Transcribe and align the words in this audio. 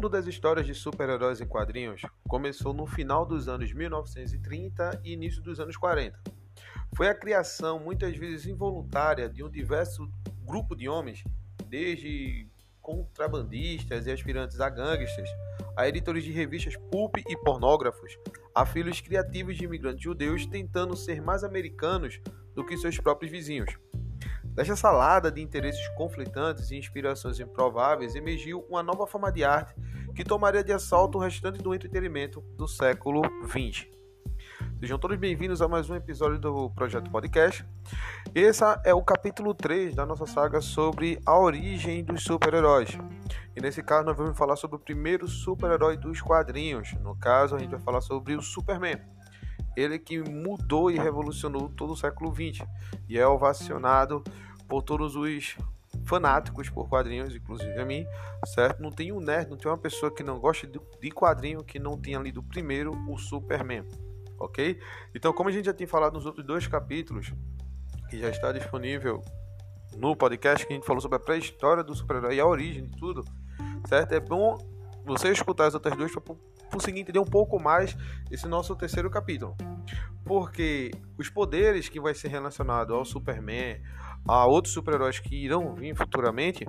mundo 0.00 0.08
das 0.08 0.26
histórias 0.26 0.64
de 0.64 0.74
super-heróis 0.74 1.42
em 1.42 1.46
quadrinhos 1.46 2.00
começou 2.26 2.72
no 2.72 2.86
final 2.86 3.26
dos 3.26 3.48
anos 3.48 3.70
1930 3.70 4.98
e 5.04 5.12
início 5.12 5.42
dos 5.42 5.60
anos 5.60 5.76
40. 5.76 6.18
Foi 6.96 7.06
a 7.06 7.14
criação, 7.14 7.78
muitas 7.78 8.16
vezes 8.16 8.46
involuntária, 8.46 9.28
de 9.28 9.44
um 9.44 9.50
diverso 9.50 10.10
grupo 10.42 10.74
de 10.74 10.88
homens, 10.88 11.22
desde 11.66 12.48
contrabandistas 12.80 14.06
e 14.06 14.10
aspirantes 14.10 14.58
a 14.58 14.70
gangsters, 14.70 15.28
a 15.76 15.86
editores 15.86 16.24
de 16.24 16.32
revistas 16.32 16.78
pulp 16.90 17.18
e 17.18 17.36
pornógrafos, 17.36 18.16
a 18.54 18.64
filhos 18.64 19.02
criativos 19.02 19.58
de 19.58 19.64
imigrantes 19.64 20.02
judeus 20.02 20.46
tentando 20.46 20.96
ser 20.96 21.20
mais 21.20 21.44
americanos 21.44 22.18
do 22.54 22.64
que 22.64 22.78
seus 22.78 22.96
próprios 22.96 23.30
vizinhos. 23.30 23.76
Desta 24.54 24.74
salada 24.76 25.30
de 25.30 25.42
interesses 25.42 25.86
conflitantes 25.90 26.70
e 26.70 26.76
inspirações 26.76 27.38
improváveis 27.38 28.14
emergiu 28.14 28.64
uma 28.68 28.82
nova 28.82 29.06
forma 29.06 29.30
de 29.30 29.44
arte 29.44 29.74
que 30.14 30.24
tomaria 30.24 30.62
de 30.62 30.72
assalto 30.72 31.18
o 31.18 31.20
restante 31.20 31.62
do 31.62 31.74
entretenimento 31.74 32.40
do 32.56 32.66
século 32.66 33.22
XX. 33.46 33.86
Sejam 34.80 34.98
todos 34.98 35.16
bem-vindos 35.16 35.60
a 35.62 35.68
mais 35.68 35.88
um 35.88 35.94
episódio 35.94 36.38
do 36.38 36.70
Projeto 36.70 37.10
Podcast. 37.10 37.64
Esse 38.34 38.64
é 38.84 38.94
o 38.94 39.02
capítulo 39.02 39.54
3 39.54 39.94
da 39.94 40.06
nossa 40.06 40.26
saga 40.26 40.60
sobre 40.60 41.20
a 41.24 41.38
origem 41.38 42.02
dos 42.02 42.22
super-heróis. 42.22 42.90
E 43.54 43.60
nesse 43.60 43.82
caso 43.82 44.06
nós 44.06 44.16
vamos 44.16 44.36
falar 44.36 44.56
sobre 44.56 44.76
o 44.76 44.80
primeiro 44.80 45.28
super-herói 45.28 45.96
dos 45.96 46.20
quadrinhos. 46.20 46.92
No 47.02 47.14
caso, 47.16 47.56
a 47.56 47.58
gente 47.58 47.70
vai 47.70 47.80
falar 47.80 48.00
sobre 48.00 48.34
o 48.34 48.42
Superman. 48.42 48.98
Ele 49.76 49.98
que 49.98 50.18
mudou 50.18 50.90
e 50.90 50.98
revolucionou 50.98 51.68
todo 51.68 51.92
o 51.92 51.96
século 51.96 52.34
XX 52.34 52.66
e 53.08 53.18
é 53.18 53.26
ovacionado 53.26 54.24
por 54.66 54.82
todos 54.82 55.14
os 55.14 55.56
fanáticos 56.04 56.68
por 56.68 56.88
quadrinhos, 56.88 57.34
inclusive 57.34 57.78
a 57.78 57.84
mim, 57.84 58.06
certo? 58.46 58.82
Não 58.82 58.90
tem 58.90 59.12
um 59.12 59.20
nerd, 59.20 59.50
não 59.50 59.56
tem 59.56 59.70
uma 59.70 59.78
pessoa 59.78 60.12
que 60.12 60.22
não 60.22 60.38
gosta 60.38 60.66
de 60.66 61.10
quadrinho 61.10 61.62
que 61.62 61.78
não 61.78 61.96
tenha 61.96 62.18
lido 62.18 62.42
primeiro 62.42 62.92
o 63.08 63.16
Superman, 63.18 63.86
ok? 64.38 64.78
Então, 65.14 65.32
como 65.32 65.48
a 65.48 65.52
gente 65.52 65.66
já 65.66 65.72
tem 65.72 65.86
falado 65.86 66.14
nos 66.14 66.26
outros 66.26 66.44
dois 66.44 66.66
capítulos, 66.66 67.32
que 68.08 68.18
já 68.18 68.28
está 68.28 68.50
disponível 68.50 69.22
no 69.96 70.16
podcast, 70.16 70.66
que 70.66 70.72
a 70.72 70.76
gente 70.76 70.86
falou 70.86 71.00
sobre 71.00 71.16
a 71.16 71.20
pré-história 71.20 71.82
do 71.82 71.94
super-herói 71.94 72.36
e 72.36 72.40
a 72.40 72.46
origem 72.46 72.84
de 72.84 72.96
tudo, 72.96 73.24
certo? 73.86 74.12
É 74.12 74.20
bom 74.20 74.58
você 75.04 75.30
escutar 75.30 75.66
as 75.66 75.74
outras 75.74 75.96
duas 75.96 76.12
para 76.12 76.34
conseguir 76.72 77.00
entender 77.00 77.18
um 77.18 77.24
pouco 77.24 77.60
mais 77.60 77.96
esse 78.30 78.46
nosso 78.46 78.74
terceiro 78.76 79.10
capítulo. 79.10 79.56
Porque 80.24 80.90
os 81.18 81.28
poderes 81.28 81.88
que 81.88 82.00
vai 82.00 82.14
ser 82.14 82.28
relacionado 82.28 82.94
ao 82.94 83.04
Superman, 83.04 83.80
a 84.26 84.46
outros 84.46 84.74
super-heróis 84.74 85.18
que 85.18 85.34
irão 85.34 85.74
vir 85.74 85.94
futuramente, 85.94 86.66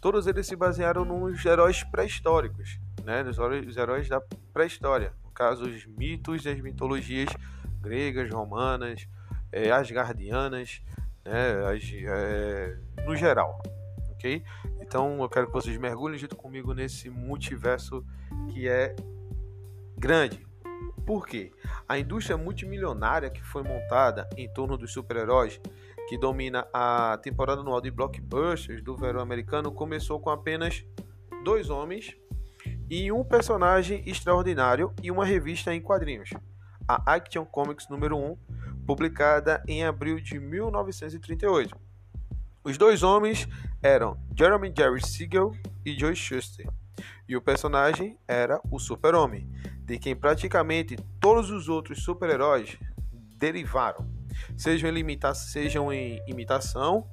todos 0.00 0.26
eles 0.26 0.46
se 0.46 0.56
basearam 0.56 1.04
nos 1.04 1.44
heróis 1.44 1.82
pré-históricos, 1.84 2.78
né? 3.04 3.22
Nos 3.22 3.38
heróis, 3.76 4.08
da 4.08 4.20
pré-história. 4.52 5.12
No 5.24 5.30
caso, 5.30 5.64
os 5.64 5.86
mitos 5.86 6.44
e 6.44 6.48
as 6.48 6.60
mitologias 6.60 7.28
gregas, 7.80 8.32
romanas, 8.32 9.08
é, 9.50 9.70
asgardianas, 9.70 10.82
né? 11.24 11.66
As, 11.66 11.82
é, 11.92 12.78
no 13.04 13.16
geral, 13.16 13.60
ok? 14.12 14.42
Então 14.80 15.20
eu 15.22 15.28
quero 15.28 15.46
que 15.46 15.52
vocês 15.52 15.76
mergulhem 15.78 16.18
junto 16.18 16.36
comigo 16.36 16.74
nesse 16.74 17.08
multiverso 17.08 18.04
que 18.52 18.68
é 18.68 18.94
grande. 19.96 20.46
Por 21.06 21.26
quê? 21.26 21.52
A 21.88 21.98
indústria 21.98 22.36
multimilionária 22.36 23.30
que 23.30 23.42
foi 23.42 23.62
montada 23.62 24.28
em 24.36 24.48
torno 24.52 24.76
dos 24.76 24.92
super-heróis, 24.92 25.60
que 26.08 26.18
domina 26.18 26.66
a 26.72 27.18
temporada 27.22 27.60
anual 27.60 27.80
de 27.80 27.90
blockbusters 27.90 28.82
do 28.82 28.96
verão 28.96 29.20
americano, 29.20 29.72
começou 29.72 30.20
com 30.20 30.30
apenas 30.30 30.84
dois 31.44 31.70
homens 31.70 32.16
e 32.90 33.10
um 33.10 33.24
personagem 33.24 34.02
extraordinário 34.06 34.92
e 35.02 35.10
uma 35.10 35.24
revista 35.24 35.74
em 35.74 35.80
quadrinhos, 35.80 36.30
a 36.86 37.14
Action 37.14 37.44
Comics 37.44 37.88
número 37.88 38.16
1, 38.16 38.36
publicada 38.86 39.62
em 39.66 39.84
abril 39.84 40.20
de 40.20 40.38
1938. 40.38 41.74
Os 42.64 42.76
dois 42.76 43.02
homens 43.02 43.48
eram 43.82 44.16
Jeremy 44.36 44.72
Jerry 44.76 45.04
Siegel 45.04 45.52
e 45.84 45.98
Joe 45.98 46.14
Shuster, 46.14 46.68
e 47.28 47.36
o 47.36 47.42
personagem 47.42 48.18
era 48.28 48.60
o 48.70 48.78
Super-Homem, 48.78 49.50
de 49.84 49.98
quem 49.98 50.14
praticamente 50.14 50.96
todos 51.18 51.50
os 51.50 51.68
outros 51.68 52.04
super-heróis 52.04 52.78
derivaram, 53.36 54.06
sejam 54.56 54.90
em, 54.90 54.92
limita 54.92 55.34
sejam 55.34 55.92
em 55.92 56.22
imitação 56.26 57.06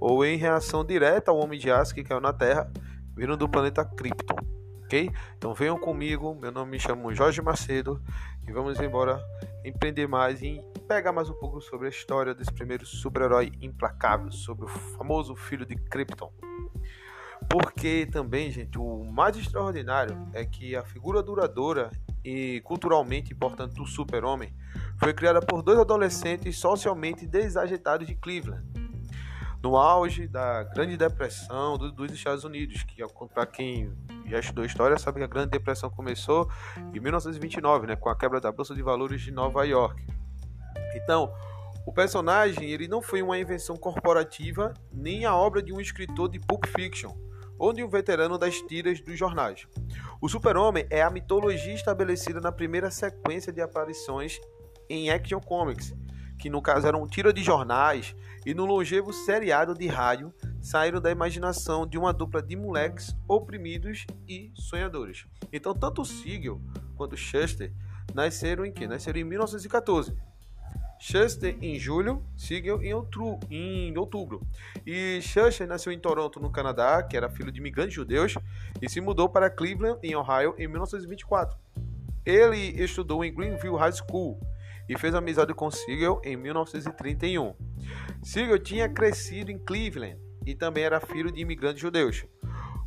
ou 0.00 0.24
em 0.24 0.36
reação 0.36 0.84
direta 0.84 1.30
ao 1.30 1.38
Homem 1.38 1.58
de 1.58 1.70
Aço 1.70 1.94
que 1.94 2.04
caiu 2.04 2.20
na 2.20 2.32
Terra, 2.32 2.70
vindo 3.16 3.36
do 3.36 3.48
planeta 3.48 3.84
Krypton. 3.84 4.36
Ok? 4.84 5.10
Então 5.36 5.52
venham 5.52 5.78
comigo, 5.78 6.34
meu 6.34 6.52
nome 6.52 6.72
me 6.72 6.78
chama 6.78 7.12
Jorge 7.14 7.42
Macedo 7.42 8.00
e 8.46 8.52
vamos 8.52 8.78
embora 8.78 9.20
empreender 9.64 10.06
mais 10.06 10.40
e 10.42 10.62
pegar 10.86 11.10
mais 11.10 11.28
um 11.28 11.34
pouco 11.34 11.60
sobre 11.60 11.88
a 11.88 11.90
história 11.90 12.32
desse 12.32 12.52
primeiro 12.52 12.86
super-herói 12.86 13.50
implacável, 13.60 14.30
sobre 14.30 14.66
o 14.66 14.68
famoso 14.68 15.34
filho 15.34 15.66
de 15.66 15.74
Krypton. 15.74 16.32
Porque 17.50 18.06
também, 18.06 18.50
gente, 18.50 18.78
o 18.78 19.04
mais 19.04 19.36
extraordinário 19.36 20.16
é 20.32 20.44
que 20.44 20.76
a 20.76 20.84
figura 20.84 21.22
duradoura 21.22 21.90
e 22.26 22.60
culturalmente 22.62 23.32
importante 23.32 23.76
do 23.76 23.86
super-homem 23.86 24.52
foi 24.98 25.14
criada 25.14 25.40
por 25.40 25.62
dois 25.62 25.78
adolescentes 25.78 26.58
socialmente 26.58 27.24
desajeitados 27.24 28.04
de 28.04 28.16
Cleveland. 28.16 28.64
No 29.62 29.76
auge 29.76 30.26
da 30.26 30.64
Grande 30.64 30.96
Depressão 30.96 31.78
dos 31.78 32.12
Estados 32.12 32.42
Unidos, 32.42 32.82
que 32.82 33.00
para 33.32 33.46
quem 33.46 33.92
já 34.26 34.40
estudou 34.40 34.64
história 34.64 34.98
sabe 34.98 35.18
que 35.18 35.24
a 35.24 35.28
Grande 35.28 35.50
Depressão 35.50 35.88
começou 35.88 36.50
em 36.92 36.98
1929, 36.98 37.86
né, 37.86 37.94
com 37.94 38.08
a 38.08 38.16
quebra 38.16 38.40
da 38.40 38.50
Bolsa 38.50 38.74
de 38.74 38.82
Valores 38.82 39.20
de 39.20 39.30
Nova 39.30 39.64
York. 39.64 40.04
Então, 40.96 41.32
o 41.86 41.92
personagem 41.92 42.68
ele 42.68 42.88
não 42.88 43.00
foi 43.00 43.22
uma 43.22 43.38
invenção 43.38 43.76
corporativa 43.76 44.74
nem 44.92 45.24
a 45.24 45.34
obra 45.36 45.62
de 45.62 45.72
um 45.72 45.80
escritor 45.80 46.28
de 46.28 46.40
Pulp 46.40 46.66
Fiction 46.66 47.16
ou 47.56 47.72
de 47.72 47.84
um 47.84 47.88
veterano 47.88 48.36
das 48.36 48.56
tiras 48.62 49.00
dos 49.00 49.16
jornais. 49.16 49.66
O 50.20 50.28
Super-Homem 50.28 50.86
é 50.88 51.02
a 51.02 51.10
mitologia 51.10 51.74
estabelecida 51.74 52.40
na 52.40 52.50
primeira 52.50 52.90
sequência 52.90 53.52
de 53.52 53.60
aparições 53.60 54.40
em 54.88 55.10
Action 55.10 55.40
Comics, 55.40 55.94
que 56.38 56.48
no 56.48 56.62
caso 56.62 56.86
eram 56.86 57.06
tira 57.06 57.32
de 57.32 57.42
jornais, 57.42 58.14
e 58.44 58.54
no 58.54 58.64
longevo 58.64 59.12
seriado 59.12 59.74
de 59.74 59.86
rádio 59.86 60.32
saíram 60.60 61.00
da 61.00 61.10
imaginação 61.10 61.86
de 61.86 61.98
uma 61.98 62.12
dupla 62.12 62.42
de 62.42 62.56
moleques 62.56 63.14
oprimidos 63.28 64.06
e 64.26 64.52
sonhadores. 64.54 65.26
Então, 65.52 65.74
tanto 65.74 66.04
Siegel 66.04 66.60
quanto 66.94 67.16
Shuster 67.16 67.72
nasceram 68.14 68.64
em 68.64 68.72
que? 68.72 68.86
Nasceram 68.86 69.20
em 69.20 69.24
1914 69.24 70.16
Schuster 70.98 71.56
em 71.60 71.78
julho, 71.78 72.22
Siegel 72.36 72.82
em, 72.82 72.94
outro, 72.94 73.38
em 73.50 73.96
outubro. 73.96 74.40
E 74.86 75.20
Schuster 75.22 75.66
nasceu 75.66 75.92
em 75.92 75.98
Toronto, 75.98 76.40
no 76.40 76.50
Canadá, 76.50 77.02
que 77.02 77.16
era 77.16 77.28
filho 77.28 77.52
de 77.52 77.60
imigrantes 77.60 77.94
judeus, 77.94 78.34
e 78.80 78.88
se 78.88 79.00
mudou 79.00 79.28
para 79.28 79.50
Cleveland, 79.50 79.98
em 80.02 80.14
Ohio, 80.14 80.54
em 80.58 80.66
1924. 80.66 81.56
Ele 82.24 82.82
estudou 82.82 83.24
em 83.24 83.32
Greenville 83.32 83.76
High 83.76 83.92
School 83.92 84.40
e 84.88 84.98
fez 84.98 85.14
amizade 85.14 85.52
com 85.54 85.70
Siegel 85.70 86.20
em 86.24 86.36
1931. 86.36 87.54
Siegel 88.22 88.58
tinha 88.58 88.88
crescido 88.88 89.50
em 89.50 89.58
Cleveland 89.58 90.18
e 90.44 90.54
também 90.54 90.84
era 90.84 91.00
filho 91.00 91.30
de 91.30 91.40
imigrantes 91.40 91.80
judeus. 91.80 92.24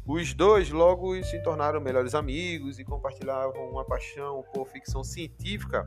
Os 0.05 0.33
dois 0.33 0.71
logo 0.71 1.21
se 1.23 1.37
tornaram 1.43 1.79
melhores 1.79 2.15
amigos 2.15 2.79
e 2.79 2.83
compartilhavam 2.83 3.69
uma 3.69 3.85
paixão 3.85 4.43
por 4.51 4.67
ficção 4.67 5.03
científica 5.03 5.85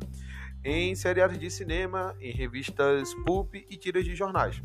em 0.65 0.95
seriados 0.95 1.39
de 1.39 1.51
cinema, 1.51 2.15
em 2.21 2.33
revistas 2.33 3.15
pulp 3.27 3.55
e 3.55 3.77
tiras 3.77 4.05
de 4.05 4.15
jornais. 4.15 4.63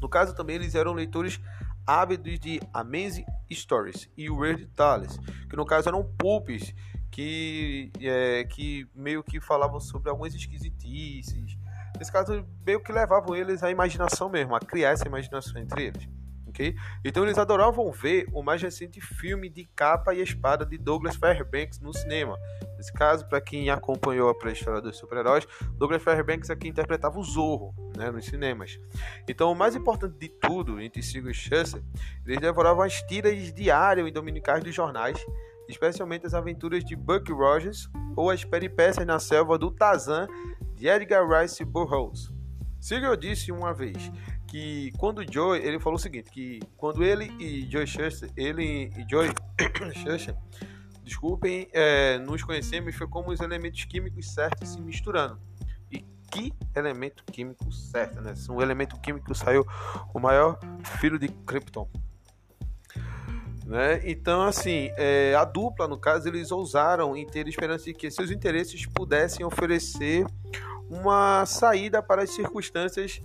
No 0.00 0.08
caso 0.08 0.34
também 0.34 0.56
eles 0.56 0.74
eram 0.74 0.92
leitores 0.92 1.40
ávidos 1.86 2.38
de 2.38 2.60
Amazing 2.72 3.24
Stories 3.52 4.08
e 4.16 4.28
Weird 4.30 4.66
Tales, 4.74 5.18
que 5.48 5.56
no 5.56 5.64
caso 5.64 5.88
eram 5.88 6.04
pulps 6.18 6.74
que, 7.10 7.92
é, 8.00 8.44
que 8.44 8.86
meio 8.94 9.22
que 9.22 9.40
falavam 9.40 9.78
sobre 9.78 10.08
algumas 10.08 10.34
esquisitices. 10.34 11.56
Nesse 11.98 12.10
caso, 12.10 12.44
meio 12.64 12.80
que 12.80 12.90
levavam 12.90 13.36
eles 13.36 13.62
à 13.62 13.70
imaginação 13.70 14.28
mesmo, 14.28 14.56
a 14.56 14.60
criar 14.60 14.90
essa 14.90 15.06
imaginação 15.06 15.60
entre 15.60 15.84
eles 15.84 16.21
ok? 16.52 16.76
Então 17.02 17.24
eles 17.24 17.38
adoravam 17.38 17.90
ver 17.90 18.26
o 18.32 18.42
mais 18.42 18.62
recente 18.62 19.00
filme 19.00 19.48
de 19.48 19.64
capa 19.74 20.14
e 20.14 20.22
espada 20.22 20.64
de 20.64 20.76
Douglas 20.76 21.16
Fairbanks 21.16 21.80
no 21.80 21.92
cinema. 21.92 22.38
Nesse 22.76 22.92
caso, 22.92 23.26
para 23.26 23.40
quem 23.40 23.70
acompanhou 23.70 24.28
a 24.28 24.34
pré-história 24.34 24.80
dos 24.80 24.98
super-heróis, 24.98 25.46
Douglas 25.78 26.02
Fairbanks 26.02 26.50
é 26.50 26.56
quem 26.56 26.70
interpretava 26.70 27.18
o 27.18 27.24
Zorro 27.24 27.74
né, 27.96 28.10
nos 28.10 28.26
cinemas. 28.26 28.78
Então, 29.26 29.50
o 29.50 29.54
mais 29.54 29.74
importante 29.74 30.18
de 30.18 30.28
tudo, 30.28 30.80
entre 30.80 31.02
Siegel 31.02 31.30
e 31.30 31.34
Chusser, 31.34 31.82
eles 32.26 32.38
devoravam 32.38 32.82
as 32.82 33.02
tiras 33.02 33.52
diárias 33.52 34.06
e 34.06 34.10
dominicais 34.10 34.62
dos 34.62 34.74
jornais, 34.74 35.18
especialmente 35.68 36.26
as 36.26 36.34
aventuras 36.34 36.84
de 36.84 36.94
Buck 36.94 37.32
Rogers 37.32 37.88
ou 38.14 38.30
as 38.30 38.44
peripécias 38.44 39.06
na 39.06 39.18
selva 39.18 39.56
do 39.56 39.70
Tarzan 39.70 40.26
de 40.74 40.86
Edgar 40.86 41.26
Rice 41.26 41.64
Burroughs. 41.64 42.32
Siegel 42.82 43.16
disse 43.16 43.52
uma 43.52 43.72
vez 43.72 44.10
que 44.52 44.92
quando 44.98 45.24
Joe, 45.32 45.58
ele 45.58 45.80
falou 45.80 45.96
o 45.96 45.98
seguinte, 45.98 46.30
que 46.30 46.60
quando 46.76 47.02
ele 47.02 47.32
e 47.40 47.66
Joe 47.72 47.86
Shuster, 47.86 48.30
ele 48.36 48.92
e 48.94 49.06
Joe 49.10 49.28
Shuster 49.96 50.36
desculpem, 51.02 51.70
é, 51.72 52.18
nos 52.18 52.42
conhecemos 52.42 52.94
foi 52.94 53.08
como 53.08 53.30
os 53.30 53.40
elementos 53.40 53.82
químicos 53.84 54.34
certos 54.34 54.68
se 54.68 54.80
misturando. 54.82 55.40
E 55.90 56.04
que 56.30 56.52
elemento 56.76 57.24
químico 57.24 57.72
certo, 57.72 58.20
né? 58.20 58.34
Um 58.50 58.60
elemento 58.60 59.00
químico 59.00 59.34
saiu 59.34 59.66
o 60.12 60.20
maior 60.20 60.58
filho 61.00 61.18
de 61.18 61.28
Krypton. 61.28 61.88
Né? 63.64 64.02
Então, 64.04 64.42
assim, 64.42 64.90
é, 64.98 65.34
a 65.34 65.46
dupla, 65.46 65.88
no 65.88 65.96
caso, 65.96 66.28
eles 66.28 66.52
ousaram 66.52 67.16
em 67.16 67.26
ter 67.26 67.48
esperança 67.48 67.86
de 67.86 67.94
que 67.94 68.10
seus 68.10 68.30
interesses 68.30 68.84
pudessem 68.84 69.46
oferecer 69.46 70.26
uma 70.90 71.46
saída 71.46 72.02
para 72.02 72.24
as 72.24 72.34
circunstâncias 72.34 73.22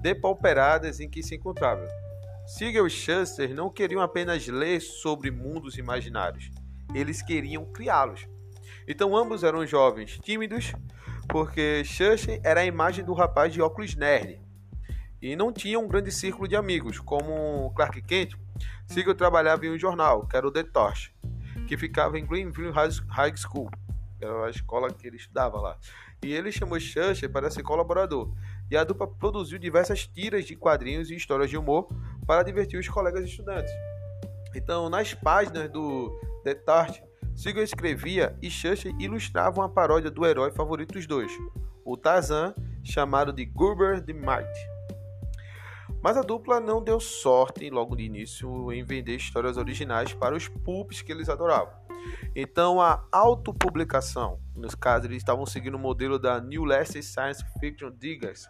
depauperadas 0.00 1.00
em 1.00 1.08
que 1.08 1.22
se 1.22 1.34
encontravam. 1.34 1.86
Siegel 2.46 2.86
e 2.86 2.90
Shuster 2.90 3.54
não 3.54 3.70
queriam 3.70 4.00
apenas 4.00 4.46
ler 4.46 4.80
sobre 4.80 5.30
mundos 5.30 5.78
imaginários, 5.78 6.50
eles 6.94 7.22
queriam 7.22 7.64
criá-los. 7.66 8.26
Então 8.88 9.16
ambos 9.16 9.44
eram 9.44 9.66
jovens 9.66 10.18
tímidos, 10.18 10.72
porque 11.28 11.84
Shuster 11.84 12.40
era 12.42 12.60
a 12.60 12.66
imagem 12.66 13.04
do 13.04 13.12
rapaz 13.12 13.52
de 13.52 13.62
óculos 13.62 13.94
nerd 13.94 14.40
e 15.22 15.36
não 15.36 15.52
tinha 15.52 15.78
um 15.78 15.86
grande 15.86 16.10
círculo 16.10 16.48
de 16.48 16.56
amigos, 16.56 16.98
como 16.98 17.70
Clark 17.74 18.00
Kent. 18.02 18.34
Siegel 18.86 19.14
trabalhava 19.14 19.66
em 19.66 19.70
um 19.70 19.78
jornal, 19.78 20.26
que 20.26 20.36
era 20.36 20.46
o 20.46 20.50
The 20.50 20.62
Torch, 20.64 21.14
que 21.68 21.76
ficava 21.76 22.18
em 22.18 22.26
Greenville 22.26 22.72
High 22.72 23.36
School, 23.36 23.70
era 24.20 24.46
a 24.46 24.50
escola 24.50 24.92
que 24.92 25.06
ele 25.06 25.16
estudava 25.16 25.60
lá. 25.60 25.78
E 26.22 26.32
ele 26.32 26.52
chamou 26.52 26.78
Shuster 26.78 27.30
para 27.30 27.50
ser 27.50 27.62
colaborador. 27.62 28.32
E 28.70 28.76
a 28.76 28.84
dupla 28.84 29.06
produziu 29.06 29.58
diversas 29.58 30.06
tiras 30.06 30.44
de 30.44 30.54
quadrinhos 30.54 31.10
e 31.10 31.16
histórias 31.16 31.50
de 31.50 31.56
humor 31.56 31.88
para 32.26 32.42
divertir 32.42 32.78
os 32.78 32.88
colegas 32.88 33.24
estudantes. 33.24 33.72
Então, 34.54 34.88
nas 34.88 35.12
páginas 35.14 35.70
do 35.70 36.10
The 36.44 36.54
Tart, 36.54 37.00
Siegel 37.34 37.62
escrevia 37.62 38.36
e 38.42 38.50
Shuster 38.50 38.92
ilustrava 39.00 39.60
uma 39.60 39.68
paródia 39.68 40.10
do 40.10 40.26
herói 40.26 40.52
favorito 40.52 40.94
dos 40.94 41.06
dois, 41.06 41.32
o 41.84 41.96
Tarzan, 41.96 42.54
chamado 42.84 43.32
de 43.32 43.44
Gruber 43.44 44.04
the 44.04 44.12
Mighty. 44.12 44.60
Mas 46.02 46.16
a 46.16 46.22
dupla 46.22 46.60
não 46.60 46.82
deu 46.82 46.98
sorte 47.00 47.68
logo 47.70 47.96
de 47.96 48.04
início 48.04 48.72
em 48.72 48.84
vender 48.84 49.16
histórias 49.16 49.56
originais 49.56 50.12
para 50.12 50.36
os 50.36 50.48
pulps 50.48 51.02
que 51.02 51.12
eles 51.12 51.28
adoravam. 51.28 51.79
Então 52.34 52.80
a 52.80 53.04
autopublicação, 53.10 54.38
nos 54.54 54.74
casos 54.74 55.06
eles 55.06 55.18
estavam 55.18 55.44
seguindo 55.46 55.74
o 55.74 55.78
modelo 55.78 56.18
da 56.18 56.40
New 56.40 56.64
Last 56.64 57.02
Science 57.02 57.44
Fiction 57.58 57.90
Diggers, 57.90 58.48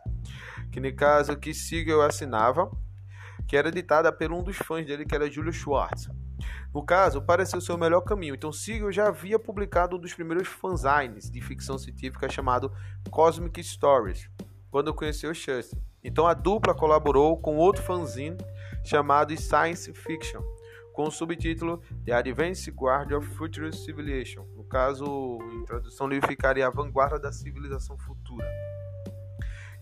que 0.70 0.80
no 0.80 0.94
caso 0.94 1.36
que 1.36 1.54
Siegel 1.54 2.02
assinava 2.02 2.70
que 3.50 3.56
era 3.56 3.68
editada 3.68 4.12
por 4.12 4.32
um 4.32 4.44
dos 4.44 4.56
fãs 4.58 4.86
dele, 4.86 5.04
que 5.04 5.12
era 5.12 5.28
Julio 5.28 5.52
Schwartz. 5.52 6.08
No 6.72 6.84
caso, 6.84 7.20
pareceu 7.20 7.60
ser 7.60 7.72
o 7.72 7.78
melhor 7.78 8.02
caminho, 8.02 8.36
então 8.36 8.52
Siegel 8.52 8.92
já 8.92 9.08
havia 9.08 9.40
publicado 9.40 9.96
um 9.96 9.98
dos 9.98 10.14
primeiros 10.14 10.46
fanzines 10.46 11.28
de 11.28 11.40
ficção 11.40 11.76
científica 11.76 12.28
chamado 12.28 12.72
Cosmic 13.10 13.60
Stories, 13.64 14.30
quando 14.70 14.94
conheceu 14.94 15.34
Chester. 15.34 15.76
Então 16.02 16.28
a 16.28 16.32
dupla 16.32 16.74
colaborou 16.74 17.36
com 17.38 17.56
outro 17.56 17.82
fanzine 17.82 18.36
chamado 18.84 19.36
Science 19.36 19.92
Fiction, 19.92 20.40
com 20.92 21.04
o 21.04 21.10
subtítulo 21.10 21.82
The 22.04 22.12
Advanced 22.12 22.72
Guard 22.74 23.12
of 23.12 23.26
Future 23.34 23.74
Civilization. 23.74 24.44
No 24.56 24.64
caso, 24.64 25.38
em 25.52 25.64
tradução 25.64 26.06
livre 26.06 26.28
ficaria 26.28 26.66
a 26.66 26.70
vanguarda 26.70 27.18
da 27.18 27.32
civilização 27.32 27.96
futura. 27.98 28.46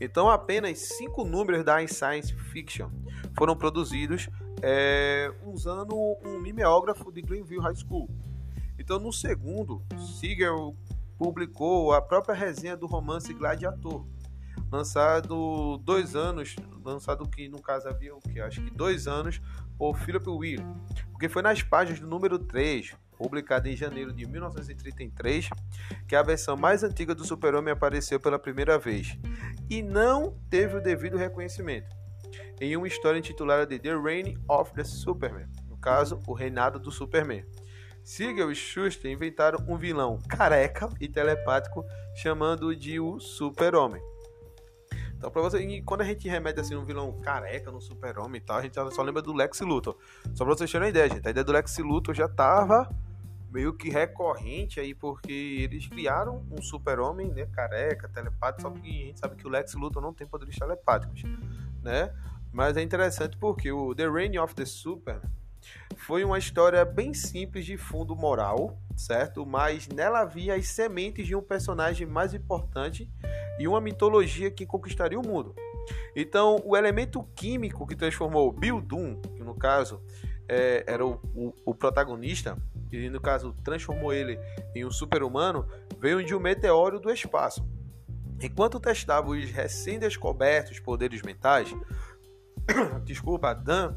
Então, 0.00 0.30
apenas 0.30 0.78
cinco 0.78 1.24
números 1.24 1.64
da 1.64 1.84
Science 1.86 2.32
Fiction 2.34 2.88
foram 3.36 3.56
produzidos 3.56 4.28
é, 4.62 5.32
usando 5.44 5.94
um 6.24 6.40
mimeógrafo 6.40 7.10
de 7.10 7.20
Greenville 7.20 7.60
High 7.60 7.76
School. 7.76 8.08
Então, 8.78 8.98
no 9.00 9.12
segundo, 9.12 9.82
Siegel 10.18 10.76
publicou 11.18 11.92
a 11.92 12.00
própria 12.00 12.34
resenha 12.34 12.76
do 12.76 12.86
romance 12.86 13.34
Gladiator, 13.34 14.06
lançado 14.70 15.78
dois 15.78 16.14
anos, 16.14 16.54
lançado 16.84 17.28
que 17.28 17.48
no 17.48 17.60
caso 17.60 17.88
havia 17.88 18.14
o 18.14 18.20
que 18.20 18.40
acho 18.40 18.62
que 18.62 18.70
dois 18.70 19.08
anos 19.08 19.40
por 19.78 19.96
Philip 19.96 20.28
Will, 20.28 20.60
porque 21.12 21.28
foi 21.28 21.40
nas 21.40 21.62
páginas 21.62 22.00
do 22.00 22.06
número 22.06 22.38
3, 22.38 22.94
publicada 23.16 23.68
em 23.68 23.76
janeiro 23.76 24.12
de 24.12 24.26
1933, 24.26 25.48
que 26.06 26.16
a 26.16 26.22
versão 26.22 26.56
mais 26.56 26.82
antiga 26.82 27.14
do 27.14 27.24
Super-Homem 27.24 27.72
apareceu 27.72 28.18
pela 28.18 28.38
primeira 28.38 28.78
vez 28.78 29.16
e 29.70 29.82
não 29.82 30.36
teve 30.50 30.76
o 30.76 30.82
devido 30.82 31.16
reconhecimento 31.16 31.96
em 32.60 32.76
uma 32.76 32.88
história 32.88 33.18
intitulada 33.18 33.66
de 33.66 33.78
The 33.78 33.96
Reign 33.96 34.36
of 34.48 34.72
the 34.74 34.84
Superman, 34.84 35.46
no 35.68 35.76
caso, 35.76 36.20
o 36.26 36.32
reinado 36.32 36.78
do 36.78 36.90
Superman. 36.90 37.44
Siegel 38.02 38.50
e 38.50 38.54
Schuster 38.54 39.10
inventaram 39.10 39.64
um 39.68 39.76
vilão 39.76 40.18
careca 40.28 40.88
e 41.00 41.06
telepático 41.08 41.84
chamando 42.16 42.74
de 42.74 42.98
o 42.98 43.20
Super-Homem. 43.20 44.02
Então, 45.18 45.32
pra 45.32 45.42
você, 45.42 45.82
quando 45.82 46.02
a 46.02 46.04
gente 46.04 46.28
remete 46.28 46.60
assim 46.60 46.76
um 46.76 46.84
vilão 46.84 47.12
careca 47.20 47.72
no 47.72 47.80
Super-Homem 47.80 48.40
e 48.40 48.40
tal, 48.40 48.58
a 48.58 48.62
gente 48.62 48.74
só 48.94 49.02
lembra 49.02 49.20
do 49.20 49.32
Lex 49.32 49.60
Luthor. 49.60 49.96
Só 50.32 50.44
pra 50.44 50.54
vocês 50.54 50.70
terem 50.70 50.84
uma 50.84 50.90
ideia, 50.90 51.10
gente, 51.10 51.26
a 51.26 51.30
ideia 51.30 51.44
do 51.44 51.50
Lex 51.50 51.76
Luthor 51.78 52.14
já 52.14 52.28
tava 52.28 52.88
meio 53.50 53.72
que 53.72 53.90
recorrente 53.90 54.78
aí, 54.78 54.94
porque 54.94 55.32
eles 55.32 55.88
criaram 55.88 56.46
um 56.50 56.62
super-homem, 56.62 57.32
né, 57.32 57.46
careca, 57.46 58.08
telepático, 58.08 58.62
só 58.62 58.70
que 58.70 58.88
a 58.88 59.06
gente 59.06 59.18
sabe 59.18 59.34
que 59.34 59.46
o 59.46 59.50
Lex 59.50 59.74
Luthor 59.74 60.00
não 60.00 60.14
tem 60.14 60.26
poderes 60.26 60.56
telepáticos, 60.56 61.24
né? 61.82 62.14
Mas 62.52 62.76
é 62.76 62.82
interessante 62.82 63.36
porque 63.38 63.72
o 63.72 63.94
The 63.94 64.08
Reign 64.08 64.38
of 64.38 64.54
the 64.54 64.64
Super 64.64 65.20
foi 65.96 66.24
uma 66.24 66.38
história 66.38 66.84
bem 66.84 67.12
simples 67.14 67.64
de 67.64 67.76
fundo 67.76 68.14
moral, 68.14 68.78
certo? 68.96 69.44
Mas 69.44 69.88
nela 69.88 70.20
havia 70.20 70.54
as 70.54 70.68
sementes 70.68 71.26
de 71.26 71.34
um 71.34 71.42
personagem 71.42 72.06
mais 72.06 72.34
importante 72.34 73.10
e 73.58 73.66
uma 73.66 73.80
mitologia 73.80 74.50
que 74.50 74.66
conquistaria 74.66 75.18
o 75.18 75.26
mundo. 75.26 75.54
Então, 76.14 76.60
o 76.64 76.76
elemento 76.76 77.22
químico 77.34 77.86
que 77.86 77.96
transformou 77.96 78.52
Bill 78.52 78.80
Doom, 78.80 79.20
que 79.36 79.42
no 79.42 79.54
caso 79.54 80.02
é, 80.48 80.84
era 80.86 81.04
o, 81.04 81.20
o, 81.34 81.54
o 81.64 81.74
protagonista, 81.74 82.56
que 82.90 83.08
no 83.10 83.20
caso 83.20 83.54
transformou 83.64 84.12
ele 84.12 84.38
em 84.74 84.84
um 84.84 84.90
super-humano, 84.90 85.66
veio 85.98 86.24
de 86.24 86.34
um 86.34 86.40
meteoro 86.40 86.98
do 86.98 87.10
espaço. 87.10 87.66
Enquanto 88.40 88.78
testava 88.78 89.30
os 89.30 89.50
recém-descobertos 89.50 90.78
poderes 90.78 91.22
mentais, 91.22 91.74
desculpa, 93.04 93.52
Dan 93.52 93.96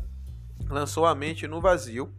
lançou 0.70 1.06
a 1.06 1.15
mente 1.15 1.48
no 1.48 1.62
vazio, 1.62 2.13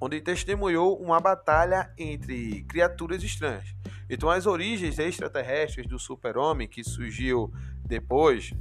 onde 0.00 0.20
testemunhou 0.20 1.00
uma 1.00 1.20
batalha 1.20 1.92
entre 1.96 2.62
criaturas 2.64 3.22
estranhas. 3.22 3.74
Então, 4.08 4.30
as 4.30 4.46
origens 4.46 4.98
extraterrestres 4.98 5.86
do 5.86 5.98
super-homem 5.98 6.68
que 6.68 6.84
surgiu 6.84 7.52
depois, 7.84 8.52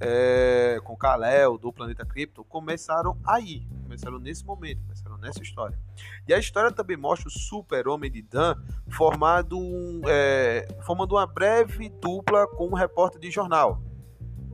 é, 0.00 0.80
com 0.82 0.96
Kal-El, 0.96 1.58
do 1.58 1.72
planeta 1.72 2.04
Krypton, 2.04 2.42
começaram 2.44 3.18
aí, 3.24 3.68
começaram 3.82 4.18
nesse 4.18 4.44
momento, 4.44 4.82
começaram 4.82 5.18
nessa 5.18 5.42
história. 5.42 5.78
E 6.26 6.32
a 6.32 6.38
história 6.38 6.72
também 6.72 6.96
mostra 6.96 7.28
o 7.28 7.30
super-homem 7.30 8.10
de 8.10 8.22
Dan 8.22 8.54
formado 8.88 9.58
um, 9.58 10.00
é, 10.08 10.66
formando 10.86 11.12
uma 11.12 11.26
breve 11.26 11.88
dupla 11.88 12.46
com 12.46 12.68
um 12.68 12.74
repórter 12.74 13.20
de 13.20 13.30
jornal, 13.30 13.82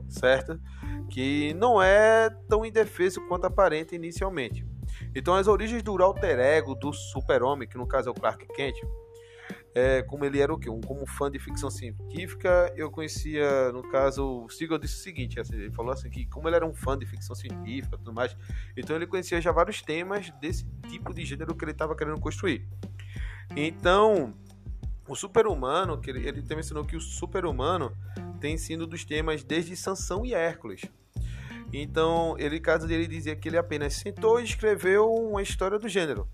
certo? 0.09 0.59
Que 1.09 1.53
não 1.53 1.81
é 1.81 2.29
tão 2.47 2.65
indefeso 2.65 3.25
quanto 3.27 3.45
aparenta 3.45 3.95
inicialmente. 3.95 4.65
Então 5.15 5.33
as 5.33 5.47
origens 5.47 5.83
do 5.83 6.01
alter 6.01 6.39
ego 6.39 6.75
do 6.75 6.91
super-homem, 6.93 7.67
que 7.67 7.77
no 7.77 7.87
caso 7.87 8.09
é 8.09 8.11
o 8.11 8.15
Clark 8.15 8.45
Kent, 8.53 8.75
é, 9.73 10.01
como 10.01 10.25
ele 10.25 10.39
era 10.39 10.51
o 10.51 10.57
quê? 10.57 10.69
Um, 10.69 10.81
como 10.81 11.05
fã 11.05 11.29
de 11.29 11.37
ficção 11.37 11.69
científica, 11.69 12.73
eu 12.75 12.89
conhecia, 12.89 13.71
no 13.71 13.83
caso, 13.83 14.45
o 14.45 14.49
Siegel 14.49 14.79
disse 14.79 14.95
o 14.95 15.03
seguinte, 15.03 15.39
assim, 15.39 15.55
ele 15.55 15.71
falou 15.71 15.91
assim 15.91 16.09
que 16.09 16.25
como 16.25 16.49
ele 16.49 16.55
era 16.55 16.65
um 16.65 16.73
fã 16.73 16.97
de 16.97 17.05
ficção 17.05 17.35
científica 17.35 17.95
e 17.95 17.97
tudo 17.99 18.11
mais, 18.11 18.35
então 18.75 18.95
ele 18.95 19.05
conhecia 19.05 19.39
já 19.39 19.51
vários 19.51 19.81
temas 19.83 20.31
desse 20.41 20.65
tipo 20.89 21.13
de 21.13 21.23
gênero 21.23 21.55
que 21.55 21.63
ele 21.63 21.73
estava 21.73 21.95
querendo 21.95 22.19
construir. 22.19 22.67
Então, 23.55 24.33
o 25.07 25.15
super-humano, 25.15 26.01
que 26.01 26.09
ele, 26.09 26.27
ele 26.27 26.41
também 26.41 26.61
ensinou 26.61 26.83
que 26.83 26.95
o 26.95 27.01
super-humano 27.01 27.95
tem 28.37 28.57
sido 28.57 28.87
dos 28.87 29.03
temas 29.03 29.43
desde 29.43 29.75
Sansão 29.75 30.25
e 30.25 30.33
Hércules. 30.33 30.81
Então, 31.73 32.35
ele 32.39 32.59
caso 32.59 32.87
dele 32.87 33.07
dizia 33.07 33.35
que 33.35 33.49
ele 33.49 33.57
apenas 33.57 33.93
sentou 33.95 34.39
e 34.39 34.43
escreveu 34.43 35.11
uma 35.13 35.41
história 35.41 35.77
do 35.77 35.89
gênero. 35.89 36.27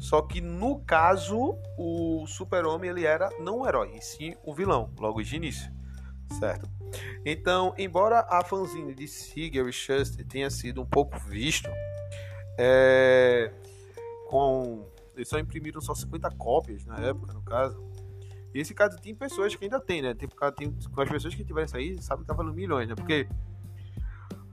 Só 0.00 0.22
que 0.22 0.40
no 0.40 0.80
caso, 0.80 1.58
o 1.76 2.24
Super-Homem 2.26 2.90
ele 2.90 3.04
era 3.04 3.28
não 3.40 3.60
o 3.60 3.68
herói, 3.68 3.96
e 3.96 4.00
sim 4.00 4.34
o 4.44 4.54
vilão, 4.54 4.90
logo 4.98 5.22
de 5.22 5.36
início, 5.36 5.70
certo? 6.38 6.70
Então, 7.24 7.74
embora 7.76 8.24
a 8.30 8.42
fanzine 8.44 8.94
de 8.94 9.06
Siegel 9.08 9.68
e 9.68 9.72
Shuster 9.72 10.24
tenha 10.24 10.48
sido 10.50 10.80
um 10.80 10.86
pouco 10.86 11.18
visto, 11.18 11.68
é, 12.56 13.52
com 14.28 14.86
eles 15.18 15.28
só 15.28 15.38
imprimiram 15.38 15.80
só 15.80 15.94
50 15.94 16.30
cópias 16.36 16.84
na 16.84 16.96
época, 17.00 17.32
no 17.32 17.42
caso. 17.42 17.82
E 18.54 18.60
esse 18.60 18.74
caso 18.74 18.98
tem 19.00 19.14
pessoas 19.14 19.54
que 19.54 19.64
ainda 19.64 19.80
tem, 19.80 20.02
né? 20.02 20.14
Tem, 20.14 20.28
tem, 20.56 20.72
com 20.94 21.00
as 21.00 21.08
pessoas 21.08 21.34
que 21.34 21.44
tiverem 21.44 21.66
isso 21.66 21.76
aí, 21.76 22.02
sabe 22.02 22.22
que 22.22 22.28
tá 22.28 22.34
valendo 22.34 22.54
milhões, 22.54 22.88
né? 22.88 22.94
Porque 22.94 23.28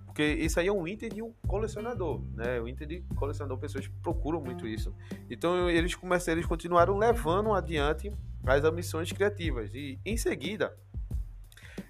Porque 0.06 0.24
isso 0.24 0.60
aí 0.60 0.68
é 0.68 0.72
um 0.72 0.88
item 0.88 1.10
de 1.10 1.22
um 1.22 1.34
colecionador, 1.48 2.22
né? 2.34 2.60
O 2.62 2.68
item 2.68 2.88
de 2.88 3.02
colecionador, 3.16 3.58
pessoas 3.58 3.88
procuram 4.02 4.42
muito 4.42 4.68
isso. 4.68 4.96
Então 5.30 5.70
eles 5.70 5.96
começaram, 5.96 6.38
eles 6.38 6.48
continuaram 6.48 6.98
levando 6.98 7.54
adiante 7.54 8.12
as 8.46 8.64
ambições 8.64 9.12
criativas 9.12 9.74
e 9.74 10.00
em 10.06 10.16
seguida 10.16 10.74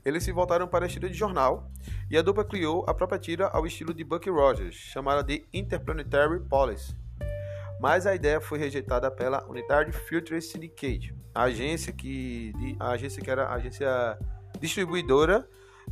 eles 0.05 0.23
se 0.23 0.31
voltaram 0.31 0.67
para 0.67 0.85
a 0.85 0.87
estilo 0.87 1.09
de 1.09 1.15
jornal 1.15 1.69
e 2.11 2.17
a 2.17 2.21
dupla 2.21 2.45
criou 2.45 2.85
a 2.87 2.93
própria 2.93 3.17
tira 3.17 3.47
ao 3.47 3.65
estilo 3.65 3.91
de 3.91 4.03
Bucky 4.03 4.29
Rogers, 4.29 4.75
chamada 4.75 5.23
de 5.23 5.43
Interplanetary 5.51 6.39
Policy. 6.41 6.95
Mas 7.81 8.05
a 8.05 8.13
ideia 8.13 8.39
foi 8.39 8.59
rejeitada 8.59 9.09
pela 9.09 9.43
Unitary 9.49 9.91
Future 9.91 10.39
Syndicate, 10.41 11.15
a 11.35 11.43
agência 11.43 11.91
que 11.91 12.53
a 12.79 12.91
agência 12.91 13.21
que 13.21 13.29
era 13.29 13.45
a 13.45 13.55
agência 13.55 14.17
distribuidora 14.59 15.47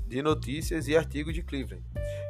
de 0.07 0.21
notícias 0.21 0.87
e 0.87 0.97
artigos 0.97 1.33
de 1.33 1.43
Cleveland, 1.43 1.83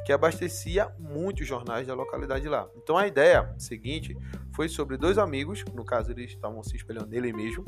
que 0.04 0.12
abastecia 0.12 0.92
muitos 0.98 1.46
jornais 1.46 1.86
da 1.86 1.94
localidade 1.94 2.46
lá. 2.48 2.68
Então 2.76 2.98
a 2.98 3.06
ideia 3.06 3.54
seguinte 3.56 4.16
foi 4.52 4.68
sobre 4.68 4.96
dois 4.96 5.16
amigos, 5.16 5.64
no 5.72 5.84
caso 5.84 6.10
eles 6.10 6.32
estavam 6.32 6.62
se 6.62 6.76
espelhando 6.76 7.06
nele 7.06 7.32
mesmo, 7.32 7.64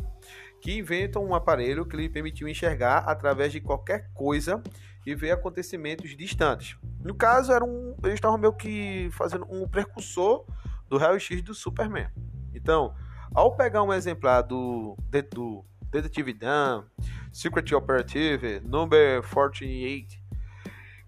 que 0.60 0.76
inventam 0.76 1.24
um 1.24 1.34
aparelho 1.34 1.86
que 1.86 1.96
lhe 1.96 2.08
permitiu 2.08 2.48
enxergar 2.48 2.98
através 2.98 3.52
de 3.52 3.60
qualquer 3.60 4.10
coisa 4.12 4.62
e 5.06 5.14
ver 5.14 5.30
acontecimentos 5.30 6.16
distantes. 6.16 6.76
No 7.00 7.14
caso, 7.14 7.52
era 7.52 7.64
um, 7.64 7.94
eles 8.02 8.14
estavam 8.14 8.36
meio 8.36 8.52
que 8.52 9.08
fazendo 9.12 9.46
um 9.48 9.68
precursor 9.68 10.44
do 10.88 10.98
raio-x 10.98 11.40
do 11.42 11.54
Superman. 11.54 12.08
Então, 12.52 12.94
ao 13.35 13.54
pegar 13.56 13.83
um 13.83 13.92
exemplar 13.92 14.42
do, 14.42 14.97
do 15.33 15.64
Detective 15.90 16.33
Dan, 16.33 16.85
Secret 17.33 17.75
Operative, 17.75 18.61
Number 18.61 19.23
48, 19.23 20.16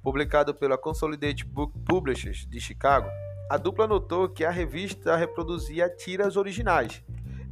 publicado 0.02 0.54
pela 0.54 0.78
Consolidated 0.78 1.44
Book 1.44 1.78
Publishers 1.80 2.46
de 2.46 2.60
Chicago, 2.60 3.08
a 3.50 3.56
dupla 3.56 3.86
notou 3.86 4.28
que 4.28 4.44
a 4.44 4.50
revista 4.50 5.16
reproduzia 5.16 5.88
tiras 5.88 6.36
originais 6.36 7.02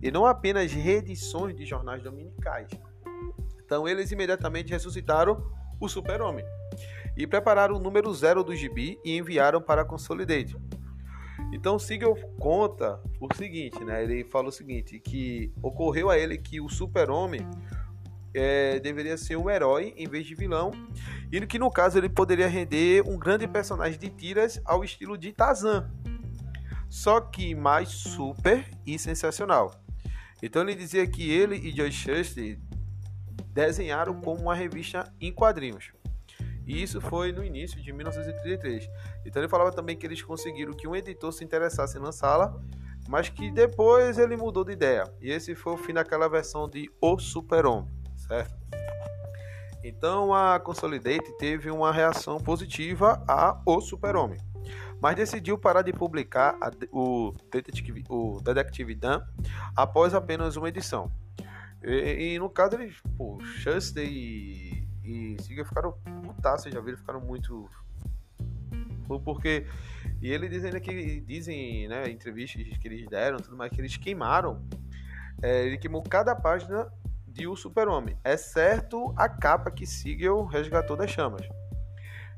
e 0.03 0.11
não 0.11 0.27
apenas 0.27 0.73
reedições 0.73 1.57
de 1.57 1.65
jornais 1.65 2.03
dominicais. 2.03 2.69
Então 3.65 3.89
eles 3.89 4.13
imediatamente 4.13 4.71
ressuscitaram 4.71 5.43
o 5.81 5.89
Super-Homem 5.89 6.45
e 7.17 7.27
prepararam 7.27 7.77
o 7.77 7.81
número 7.81 8.13
zero 8.15 8.45
do 8.45 8.55
gibi 8.55 9.01
e 9.05 9.17
enviaram 9.17 9.61
para 9.61 9.83
a 9.83 9.85
Consolidated. 9.85 10.57
Então 11.53 11.79
Siegel 11.79 12.17
conta 12.39 13.01
o 13.21 13.33
seguinte, 13.35 13.83
né? 13.85 14.03
Ele 14.03 14.25
fala 14.25 14.49
o 14.49 14.53
seguinte, 14.53 14.99
que 14.99 15.53
ocorreu 15.63 16.11
a 16.11 16.19
ele 16.19 16.37
que 16.37 16.61
o 16.61 16.69
Super-Homem 16.69 17.41
é, 18.35 18.79
deveria 18.79 19.17
ser 19.17 19.37
um 19.37 19.49
herói 19.49 19.95
em 19.97 20.07
vez 20.07 20.27
de 20.27 20.35
vilão, 20.35 20.71
e 21.33 21.41
que 21.47 21.59
no 21.59 21.71
caso 21.71 21.97
ele 21.97 22.09
poderia 22.09 22.47
render 22.47 23.03
um 23.09 23.19
grande 23.19 23.49
personagem 23.49 23.99
de 23.99 24.11
tiras 24.11 24.61
ao 24.65 24.85
estilo 24.85 25.17
de 25.17 25.33
Tarzan, 25.33 25.91
só 26.89 27.21
que 27.21 27.55
mais 27.55 27.89
super 27.89 28.69
e 28.85 28.99
sensacional. 28.99 29.75
Então 30.43 30.63
ele 30.63 30.75
dizia 30.75 31.07
que 31.07 31.31
ele 31.31 31.57
e 31.57 31.75
Joe 31.75 31.91
Shuster 31.91 32.59
desenharam 33.53 34.21
como 34.21 34.43
uma 34.43 34.55
revista 34.55 35.11
em 35.19 35.33
quadrinhos. 35.33 35.93
E 36.67 36.83
isso 36.83 37.01
foi 37.01 37.33
no 37.33 37.45
início 37.45 37.81
de 37.81 37.93
1933. 37.93 38.91
Então 39.25 39.41
ele 39.41 39.49
falava 39.49 39.71
também 39.71 39.97
que 39.97 40.05
eles 40.05 40.21
conseguiram 40.21 40.73
que 40.73 40.89
um 40.89 40.97
editor 40.97 41.33
se 41.33 41.45
interessasse 41.45 41.97
em 41.97 42.01
lançá-la, 42.01 42.59
mas 43.09 43.29
que 43.29 43.51
depois 43.51 44.19
ele 44.19 44.37
mudou 44.37 44.65
de 44.65 44.73
ideia. 44.73 45.11
E 45.21 45.31
esse 45.31 45.55
foi 45.55 45.75
o 45.75 45.77
fim 45.77 45.95
daquela 45.95 46.29
versão 46.29 46.69
de 46.69 46.91
O 47.01 47.19
Super-Homem, 47.19 47.89
certo? 48.17 48.55
Então 49.85 50.35
a 50.35 50.59
Consolidate 50.59 51.33
teve 51.39 51.71
uma 51.71 51.93
reação 51.93 52.39
positiva 52.39 53.23
a 53.29 53.63
O 53.65 53.81
Super-Homem, 53.81 54.41
mas 55.01 55.15
decidiu 55.15 55.57
parar 55.57 55.83
de 55.83 55.93
publicar 55.93 56.59
a, 56.61 56.73
o, 56.91 57.33
Detective, 57.53 58.03
o 58.09 58.41
Detective 58.43 58.95
Dan 58.97 59.23
após 59.77 60.13
apenas 60.13 60.57
uma 60.57 60.69
edição. 60.69 61.09
E, 61.85 62.35
e 62.35 62.39
no 62.41 62.51
caso 62.51 62.75
eles, 62.75 62.97
pô, 63.17 63.39
Shuster 63.41 64.05
e, 64.05 64.76
e 65.07 65.43
Siga 65.43 65.65
ficaram 65.65 65.93
putaços, 66.25 66.73
já 66.73 66.81
viram, 66.81 66.99
ficaram 66.99 67.21
muito 67.21 67.69
porque 69.25 69.65
e 70.21 70.31
ele 70.31 70.49
dizendo 70.49 70.81
que 70.81 71.21
dizem, 71.21 71.87
né, 71.89 72.11
entrevistas 72.11 72.77
que 72.79 72.89
eles 72.89 73.07
deram, 73.09 73.39
tudo 73.39 73.57
mais 73.57 73.71
que 73.71 73.81
eles 73.81 73.97
queimaram, 73.97 74.67
é, 75.43 75.67
ele 75.67 75.79
queimou 75.79 76.03
cada 76.03 76.35
página 76.35 76.91
de 77.29 77.47
O 77.47 77.55
Super-Homem, 77.55 78.17
exceto 78.25 79.13
a 79.17 79.29
capa 79.29 79.71
que 79.71 79.87
Siegel 79.87 80.45
resgatou 80.45 80.97
das 80.97 81.11
chamas. 81.11 81.47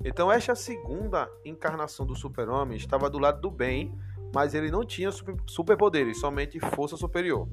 Então, 0.05 0.31
esta 0.31 0.55
segunda 0.55 1.29
encarnação 1.45 2.05
do 2.05 2.15
Super-Homem 2.15 2.77
estava 2.77 3.09
do 3.09 3.19
lado 3.19 3.41
do 3.41 3.51
bem, 3.51 3.97
mas 4.35 4.55
ele 4.55 4.71
não 4.71 4.85
tinha 4.85 5.11
superpoderes, 5.47 6.21
somente 6.21 6.61
força 6.61 6.97
superior. 6.97 7.49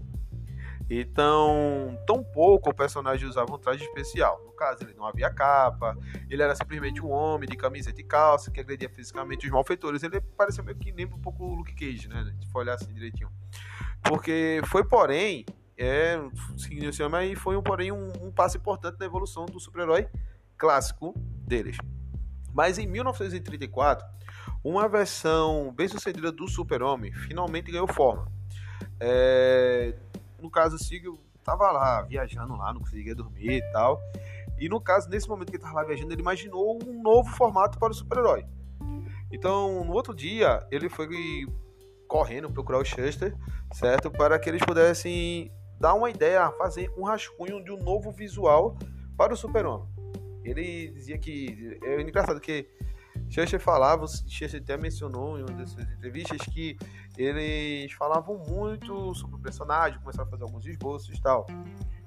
Então, 0.89 1.97
tão 2.05 2.23
pouco 2.23 2.69
o 2.69 2.73
personagem 2.73 3.27
usava 3.27 3.53
um 3.53 3.57
traje 3.57 3.83
especial. 3.83 4.41
No 4.45 4.51
caso, 4.51 4.83
ele 4.83 4.93
não 4.93 5.05
havia 5.05 5.31
capa, 5.31 5.97
ele 6.29 6.43
era 6.43 6.55
simplesmente 6.55 7.01
um 7.01 7.09
homem 7.09 7.49
de 7.49 7.57
camiseta 7.57 7.99
e 7.99 8.03
calça 8.03 8.51
que 8.51 8.59
agredia 8.59 8.89
fisicamente 8.89 9.45
os 9.45 9.51
malfeitores. 9.51 10.03
Ele 10.03 10.21
parecia 10.21 10.63
meio 10.63 10.77
que 10.77 10.91
lembra 10.91 11.15
um 11.15 11.21
pouco 11.21 11.43
o 11.43 11.55
Luke 11.55 11.73
Cage, 11.73 12.07
né? 12.07 12.31
Se 12.39 12.51
for 12.51 12.59
olhar 12.59 12.75
assim 12.75 12.93
direitinho. 12.93 13.31
Porque 14.03 14.61
foi, 14.65 14.83
porém, 14.83 15.43
é, 15.77 16.19
esse 16.55 17.03
homem 17.03 17.19
aí, 17.19 17.35
foi 17.35 17.57
um, 17.57 17.63
porém 17.63 17.91
um, 17.91 18.11
um 18.21 18.31
passo 18.31 18.57
importante 18.57 18.99
na 18.99 19.05
evolução 19.05 19.45
do 19.45 19.59
super-herói 19.59 20.07
clássico 20.57 21.13
deles. 21.17 21.77
Mas 22.53 22.77
em 22.77 22.87
1934, 22.87 24.07
uma 24.63 24.87
versão 24.87 25.73
bem 25.75 25.87
sucedida 25.87 26.31
do 26.31 26.47
Super-Homem 26.47 27.11
finalmente 27.11 27.71
ganhou 27.71 27.87
forma. 27.87 28.31
É, 28.99 29.93
no 30.41 30.49
caso, 30.49 30.77
Siegel 30.77 31.19
estava 31.37 31.71
lá 31.71 32.01
viajando 32.01 32.55
lá, 32.55 32.73
não 32.73 32.81
conseguia 32.81 33.13
dormir 33.13 33.57
e 33.57 33.71
tal. 33.71 34.01
E 34.57 34.67
no 34.69 34.81
caso, 34.81 35.09
nesse 35.09 35.27
momento 35.27 35.49
que 35.49 35.57
ele 35.57 35.63
estava 35.63 35.81
lá 35.81 35.85
viajando, 35.85 36.13
ele 36.13 36.21
imaginou 36.21 36.79
um 36.83 37.01
novo 37.01 37.29
formato 37.31 37.77
para 37.77 37.91
o 37.91 37.93
super-herói. 37.93 38.45
Então, 39.31 39.83
no 39.83 39.93
outro 39.93 40.13
dia, 40.13 40.65
ele 40.71 40.89
foi 40.89 41.07
correndo 42.07 42.49
procurar 42.49 42.79
o 42.79 42.85
Chester, 42.85 43.35
certo? 43.73 44.09
Para 44.09 44.39
que 44.39 44.49
eles 44.49 44.63
pudessem 44.63 45.51
dar 45.79 45.93
uma 45.93 46.09
ideia, 46.09 46.51
fazer 46.51 46.91
um 46.97 47.03
rascunho 47.03 47.63
de 47.63 47.71
um 47.71 47.77
novo 47.77 48.11
visual 48.11 48.77
para 49.17 49.33
o 49.33 49.37
Super-Homem. 49.37 49.87
Ele 50.43 50.89
dizia 50.91 51.17
que. 51.17 51.77
É 51.83 52.01
engraçado 52.01 52.39
que 52.39 52.69
Chester 53.35 53.59
falava, 53.59 54.07
Chester 54.07 54.61
até 54.61 54.77
mencionou 54.77 55.37
em 55.37 55.41
uma 55.41 55.51
das 55.51 55.71
suas 55.71 55.91
entrevistas 55.91 56.37
que 56.53 56.77
eles 57.17 57.91
falavam 57.91 58.37
muito 58.47 59.13
sobre 59.13 59.35
o 59.35 59.39
personagem, 59.39 59.99
começaram 59.99 60.25
a 60.25 60.31
fazer 60.31 60.43
alguns 60.43 60.65
esboços 60.65 61.13
e 61.13 61.21
tal. 61.21 61.45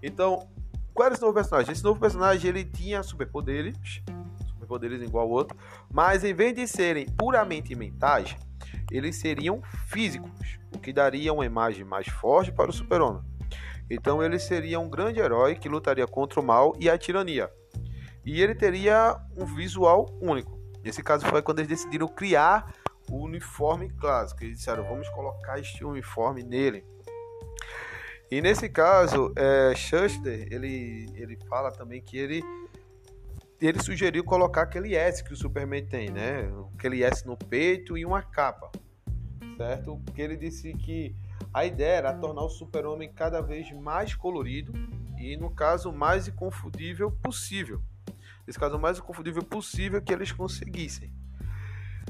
Então, 0.03 0.49
qual 0.95 1.05
era 1.05 1.15
esse 1.15 1.21
novo 1.21 1.35
personagem? 1.35 1.71
Esse 1.71 1.85
novo 1.85 2.01
personagem 2.01 2.49
ele 2.49 2.65
tinha 2.65 3.03
superpoderes, 3.03 4.03
superpoderes 4.47 5.03
igual 5.03 5.25
ao 5.27 5.31
outro, 5.31 5.55
mas 5.93 6.25
em 6.25 6.33
vez 6.33 6.55
de 6.55 6.67
serem 6.67 7.05
puramente 7.05 7.75
mentais, 7.75 8.35
eles 8.91 9.17
seriam 9.17 9.61
físicos, 9.87 10.59
o 10.75 10.79
que 10.79 10.95
daria 10.95 11.31
uma 11.31 11.45
imagem 11.45 11.85
mais 11.85 12.09
forte 12.09 12.51
para 12.51 12.71
o 12.71 12.73
super-homem. 12.73 13.23
Então 13.91 14.23
ele 14.23 14.39
seria 14.39 14.81
um 14.81 14.89
grande 14.89 15.21
herói 15.21 15.57
que 15.57 15.69
lutaria 15.69 16.07
contra 16.07 16.41
o 16.41 16.43
mal 16.43 16.75
e 16.81 16.89
a 16.89 16.97
tirania. 16.97 17.51
E 18.25 18.41
ele 18.41 18.55
teria 18.55 19.21
um 19.37 19.45
visual 19.45 20.07
único. 20.23 20.58
Nesse 20.89 21.03
caso 21.03 21.27
foi 21.27 21.43
quando 21.43 21.59
eles 21.59 21.69
decidiram 21.69 22.09
criar 22.09 22.73
o 23.11 23.23
uniforme 23.23 23.91
clássico. 23.91 24.43
Eles 24.43 24.57
disseram, 24.57 24.85
vamos 24.85 25.07
colocar 25.11 25.61
este 25.61 25.85
uniforme 25.85 26.43
nele. 26.43 26.83
E 28.31 28.41
nesse 28.41 28.71
caso, 28.71 29.31
é, 29.37 29.75
Shuster, 29.75 30.49
ele, 30.51 31.11
ele 31.15 31.37
fala 31.47 31.71
também 31.71 32.01
que 32.01 32.17
ele, 32.17 32.43
ele 33.61 33.83
sugeriu 33.83 34.25
colocar 34.25 34.63
aquele 34.63 34.95
S 34.95 35.23
que 35.23 35.35
o 35.35 35.37
Superman 35.37 35.85
tem, 35.85 36.09
né? 36.09 36.51
Aquele 36.79 37.05
S 37.05 37.27
no 37.27 37.37
peito 37.37 37.99
e 37.99 38.07
uma 38.07 38.23
capa, 38.23 38.73
certo? 39.59 40.01
Porque 40.07 40.23
ele 40.23 40.39
disse 40.39 40.73
que 40.73 41.15
a 41.53 41.67
ideia 41.67 41.97
era 41.97 42.15
tornar 42.15 42.45
o 42.45 42.49
super-homem 42.49 43.13
cada 43.13 43.43
vez 43.43 43.71
mais 43.73 44.15
colorido 44.15 44.73
e, 45.19 45.37
no 45.37 45.51
caso, 45.51 45.93
mais 45.93 46.29
inconfundível 46.29 47.11
possível. 47.11 47.83
Nesse 48.49 48.59
caso, 48.59 48.79
o 48.79 48.81
mais 48.81 48.99
inconfundível 48.99 49.43
possível 49.43 50.01
que 50.01 50.11
eles 50.11 50.33
conseguissem. 50.33 51.13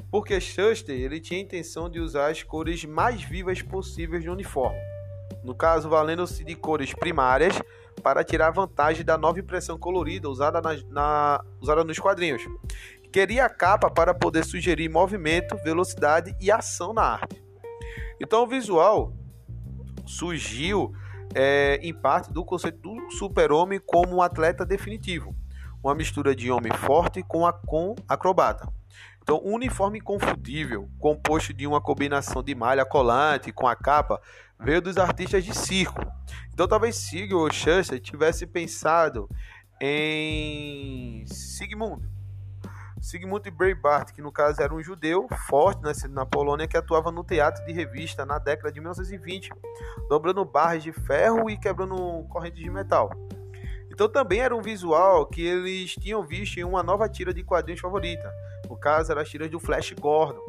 Porque 0.08 0.40
Shuster 0.40 0.94
ele 0.94 1.18
tinha 1.18 1.40
a 1.40 1.42
intenção 1.42 1.90
de 1.90 1.98
usar 1.98 2.30
as 2.30 2.44
cores 2.44 2.84
mais 2.84 3.24
vivas 3.24 3.60
possíveis 3.60 4.24
no 4.24 4.34
uniforme. 4.34 4.78
No 5.42 5.52
caso, 5.52 5.88
valendo-se 5.88 6.44
de 6.44 6.54
cores 6.54 6.94
primárias 6.94 7.60
para 8.04 8.22
tirar 8.22 8.52
vantagem 8.52 9.04
da 9.04 9.18
nova 9.18 9.40
impressão 9.40 9.76
colorida 9.76 10.30
usada, 10.30 10.60
na, 10.60 10.76
na, 10.90 11.44
usada 11.60 11.82
nos 11.82 11.98
quadrinhos. 11.98 12.44
Queria 13.12 13.46
a 13.46 13.50
capa 13.50 13.90
para 13.90 14.14
poder 14.14 14.44
sugerir 14.44 14.88
movimento, 14.88 15.56
velocidade 15.64 16.36
e 16.40 16.52
ação 16.52 16.92
na 16.92 17.02
arte. 17.02 17.42
Então, 18.20 18.44
o 18.44 18.46
visual 18.46 19.12
surgiu 20.06 20.92
é, 21.34 21.80
em 21.82 21.92
parte 21.92 22.32
do 22.32 22.44
conceito 22.44 22.78
do 22.78 23.10
super-homem 23.10 23.80
como 23.84 24.14
um 24.14 24.22
atleta 24.22 24.64
definitivo, 24.64 25.34
uma 25.82 25.94
mistura 25.94 26.34
de 26.34 26.50
homem 26.50 26.72
forte 26.72 27.22
com, 27.22 27.46
a, 27.46 27.52
com 27.52 27.94
acrobata. 28.08 28.68
Então, 29.22 29.42
um 29.44 29.54
uniforme 29.54 29.98
inconfundível, 29.98 30.88
composto 30.98 31.52
de 31.52 31.66
uma 31.66 31.80
combinação 31.80 32.42
de 32.42 32.54
malha 32.54 32.84
colante 32.84 33.52
com 33.52 33.66
a 33.66 33.76
capa, 33.76 34.20
veio 34.58 34.80
dos 34.80 34.96
artistas 34.96 35.44
de 35.44 35.54
circo. 35.54 36.00
Então, 36.52 36.66
talvez 36.66 36.96
Siegel 36.96 37.38
ou 37.38 37.52
Schuster 37.52 38.00
tivesse 38.00 38.46
pensado 38.46 39.28
em 39.80 41.24
Sigmund. 41.26 42.08
Sigmund 43.00 43.48
Breitbart, 43.50 44.12
que 44.12 44.20
no 44.22 44.32
caso 44.32 44.60
era 44.60 44.74
um 44.74 44.82
judeu 44.82 45.28
forte 45.46 45.82
nascido 45.82 46.12
na 46.12 46.26
Polônia 46.26 46.66
que 46.66 46.76
atuava 46.76 47.12
no 47.12 47.22
teatro 47.22 47.64
de 47.64 47.72
revista 47.72 48.26
na 48.26 48.38
década 48.38 48.72
de 48.72 48.80
1920, 48.80 49.50
dobrando 50.08 50.44
barras 50.44 50.82
de 50.82 50.92
ferro 50.92 51.48
e 51.48 51.56
quebrando 51.56 52.24
correntes 52.28 52.62
de 52.62 52.70
metal. 52.70 53.10
Então 53.98 54.08
também 54.08 54.38
era 54.38 54.54
um 54.54 54.62
visual 54.62 55.26
que 55.26 55.44
eles 55.44 55.96
tinham 55.96 56.24
visto 56.24 56.56
em 56.56 56.62
uma 56.62 56.84
nova 56.84 57.08
tira 57.08 57.34
de 57.34 57.42
quadrinhos 57.42 57.80
favorita. 57.80 58.32
No 58.68 58.76
caso, 58.76 59.10
era 59.10 59.22
a 59.22 59.24
tira 59.24 59.48
do 59.48 59.58
Flash 59.58 59.92
Gordon. 60.00 60.40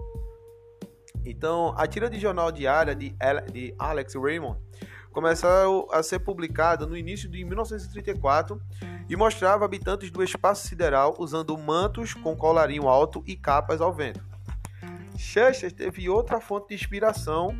Então, 1.25 1.73
a 1.75 1.87
tira 1.87 2.11
de 2.11 2.19
jornal 2.19 2.51
diária 2.51 2.93
de, 2.93 3.15
de 3.51 3.73
Alex 3.79 4.13
Raymond 4.13 4.59
começou 5.11 5.91
a 5.91 6.03
ser 6.03 6.19
publicada 6.19 6.85
no 6.85 6.95
início 6.95 7.27
de 7.27 7.43
1934 7.43 8.61
e 9.09 9.15
mostrava 9.15 9.65
habitantes 9.65 10.11
do 10.11 10.23
espaço 10.23 10.67
sideral 10.67 11.15
usando 11.17 11.57
mantos 11.57 12.13
com 12.13 12.37
colarinho 12.37 12.87
alto 12.87 13.23
e 13.25 13.35
capas 13.35 13.81
ao 13.81 13.91
vento. 13.91 14.23
Chester 15.17 15.71
teve 15.71 16.07
outra 16.07 16.39
fonte 16.39 16.67
de 16.67 16.75
inspiração 16.75 17.59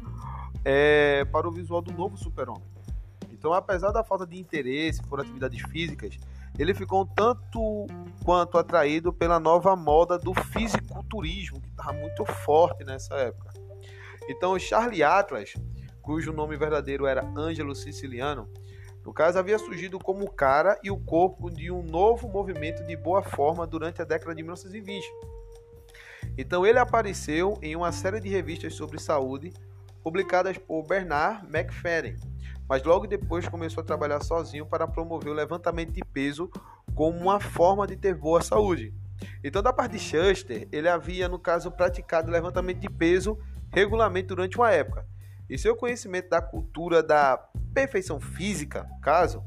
é, 0.63 1.25
para 1.31 1.47
o 1.47 1.51
visual 1.51 1.81
do 1.81 1.91
novo 1.91 2.15
super-homem. 2.15 2.68
Então, 3.39 3.53
apesar 3.53 3.91
da 3.91 4.03
falta 4.03 4.27
de 4.27 4.37
interesse 4.37 5.01
por 5.01 5.21
atividades 5.21 5.61
físicas, 5.71 6.19
ele 6.57 6.73
ficou 6.73 7.05
tanto 7.05 7.87
quanto 8.25 8.57
atraído 8.57 9.13
pela 9.13 9.39
nova 9.39 9.77
moda 9.77 10.19
do 10.19 10.33
fisiculturismo, 10.33 11.61
que 11.61 11.69
estava 11.69 11.93
muito 11.93 12.25
forte 12.25 12.83
nessa 12.83 13.15
época. 13.15 13.53
Então, 14.27 14.59
Charlie 14.59 15.03
Atlas, 15.03 15.53
cujo 16.01 16.33
nome 16.33 16.57
verdadeiro 16.57 17.05
era 17.05 17.25
Ângelo 17.33 17.73
Siciliano, 17.73 18.49
no 19.05 19.13
caso 19.13 19.39
havia 19.39 19.57
surgido 19.57 19.97
como 19.97 20.25
o 20.25 20.31
cara 20.31 20.77
e 20.83 20.91
o 20.91 20.97
corpo 20.97 21.49
de 21.49 21.71
um 21.71 21.81
novo 21.81 22.27
movimento 22.27 22.85
de 22.85 22.97
boa 22.97 23.23
forma 23.23 23.65
durante 23.65 24.01
a 24.01 24.05
década 24.05 24.35
de 24.35 24.43
1920. 24.43 25.07
Então 26.37 26.65
ele 26.65 26.77
apareceu 26.77 27.57
em 27.61 27.73
uma 27.73 27.93
série 27.93 28.19
de 28.19 28.27
revistas 28.27 28.75
sobre 28.75 28.99
saúde 28.99 29.53
publicadas 30.03 30.57
por 30.57 30.85
Bernard 30.85 31.47
McFadden, 31.47 32.17
mas 32.69 32.83
logo 32.83 33.07
depois 33.07 33.49
começou 33.49 33.81
a 33.81 33.85
trabalhar 33.85 34.21
sozinho 34.21 34.63
para 34.63 34.87
promover 34.87 35.31
o 35.31 35.35
levantamento 35.35 35.91
de 35.91 36.01
peso 36.13 36.51
como 36.93 37.17
uma 37.17 37.39
forma 37.39 37.87
de 37.87 37.95
ter 37.95 38.13
boa 38.13 38.43
saúde. 38.43 38.93
Então, 39.43 39.63
da 39.63 39.73
parte 39.73 39.93
de 39.93 39.99
Schuster, 39.99 40.67
ele 40.71 40.87
havia, 40.87 41.27
no 41.27 41.39
caso, 41.39 41.71
praticado 41.71 42.31
levantamento 42.31 42.79
de 42.79 42.89
peso 42.89 43.39
regularmente 43.73 44.27
durante 44.27 44.55
uma 44.55 44.71
época. 44.71 45.05
E 45.49 45.57
seu 45.57 45.75
conhecimento 45.75 46.29
da 46.29 46.41
cultura 46.41 47.01
da 47.01 47.37
perfeição 47.73 48.19
física, 48.19 48.87
caso, 49.01 49.43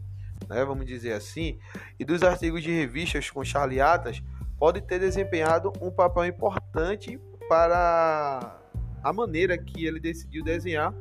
né, 0.48 0.64
vamos 0.64 0.84
dizer 0.84 1.12
assim, 1.12 1.60
e 1.98 2.04
dos 2.04 2.24
artigos 2.24 2.62
de 2.62 2.72
revistas 2.72 3.30
com 3.30 3.44
Charlie 3.44 3.80
Atlas, 3.80 4.20
pode 4.58 4.80
ter 4.80 4.98
desempenhado 4.98 5.72
um 5.80 5.92
papel 5.92 6.26
importante 6.26 7.20
para 7.48 8.60
a 9.02 9.12
maneira 9.12 9.56
que 9.56 9.84
ele 9.84 10.00
decidiu 10.00 10.42
desenhar 10.42 10.92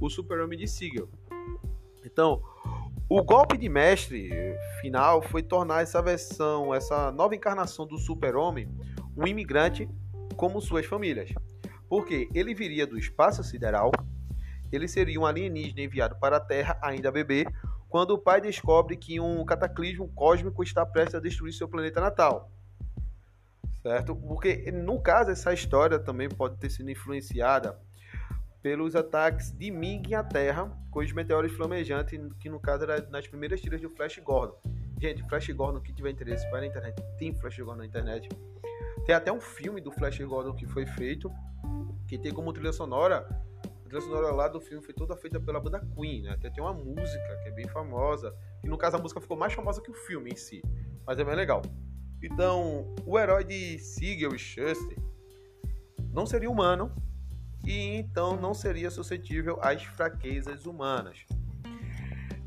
o 0.00 0.10
Super-Homem 0.10 0.58
de 0.58 0.66
Siegel. 0.66 1.08
Então, 2.04 2.42
o 3.08 3.22
golpe 3.22 3.56
de 3.56 3.68
mestre 3.68 4.30
final 4.80 5.22
foi 5.22 5.42
tornar 5.42 5.82
essa 5.82 6.02
versão, 6.02 6.74
essa 6.74 7.10
nova 7.10 7.34
encarnação 7.34 7.86
do 7.86 7.98
super-homem, 7.98 8.68
um 9.16 9.26
imigrante 9.26 9.88
como 10.36 10.60
suas 10.60 10.86
famílias. 10.86 11.30
Porque 11.88 12.28
ele 12.34 12.54
viria 12.54 12.86
do 12.86 12.98
espaço 12.98 13.42
sideral, 13.42 13.90
ele 14.70 14.86
seria 14.86 15.18
um 15.18 15.24
alienígena 15.24 15.80
enviado 15.80 16.16
para 16.20 16.36
a 16.36 16.40
Terra, 16.40 16.78
ainda 16.82 17.10
bebê, 17.10 17.46
quando 17.88 18.10
o 18.10 18.18
pai 18.18 18.40
descobre 18.40 18.96
que 18.96 19.18
um 19.18 19.44
cataclismo 19.44 20.08
cósmico 20.08 20.62
está 20.62 20.84
prestes 20.84 21.14
a 21.14 21.20
destruir 21.20 21.54
seu 21.54 21.66
planeta 21.66 22.00
natal. 22.00 22.50
Certo? 23.82 24.14
Porque, 24.14 24.70
no 24.70 25.00
caso, 25.00 25.30
essa 25.30 25.52
história 25.54 25.98
também 25.98 26.28
pode 26.28 26.58
ter 26.58 26.68
sido 26.68 26.90
influenciada 26.90 27.80
pelos 28.62 28.96
ataques 28.96 29.52
de 29.52 29.70
Ming 29.70 30.14
à 30.14 30.22
Terra 30.22 30.70
com 30.90 31.00
os 31.00 31.12
meteoros 31.12 31.52
flamejantes, 31.52 32.18
que 32.40 32.48
no 32.48 32.58
caso 32.58 32.84
era 32.84 33.08
nas 33.08 33.26
primeiras 33.26 33.60
tiras 33.60 33.80
do 33.80 33.88
Flash 33.90 34.18
Gordon. 34.18 34.58
Gente, 35.00 35.22
Flash 35.28 35.48
Gordon, 35.50 35.80
que 35.80 35.92
tiver 35.92 36.10
interesse, 36.10 36.48
vai 36.50 36.62
na 36.62 36.66
internet, 36.66 37.00
tem 37.18 37.32
Flash 37.32 37.58
Gordon 37.58 37.76
na 37.76 37.86
internet. 37.86 38.28
Tem 39.06 39.14
até 39.14 39.32
um 39.32 39.40
filme 39.40 39.80
do 39.80 39.92
Flash 39.92 40.18
Gordon 40.20 40.54
que 40.54 40.66
foi 40.66 40.84
feito, 40.86 41.30
que 42.06 42.18
tem 42.18 42.32
como 42.32 42.52
trilha 42.52 42.72
sonora, 42.72 43.28
a 43.64 43.88
trilha 43.88 44.00
sonora 44.00 44.32
lá 44.32 44.48
do 44.48 44.60
filme 44.60 44.84
foi 44.84 44.92
toda 44.92 45.16
feita 45.16 45.38
pela 45.38 45.60
banda 45.60 45.80
Queen, 45.94 46.22
né? 46.22 46.30
Até 46.30 46.50
tem 46.50 46.62
uma 46.62 46.74
música 46.74 47.40
que 47.42 47.48
é 47.48 47.52
bem 47.52 47.68
famosa, 47.68 48.34
e 48.64 48.68
no 48.68 48.76
caso 48.76 48.96
a 48.96 48.98
música 48.98 49.20
ficou 49.20 49.36
mais 49.36 49.52
famosa 49.52 49.80
que 49.80 49.90
o 49.90 49.94
filme 49.94 50.30
em 50.30 50.36
si, 50.36 50.60
mas 51.06 51.18
é 51.18 51.24
bem 51.24 51.36
legal. 51.36 51.62
Então, 52.22 52.92
o 53.06 53.16
herói 53.18 53.44
de 53.44 53.78
Siegel 53.78 54.34
e 54.34 54.38
Schuster 54.38 54.98
não 56.12 56.26
seria 56.26 56.50
humano, 56.50 56.92
e 57.64 57.96
então 57.96 58.36
não 58.36 58.54
seria 58.54 58.90
suscetível 58.90 59.58
às 59.60 59.82
fraquezas 59.82 60.66
humanas. 60.66 61.24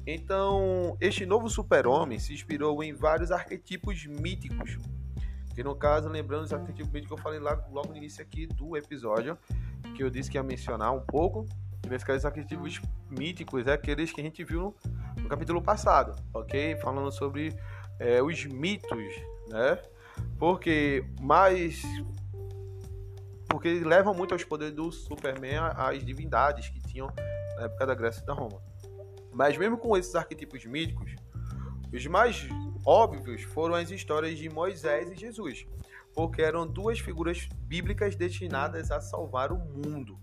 Então, 0.05 0.97
este 0.99 1.25
novo 1.25 1.49
super-homem 1.49 2.17
se 2.17 2.33
inspirou 2.33 2.83
em 2.83 2.93
vários 2.93 3.31
arquetipos 3.31 4.05
míticos. 4.05 4.77
Que 5.53 5.63
no 5.63 5.75
caso, 5.75 6.09
lembrando 6.09 6.43
os 6.43 6.53
arquetipos 6.53 6.91
míticos 6.91 7.15
que 7.15 7.19
eu 7.19 7.23
falei 7.23 7.39
lá, 7.39 7.53
logo 7.71 7.89
no 7.89 7.97
início 7.97 8.21
aqui 8.21 8.47
do 8.47 8.75
episódio, 8.75 9.37
que 9.95 10.03
eu 10.03 10.09
disse 10.09 10.29
que 10.29 10.37
ia 10.37 10.43
mencionar 10.43 10.91
um 10.91 11.01
pouco. 11.01 11.45
Nesse 11.87 12.05
caso, 12.05 12.19
os 12.19 12.25
arquetipos 12.25 12.81
míticos 13.09 13.67
é 13.67 13.73
aqueles 13.73 14.11
que 14.11 14.21
a 14.21 14.23
gente 14.23 14.43
viu 14.43 14.75
no 15.17 15.27
capítulo 15.27 15.61
passado, 15.61 16.15
ok? 16.33 16.75
Falando 16.77 17.11
sobre 17.11 17.55
é, 17.99 18.23
os 18.23 18.45
mitos, 18.45 19.15
né? 19.49 19.77
Porque 20.39 21.05
mais 21.19 21.83
porque 23.51 23.81
levam 23.81 24.13
muito 24.13 24.33
aos 24.33 24.45
poderes 24.45 24.73
do 24.73 24.89
Superman 24.91 25.59
às 25.75 26.03
divindades 26.03 26.69
que 26.69 26.79
tinham 26.79 27.07
na 27.57 27.65
época 27.65 27.85
da 27.85 27.93
Grécia 27.93 28.23
e 28.23 28.25
da 28.25 28.33
Roma. 28.33 28.61
Mas 29.33 29.57
mesmo 29.57 29.77
com 29.77 29.95
esses 29.97 30.15
arquetipos 30.15 30.65
míticos, 30.65 31.13
os 31.93 32.05
mais 32.07 32.47
óbvios 32.85 33.43
foram 33.43 33.75
as 33.75 33.91
histórias 33.91 34.37
de 34.37 34.49
Moisés 34.49 35.11
e 35.11 35.15
Jesus, 35.15 35.67
porque 36.13 36.41
eram 36.41 36.65
duas 36.65 36.99
figuras 36.99 37.49
bíblicas 37.63 38.15
destinadas 38.15 38.89
a 38.89 39.01
salvar 39.01 39.51
o 39.51 39.59
mundo. 39.59 40.17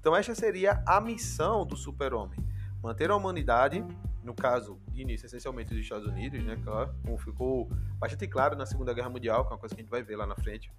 Então 0.00 0.16
esta 0.16 0.34
seria 0.34 0.82
a 0.86 0.98
missão 1.00 1.66
do 1.66 1.76
super-homem, 1.76 2.38
manter 2.82 3.10
a 3.10 3.16
humanidade, 3.16 3.84
no 4.24 4.34
caso, 4.34 4.80
de 4.88 5.02
início, 5.02 5.26
essencialmente 5.26 5.70
dos 5.70 5.80
Estados 5.80 6.06
Unidos, 6.06 6.42
né, 6.42 6.56
como 7.04 7.18
ficou 7.18 7.68
bastante 7.98 8.26
claro 8.26 8.56
na 8.56 8.64
Segunda 8.64 8.94
Guerra 8.94 9.10
Mundial, 9.10 9.44
que 9.44 9.52
é 9.52 9.54
uma 9.54 9.60
coisa 9.60 9.74
que 9.74 9.80
a 9.80 9.84
gente 9.84 9.90
vai 9.90 10.02
ver 10.02 10.16
lá 10.16 10.26
na 10.26 10.36
frente, 10.36 10.72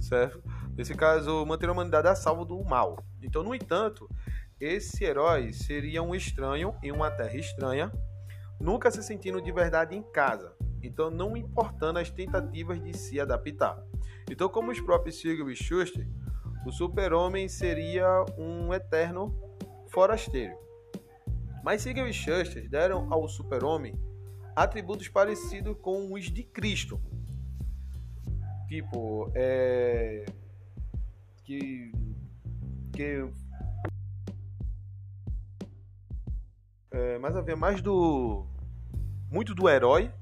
certo? 0.00 0.42
Nesse 0.76 0.94
caso, 0.94 1.44
manter 1.44 1.68
a 1.68 1.72
humanidade 1.72 2.08
a 2.08 2.14
salvo 2.14 2.44
do 2.44 2.62
mal. 2.64 3.02
Então, 3.22 3.42
no 3.42 3.54
entanto, 3.54 4.08
esse 4.60 5.04
herói 5.04 5.52
seria 5.52 6.02
um 6.02 6.14
estranho 6.14 6.74
em 6.82 6.92
uma 6.92 7.10
terra 7.10 7.36
estranha, 7.36 7.92
nunca 8.60 8.90
se 8.90 9.02
sentindo 9.02 9.40
de 9.40 9.52
verdade 9.52 9.94
em 9.94 10.02
casa. 10.02 10.54
Então, 10.82 11.10
não 11.10 11.36
importando 11.36 11.98
as 11.98 12.10
tentativas 12.10 12.82
de 12.82 12.96
se 12.96 13.20
adaptar. 13.20 13.82
Então, 14.30 14.48
como 14.48 14.70
os 14.70 14.80
próprios 14.80 15.20
Siegel 15.20 15.50
e 15.50 15.56
Schuster, 15.56 16.06
o 16.66 16.70
super-homem 16.70 17.48
seria 17.48 18.24
um 18.36 18.72
eterno 18.72 19.34
forasteiro. 19.88 20.56
Mas 21.64 21.82
Siegel 21.82 22.08
e 22.08 22.12
Schuster 22.12 22.68
deram 22.68 23.12
ao 23.12 23.28
super-homem 23.28 23.94
atributos 24.54 25.08
parecidos 25.08 25.76
com 25.80 26.12
os 26.12 26.24
de 26.24 26.42
Cristo, 26.42 27.00
Tipo, 28.68 29.32
é. 29.34 30.26
Que. 31.42 31.90
Que. 32.92 33.26
É, 36.90 37.18
mas 37.18 37.34
havia 37.34 37.56
mais 37.56 37.80
do. 37.80 38.46
Muito 39.30 39.54
do 39.54 39.68
herói, 39.68 40.12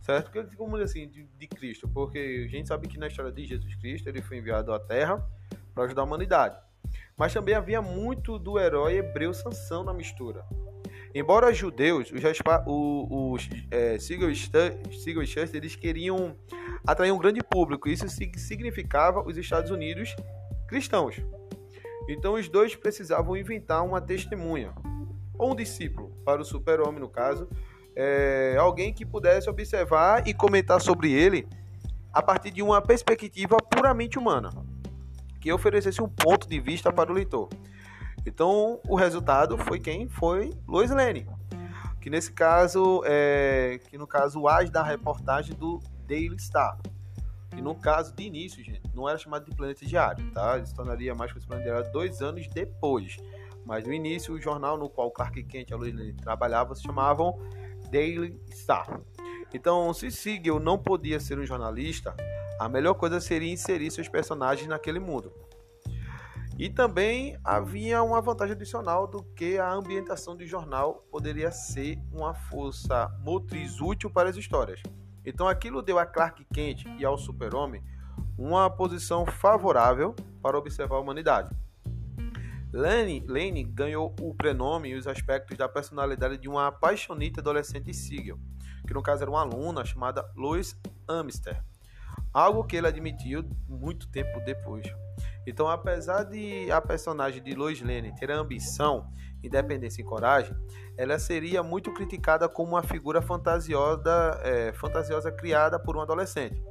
certo? 0.00 0.30
Que, 0.30 0.56
como 0.56 0.76
assim, 0.76 1.08
de, 1.08 1.24
de 1.24 1.46
Cristo, 1.46 1.88
porque 1.88 2.46
a 2.46 2.50
gente 2.50 2.68
sabe 2.68 2.88
que 2.88 2.98
na 2.98 3.08
história 3.08 3.32
de 3.32 3.46
Jesus 3.46 3.74
Cristo 3.76 4.08
ele 4.08 4.20
foi 4.20 4.38
enviado 4.38 4.72
à 4.72 4.80
Terra 4.80 5.26
para 5.74 5.84
ajudar 5.84 6.02
a 6.02 6.04
humanidade. 6.04 6.56
Mas 7.16 7.32
também 7.32 7.54
havia 7.54 7.80
muito 7.80 8.38
do 8.38 8.58
herói 8.58 8.96
hebreu 8.96 9.32
Sansão 9.32 9.84
na 9.84 9.92
mistura. 9.94 10.44
Embora 11.14 11.52
judeus, 11.52 12.10
os, 12.10 12.22
os 12.24 13.48
é, 13.70 13.96
e 13.96 14.34
Schuster, 14.34 14.80
eles 15.54 15.76
queriam 15.76 16.34
atrair 16.86 17.12
um 17.12 17.18
grande 17.18 17.42
público. 17.42 17.88
Isso 17.88 18.06
significava 18.08 19.22
os 19.26 19.36
Estados 19.36 19.70
Unidos 19.70 20.16
cristãos. 20.66 21.16
Então 22.08 22.34
os 22.34 22.48
dois 22.48 22.74
precisavam 22.74 23.36
inventar 23.36 23.84
uma 23.84 24.00
testemunha, 24.00 24.72
ou 25.38 25.52
um 25.52 25.54
discípulo, 25.54 26.10
para 26.24 26.40
o 26.40 26.44
super-homem, 26.44 27.00
no 27.00 27.08
caso, 27.08 27.48
é, 27.94 28.56
alguém 28.58 28.92
que 28.92 29.04
pudesse 29.04 29.50
observar 29.50 30.26
e 30.26 30.32
comentar 30.32 30.80
sobre 30.80 31.12
ele 31.12 31.46
a 32.12 32.22
partir 32.22 32.50
de 32.50 32.62
uma 32.62 32.80
perspectiva 32.80 33.56
puramente 33.58 34.18
humana. 34.18 34.50
que 35.40 35.52
oferecesse 35.52 36.00
um 36.00 36.08
ponto 36.08 36.48
de 36.48 36.60
vista 36.60 36.92
para 36.92 37.10
o 37.10 37.14
leitor. 37.14 37.48
Então, 38.24 38.80
o 38.88 38.94
resultado 38.94 39.58
foi 39.58 39.80
quem? 39.80 40.08
Foi 40.08 40.52
Lois 40.66 40.90
Lane, 40.90 41.26
que 42.00 42.08
nesse 42.08 42.32
caso, 42.32 43.02
é, 43.04 43.80
que 43.88 43.98
no 43.98 44.06
caso, 44.06 44.46
as 44.46 44.70
da 44.70 44.82
reportagem 44.82 45.54
do 45.56 45.80
Daily 46.06 46.38
Star. 46.38 46.78
E 47.56 47.60
no 47.60 47.74
caso 47.74 48.14
de 48.14 48.22
início, 48.22 48.64
gente, 48.64 48.82
não 48.94 49.08
era 49.08 49.18
chamado 49.18 49.44
de 49.44 49.54
Planeta 49.54 49.84
Diário, 49.84 50.30
tá? 50.32 50.56
Ele 50.56 50.66
se 50.66 50.74
tornaria 50.74 51.14
mais 51.14 51.30
conhecido 51.30 51.50
Planeta 51.50 51.70
Diário 51.70 51.92
dois 51.92 52.22
anos 52.22 52.46
depois. 52.48 53.18
Mas 53.64 53.86
no 53.86 53.92
início, 53.92 54.34
o 54.34 54.40
jornal 54.40 54.76
no 54.76 54.88
qual 54.88 55.10
Clark 55.10 55.42
Kent 55.44 55.70
e 55.70 55.74
a 55.74 55.76
Lois 55.76 55.94
Lane 55.94 56.14
trabalhavam 56.14 56.74
se 56.74 56.82
chamavam 56.82 57.38
Daily 57.90 58.40
Star. 58.52 59.00
Então, 59.52 59.92
se 59.92 60.10
Siegel 60.10 60.58
não 60.58 60.78
podia 60.78 61.20
ser 61.20 61.38
um 61.38 61.44
jornalista, 61.44 62.16
a 62.58 62.68
melhor 62.68 62.94
coisa 62.94 63.20
seria 63.20 63.52
inserir 63.52 63.90
seus 63.90 64.08
personagens 64.08 64.66
naquele 64.66 64.98
mundo. 64.98 65.32
E 66.58 66.68
também 66.68 67.38
havia 67.42 68.02
uma 68.02 68.20
vantagem 68.20 68.54
adicional 68.54 69.06
do 69.06 69.22
que 69.22 69.58
a 69.58 69.72
ambientação 69.72 70.36
do 70.36 70.46
jornal 70.46 71.06
poderia 71.10 71.50
ser 71.50 71.98
uma 72.12 72.34
força 72.34 73.08
motriz 73.20 73.80
útil 73.80 74.10
para 74.10 74.28
as 74.28 74.36
histórias. 74.36 74.82
Então 75.24 75.48
aquilo 75.48 75.82
deu 75.82 75.98
a 75.98 76.06
Clark 76.06 76.44
Kent 76.52 76.84
e 76.98 77.04
ao 77.04 77.16
Super-Homem 77.16 77.82
uma 78.36 78.68
posição 78.68 79.24
favorável 79.24 80.14
para 80.42 80.58
observar 80.58 80.96
a 80.96 81.00
humanidade. 81.00 81.50
Lane, 82.72 83.22
Lane 83.28 83.64
ganhou 83.64 84.14
o 84.20 84.34
prenome 84.34 84.90
e 84.90 84.94
os 84.94 85.06
aspectos 85.06 85.58
da 85.58 85.68
personalidade 85.68 86.38
de 86.38 86.48
uma 86.48 86.68
apaixonita 86.68 87.40
adolescente 87.40 87.92
Siegel, 87.92 88.38
que 88.86 88.94
no 88.94 89.02
caso 89.02 89.22
era 89.22 89.30
uma 89.30 89.42
aluna 89.42 89.84
chamada 89.84 90.24
Lois 90.34 90.74
Amster, 91.06 91.62
algo 92.32 92.64
que 92.64 92.76
ele 92.76 92.86
admitiu 92.86 93.44
muito 93.68 94.08
tempo 94.10 94.40
depois. 94.40 94.86
Então, 95.46 95.68
apesar 95.68 96.24
de 96.24 96.70
a 96.70 96.80
personagem 96.80 97.42
de 97.42 97.54
Lois 97.54 97.80
Lane 97.80 98.14
ter 98.14 98.30
ambição, 98.30 99.08
independência 99.42 100.00
e 100.00 100.04
coragem, 100.04 100.54
ela 100.96 101.18
seria 101.18 101.62
muito 101.62 101.92
criticada 101.92 102.48
como 102.48 102.72
uma 102.72 102.82
figura 102.82 103.20
fantasiosa, 103.20 104.40
é, 104.42 104.72
fantasiosa 104.72 105.32
criada 105.32 105.78
por 105.78 105.96
um 105.96 106.00
adolescente. 106.00 106.62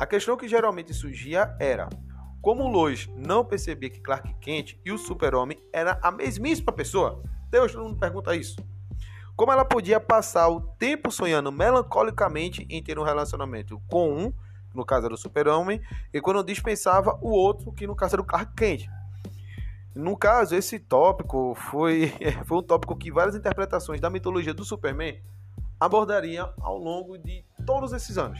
A 0.00 0.06
questão 0.06 0.36
que 0.36 0.48
geralmente 0.48 0.94
surgia 0.94 1.54
era 1.58 1.88
como 2.40 2.66
Lois 2.66 3.08
não 3.16 3.44
percebia 3.44 3.88
que 3.88 4.00
Clark 4.00 4.34
Kent 4.40 4.76
e 4.84 4.90
o 4.90 4.98
Super-Homem 4.98 5.58
eram 5.72 5.96
a 6.02 6.10
mesmíssima 6.10 6.72
pessoa. 6.72 7.22
Deus 7.50 7.72
todo 7.72 7.84
mundo 7.84 7.98
pergunta 7.98 8.34
isso. 8.34 8.56
Como 9.36 9.52
ela 9.52 9.64
podia 9.64 10.00
passar 10.00 10.48
o 10.48 10.60
tempo 10.60 11.10
sonhando 11.10 11.52
melancolicamente 11.52 12.66
em 12.68 12.82
ter 12.82 12.98
um 12.98 13.04
relacionamento 13.04 13.80
com 13.88 14.12
um 14.12 14.32
no 14.74 14.84
caso 14.84 15.06
era 15.06 15.14
o 15.14 15.18
Super-Homem, 15.18 15.80
e 16.12 16.20
quando 16.20 16.42
dispensava 16.42 17.18
o 17.20 17.30
outro, 17.30 17.72
que 17.72 17.86
no 17.86 17.94
caso 17.96 18.14
era 18.14 18.22
o 18.22 18.26
Clark 18.26 18.54
Kent. 18.54 18.88
No 19.94 20.16
caso, 20.16 20.54
esse 20.54 20.78
tópico 20.78 21.54
foi, 21.54 22.12
foi 22.46 22.58
um 22.58 22.62
tópico 22.62 22.96
que 22.96 23.12
várias 23.12 23.34
interpretações 23.34 24.00
da 24.00 24.08
mitologia 24.08 24.54
do 24.54 24.64
Superman 24.64 25.20
abordariam 25.78 26.52
ao 26.60 26.78
longo 26.78 27.18
de 27.18 27.44
todos 27.66 27.92
esses 27.92 28.16
anos. 28.16 28.38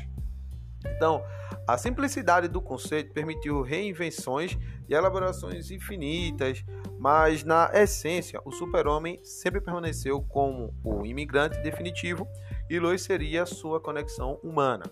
Então, 0.87 1.23
a 1.67 1.79
simplicidade 1.79 2.49
do 2.49 2.61
conceito 2.61 3.13
permitiu 3.13 3.63
reinvenções 3.63 4.59
e 4.89 4.95
elaborações 4.95 5.71
infinitas, 5.71 6.65
mas 6.99 7.45
na 7.45 7.71
essência, 7.73 8.41
o 8.45 8.51
super-homem 8.51 9.21
sempre 9.23 9.61
permaneceu 9.61 10.23
como 10.23 10.75
o 10.83 11.05
imigrante 11.05 11.61
definitivo 11.61 12.27
e 12.69 12.79
Lois 12.79 13.03
seria 13.03 13.47
sua 13.47 13.81
conexão 13.81 14.39
humana. 14.43 14.85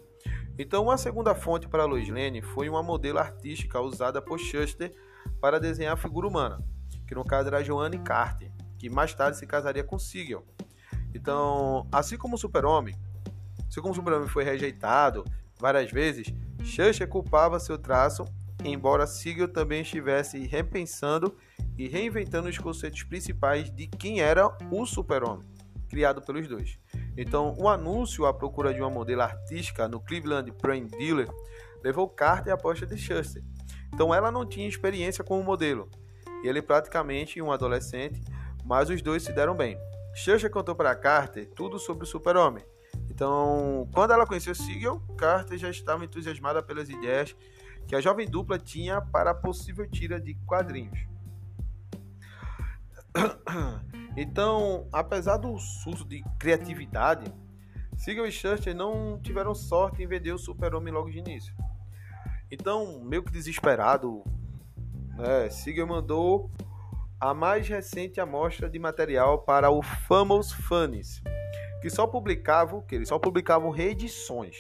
Então, 0.63 0.83
uma 0.83 0.99
segunda 0.99 1.35
fonte 1.35 1.67
para 1.67 1.87
Lois 1.87 2.07
Lane 2.11 2.43
foi 2.43 2.69
uma 2.69 2.83
modelo 2.83 3.19
artística 3.19 3.81
usada 3.81 4.21
por 4.21 4.39
Shuster 4.39 4.95
para 5.41 5.59
desenhar 5.59 5.95
a 5.95 5.97
figura 5.97 6.29
humana, 6.29 6.63
que 7.09 7.15
no 7.15 7.25
caso 7.25 7.49
era 7.49 7.65
Joanne 7.65 7.99
Carter, 8.01 8.53
que 8.79 8.91
mais 8.91 9.15
tarde 9.15 9.39
se 9.39 9.47
casaria 9.47 9.83
com 9.83 9.99
Siegel. 9.99 10.45
Então, 11.15 11.89
assim 11.91 12.19
como 12.19 12.35
o 12.35 12.39
Super-Homem, 12.39 12.95
assim 13.71 13.81
como 13.81 13.93
o 13.93 13.97
Super-Homem 13.97 14.29
foi 14.29 14.45
rejeitado 14.45 15.25
várias 15.59 15.91
vezes, 15.91 16.27
Shuster 16.63 17.09
culpava 17.09 17.59
seu 17.59 17.79
traço, 17.79 18.27
embora 18.63 19.07
Siegel 19.07 19.49
também 19.49 19.81
estivesse 19.81 20.47
repensando 20.47 21.35
e 21.79 21.89
reinventando 21.89 22.51
os 22.51 22.59
conceitos 22.59 23.03
principais 23.03 23.71
de 23.71 23.87
quem 23.87 24.21
era 24.21 24.55
o 24.71 24.85
Super-Homem, 24.85 25.49
criado 25.89 26.21
pelos 26.21 26.47
dois. 26.47 26.79
Então, 27.21 27.55
o 27.59 27.69
anúncio 27.69 28.25
à 28.25 28.33
procura 28.33 28.73
de 28.73 28.81
uma 28.81 28.89
modelo 28.89 29.21
artística 29.21 29.87
no 29.87 30.01
Cleveland 30.01 30.51
Prime 30.53 30.89
Dealer 30.89 31.29
levou 31.85 32.09
Carter 32.09 32.51
à 32.51 32.55
aposta 32.55 32.87
de 32.87 32.97
Schuster. 32.97 33.45
Então, 33.93 34.15
ela 34.15 34.31
não 34.31 34.47
tinha 34.47 34.67
experiência 34.67 35.23
como 35.23 35.45
modelo. 35.45 35.91
E 36.43 36.49
ele 36.49 36.63
praticamente 36.63 37.43
um 37.43 37.53
adolescente, 37.53 38.25
mas 38.65 38.89
os 38.89 39.03
dois 39.03 39.23
se 39.23 39.35
deram 39.35 39.55
bem. 39.55 39.77
Schuster 40.15 40.51
contou 40.51 40.75
para 40.75 40.97
Carter 40.97 41.47
tudo 41.55 41.79
sobre 41.79 42.05
o 42.05 42.07
super-homem. 42.07 42.65
Então, 43.11 43.87
quando 43.93 44.13
ela 44.15 44.27
conheceu 44.27 44.55
Siegel, 44.55 45.03
Carter 45.19 45.59
já 45.59 45.69
estava 45.69 46.03
entusiasmada 46.03 46.63
pelas 46.63 46.89
ideias 46.89 47.37
que 47.87 47.95
a 47.95 48.01
jovem 48.01 48.27
dupla 48.27 48.59
tinha 48.59 48.99
para 48.99 49.33
a 49.33 49.35
possível 49.35 49.87
tira 49.87 50.19
de 50.19 50.35
quadrinhos. 50.47 50.99
Então, 54.17 54.87
apesar 54.93 55.37
do 55.37 55.57
surto 55.59 56.05
de 56.05 56.23
criatividade, 56.39 57.33
Siegel 57.97 58.27
e 58.27 58.33
Shuster 58.33 58.75
não 58.75 59.21
tiveram 59.23 59.55
sorte 59.55 60.03
em 60.03 60.07
vender 60.07 60.33
o 60.33 60.39
Super-Homem 60.39 60.93
logo 60.93 61.11
de 61.11 61.19
início. 61.19 61.55
Então, 62.51 63.01
meio 63.05 63.23
que 63.23 63.31
desesperado, 63.31 64.25
né, 65.17 65.49
Siegel 65.49 65.87
mandou 65.87 66.51
a 67.21 67.35
mais 67.35 67.69
recente 67.69 68.21
amostra 68.21 68.69
de 68.69 68.79
material 68.79 69.43
para 69.43 69.71
o 69.71 69.83
Famous 69.83 70.51
Funnies, 70.51 71.23
que 71.81 71.91
só 71.91 72.07
publicavam, 72.07 72.81
que 72.81 72.95
eles 72.95 73.09
só 73.09 73.19
publicavam 73.19 73.71
reedições. 73.71 74.57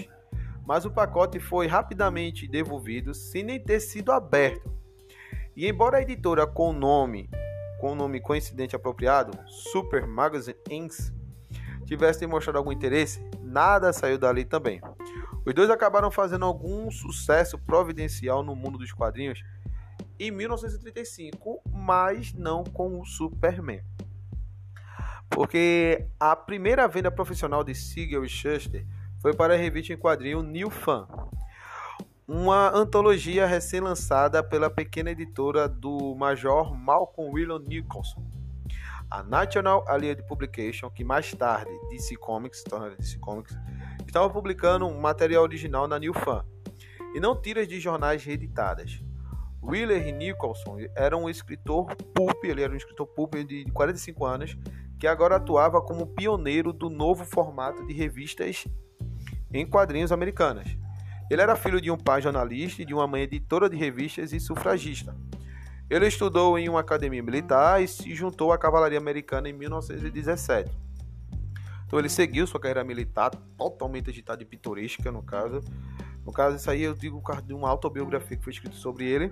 Mas 0.66 0.84
o 0.84 0.90
pacote 0.90 1.40
foi 1.40 1.66
rapidamente 1.66 2.46
devolvido 2.46 3.14
sem 3.14 3.42
nem 3.42 3.58
ter 3.58 3.80
sido 3.80 4.12
aberto. 4.12 4.70
E 5.56 5.66
embora 5.66 5.96
a 5.96 6.02
editora 6.02 6.46
com 6.46 6.70
o 6.70 6.72
nome 6.72 7.28
com 7.80 7.92
o 7.92 7.94
nome 7.94 8.20
coincidente 8.20 8.76
apropriado, 8.76 9.32
Super 9.48 10.06
Magazine 10.06 10.56
Inc., 10.68 10.92
tivesse 11.86 12.20
demonstrado 12.20 12.58
algum 12.58 12.70
interesse, 12.70 13.24
nada 13.40 13.92
saiu 13.92 14.18
dali 14.18 14.44
também. 14.44 14.80
Os 15.46 15.54
dois 15.54 15.70
acabaram 15.70 16.10
fazendo 16.10 16.44
algum 16.44 16.90
sucesso 16.90 17.58
providencial 17.58 18.42
no 18.42 18.54
mundo 18.54 18.78
dos 18.78 18.92
quadrinhos 18.92 19.42
em 20.18 20.30
1935, 20.30 21.62
mas 21.72 22.34
não 22.34 22.62
com 22.62 23.00
o 23.00 23.06
Superman. 23.06 23.82
Porque 25.30 26.06
a 26.18 26.36
primeira 26.36 26.86
venda 26.86 27.10
profissional 27.10 27.64
de 27.64 27.74
Siegel 27.74 28.24
e 28.24 28.28
Shuster 28.28 28.86
foi 29.22 29.34
para 29.34 29.54
a 29.54 29.56
revista 29.56 29.94
em 29.94 29.96
quadrinho 29.96 30.42
New 30.42 30.68
Fan, 30.68 31.08
uma 32.32 32.70
antologia 32.72 33.44
recém-lançada 33.44 34.40
pela 34.40 34.70
pequena 34.70 35.10
editora 35.10 35.68
do 35.68 36.14
Major 36.14 36.72
Malcolm 36.76 37.28
William 37.32 37.58
Nicholson. 37.58 38.24
A 39.10 39.20
National 39.20 39.84
Allied 39.88 40.22
Publication, 40.28 40.88
que 40.90 41.02
mais 41.02 41.32
tarde 41.32 41.68
DC 41.90 42.14
Comics, 42.14 42.62
DC 43.00 43.18
Comics 43.18 43.58
estava 44.06 44.30
publicando 44.30 44.86
um 44.86 45.00
material 45.00 45.42
original 45.42 45.88
na 45.88 45.98
New 45.98 46.14
Fan, 46.14 46.44
e 47.16 47.18
não 47.18 47.34
tiras 47.34 47.66
de 47.66 47.80
jornais 47.80 48.22
reeditadas. 48.22 49.02
Wheeler 49.60 50.14
Nicholson 50.14 50.76
era 50.94 51.16
um 51.16 51.28
escritor 51.28 51.96
pulp, 52.14 52.44
ele 52.44 52.62
era 52.62 52.72
um 52.72 52.76
escritor 52.76 53.08
pulp 53.08 53.34
de 53.44 53.64
45 53.72 54.24
anos, 54.24 54.56
que 55.00 55.08
agora 55.08 55.34
atuava 55.34 55.82
como 55.82 56.06
pioneiro 56.06 56.72
do 56.72 56.88
novo 56.88 57.24
formato 57.24 57.84
de 57.88 57.92
revistas 57.92 58.68
em 59.52 59.66
quadrinhos 59.66 60.12
americanas. 60.12 60.78
Ele 61.30 61.40
era 61.40 61.54
filho 61.54 61.80
de 61.80 61.92
um 61.92 61.96
pai 61.96 62.20
jornalista 62.20 62.82
e 62.82 62.84
de 62.84 62.92
uma 62.92 63.06
mãe 63.06 63.22
editora 63.22 63.70
de 63.70 63.76
revistas 63.76 64.32
e 64.32 64.40
sufragista. 64.40 65.16
Ele 65.88 66.06
estudou 66.08 66.58
em 66.58 66.68
uma 66.68 66.80
academia 66.80 67.22
militar 67.22 67.80
e 67.80 67.86
se 67.86 68.12
juntou 68.16 68.52
à 68.52 68.58
cavalaria 68.58 68.98
americana 68.98 69.48
em 69.48 69.52
1917. 69.52 70.70
Então 71.86 71.98
ele 71.98 72.08
seguiu 72.08 72.46
sua 72.46 72.58
carreira 72.58 72.82
militar 72.82 73.30
totalmente 73.56 74.10
agitada 74.10 74.42
e 74.42 74.46
pitoresca, 74.46 75.12
no 75.12 75.22
caso. 75.22 75.60
No 76.24 76.32
caso, 76.32 76.56
isso 76.56 76.70
aí 76.70 76.82
eu 76.82 76.94
digo 76.94 77.22
de 77.44 77.54
uma 77.54 77.68
autobiografia 77.68 78.36
que 78.36 78.42
foi 78.42 78.52
escrita 78.52 78.76
sobre 78.76 79.06
ele. 79.06 79.30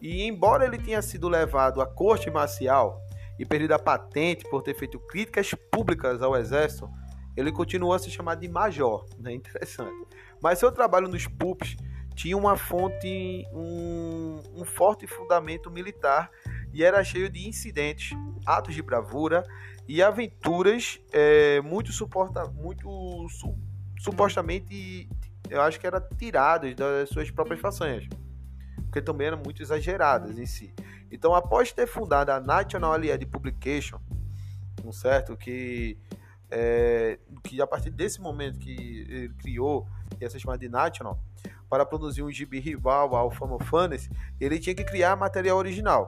E 0.00 0.22
embora 0.22 0.64
ele 0.64 0.78
tenha 0.78 1.02
sido 1.02 1.28
levado 1.28 1.80
à 1.80 1.86
corte 1.86 2.30
marcial 2.30 3.00
e 3.38 3.44
perdido 3.44 3.72
a 3.72 3.78
patente 3.78 4.44
por 4.48 4.62
ter 4.62 4.74
feito 4.74 4.98
críticas 4.98 5.54
públicas 5.70 6.22
ao 6.22 6.36
exército, 6.36 6.88
ele 7.36 7.50
continuou 7.50 7.94
a 7.94 7.98
se 7.98 8.10
chamar 8.10 8.34
de 8.36 8.48
major, 8.48 9.06
né? 9.18 9.32
Interessante. 9.32 10.06
Mas 10.42 10.58
seu 10.58 10.72
trabalho 10.72 11.06
nos 11.06 11.26
pulps 11.26 11.76
tinha 12.14 12.36
uma 12.36 12.56
fonte, 12.56 13.46
um, 13.52 14.42
um 14.56 14.64
forte 14.64 15.06
fundamento 15.06 15.70
militar 15.70 16.30
e 16.72 16.82
era 16.82 17.02
cheio 17.04 17.30
de 17.30 17.48
incidentes, 17.48 18.16
atos 18.44 18.74
de 18.74 18.82
bravura 18.82 19.44
e 19.86 20.02
aventuras 20.02 21.00
é, 21.12 21.60
muito, 21.60 21.92
suporta, 21.92 22.44
muito 22.46 22.88
su, 23.28 23.56
supostamente, 23.98 25.08
eu 25.48 25.60
acho 25.62 25.78
que 25.78 25.86
era 25.86 26.00
tirados 26.00 26.74
das 26.74 27.08
suas 27.08 27.30
próprias 27.30 27.60
façanhas. 27.60 28.06
porque 28.84 29.00
também 29.00 29.28
eram 29.28 29.38
muito 29.38 29.62
exageradas 29.62 30.38
em 30.38 30.46
si. 30.46 30.74
Então, 31.10 31.34
após 31.34 31.72
ter 31.72 31.86
fundado 31.86 32.32
a 32.32 32.40
National 32.40 32.92
Allied 32.92 33.24
Publication, 33.26 33.98
um 34.84 34.92
certo 34.92 35.36
que 35.36 35.98
é, 36.50 37.18
que 37.42 37.60
a 37.62 37.66
partir 37.66 37.90
desse 37.90 38.20
momento 38.20 38.58
que 38.58 39.06
ele 39.08 39.34
criou 39.38 39.86
essa 40.24 40.38
chamada 40.38 40.58
de 40.58 40.68
National 40.68 41.18
para 41.68 41.86
produzir 41.86 42.22
um 42.22 42.30
gibi 42.30 42.60
rival 42.60 43.14
ao 43.14 43.30
Famofanes, 43.30 44.10
ele 44.40 44.58
tinha 44.58 44.74
que 44.74 44.84
criar 44.84 45.16
material 45.16 45.56
original, 45.56 46.06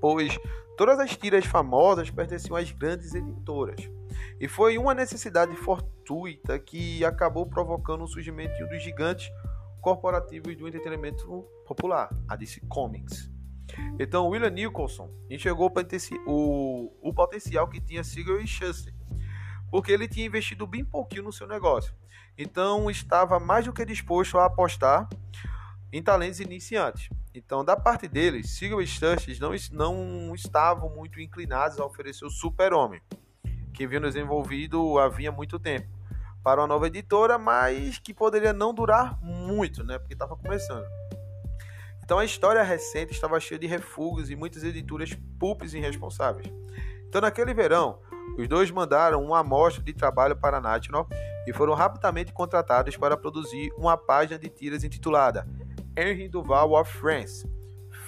pois 0.00 0.38
todas 0.76 0.98
as 0.98 1.16
tiras 1.16 1.44
famosas 1.44 2.10
pertenciam 2.10 2.56
às 2.56 2.70
grandes 2.72 3.14
editoras. 3.14 3.88
E 4.40 4.48
foi 4.48 4.78
uma 4.78 4.94
necessidade 4.94 5.54
fortuita 5.56 6.58
que 6.58 7.04
acabou 7.04 7.46
provocando 7.46 8.04
o 8.04 8.08
surgimento 8.08 8.66
dos 8.66 8.82
gigantes 8.82 9.30
corporativos 9.80 10.56
do 10.56 10.66
entretenimento 10.66 11.46
popular, 11.66 12.08
a 12.28 12.36
DC 12.36 12.60
Comics. 12.68 13.30
Então, 13.98 14.28
William 14.28 14.50
Nicholson 14.50 15.10
enxergou 15.30 15.72
o, 16.26 16.92
o 17.00 17.12
potencial 17.14 17.68
que 17.68 17.80
tinha 17.80 18.04
Siegel 18.04 18.40
e 18.40 18.46
Shuster, 18.46 18.94
porque 19.70 19.92
ele 19.92 20.08
tinha 20.08 20.26
investido 20.26 20.66
bem 20.66 20.84
pouquinho 20.84 21.24
no 21.24 21.32
seu 21.32 21.46
negócio. 21.46 21.94
Então, 22.36 22.90
estava 22.90 23.38
mais 23.38 23.66
do 23.66 23.72
que 23.72 23.84
disposto 23.84 24.38
a 24.38 24.46
apostar 24.46 25.08
em 25.92 26.02
talentos 26.02 26.40
iniciantes. 26.40 27.08
Então, 27.34 27.64
da 27.64 27.76
parte 27.76 28.08
deles, 28.08 28.60
e 28.60 28.86
Shuster 28.86 29.18
não, 29.40 30.04
não 30.04 30.34
estavam 30.34 30.90
muito 30.90 31.20
inclinados 31.20 31.78
a 31.78 31.84
oferecer 31.84 32.24
o 32.24 32.30
super-homem, 32.30 33.00
que 33.72 33.86
vinha 33.86 34.00
desenvolvido 34.00 34.98
havia 34.98 35.32
muito 35.32 35.58
tempo 35.58 35.88
para 36.42 36.60
uma 36.60 36.66
nova 36.66 36.86
editora, 36.88 37.38
mas 37.38 37.98
que 37.98 38.12
poderia 38.12 38.52
não 38.52 38.74
durar 38.74 39.18
muito, 39.22 39.84
né? 39.84 39.98
Porque 39.98 40.14
estava 40.14 40.36
começando. 40.36 40.84
Então 42.04 42.18
a 42.18 42.24
história 42.24 42.62
recente 42.62 43.12
estava 43.12 43.38
cheia 43.38 43.58
de 43.58 43.66
refugos 43.66 44.28
e 44.28 44.36
muitas 44.36 44.64
editoras 44.64 45.16
pulpes 45.38 45.72
irresponsáveis. 45.72 46.52
Então 47.08 47.20
naquele 47.20 47.54
verão, 47.54 48.00
os 48.36 48.48
dois 48.48 48.70
mandaram 48.70 49.24
uma 49.24 49.38
amostra 49.38 49.82
de 49.82 49.92
trabalho 49.92 50.36
para 50.36 50.58
a 50.58 50.60
National 50.60 51.08
e 51.46 51.52
foram 51.52 51.74
rapidamente 51.74 52.32
contratados 52.32 52.96
para 52.96 53.16
produzir 53.16 53.72
uma 53.76 53.96
página 53.96 54.38
de 54.38 54.48
tiras 54.48 54.84
intitulada 54.84 55.46
Henry 55.96 56.28
Duval 56.28 56.72
of 56.72 56.90
France, 56.90 57.46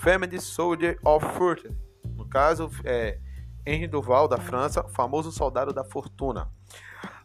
Family 0.01 0.41
Soldier 0.41 0.99
of 1.05 1.27
Fortune. 1.37 1.77
No 2.17 2.27
caso, 2.27 2.71
é 2.85 3.19
Henry 3.67 3.87
Duval 3.87 4.29
da 4.29 4.39
França, 4.39 4.85
famoso 4.85 5.33
soldado 5.33 5.73
da 5.73 5.85
fortuna. 5.85 6.51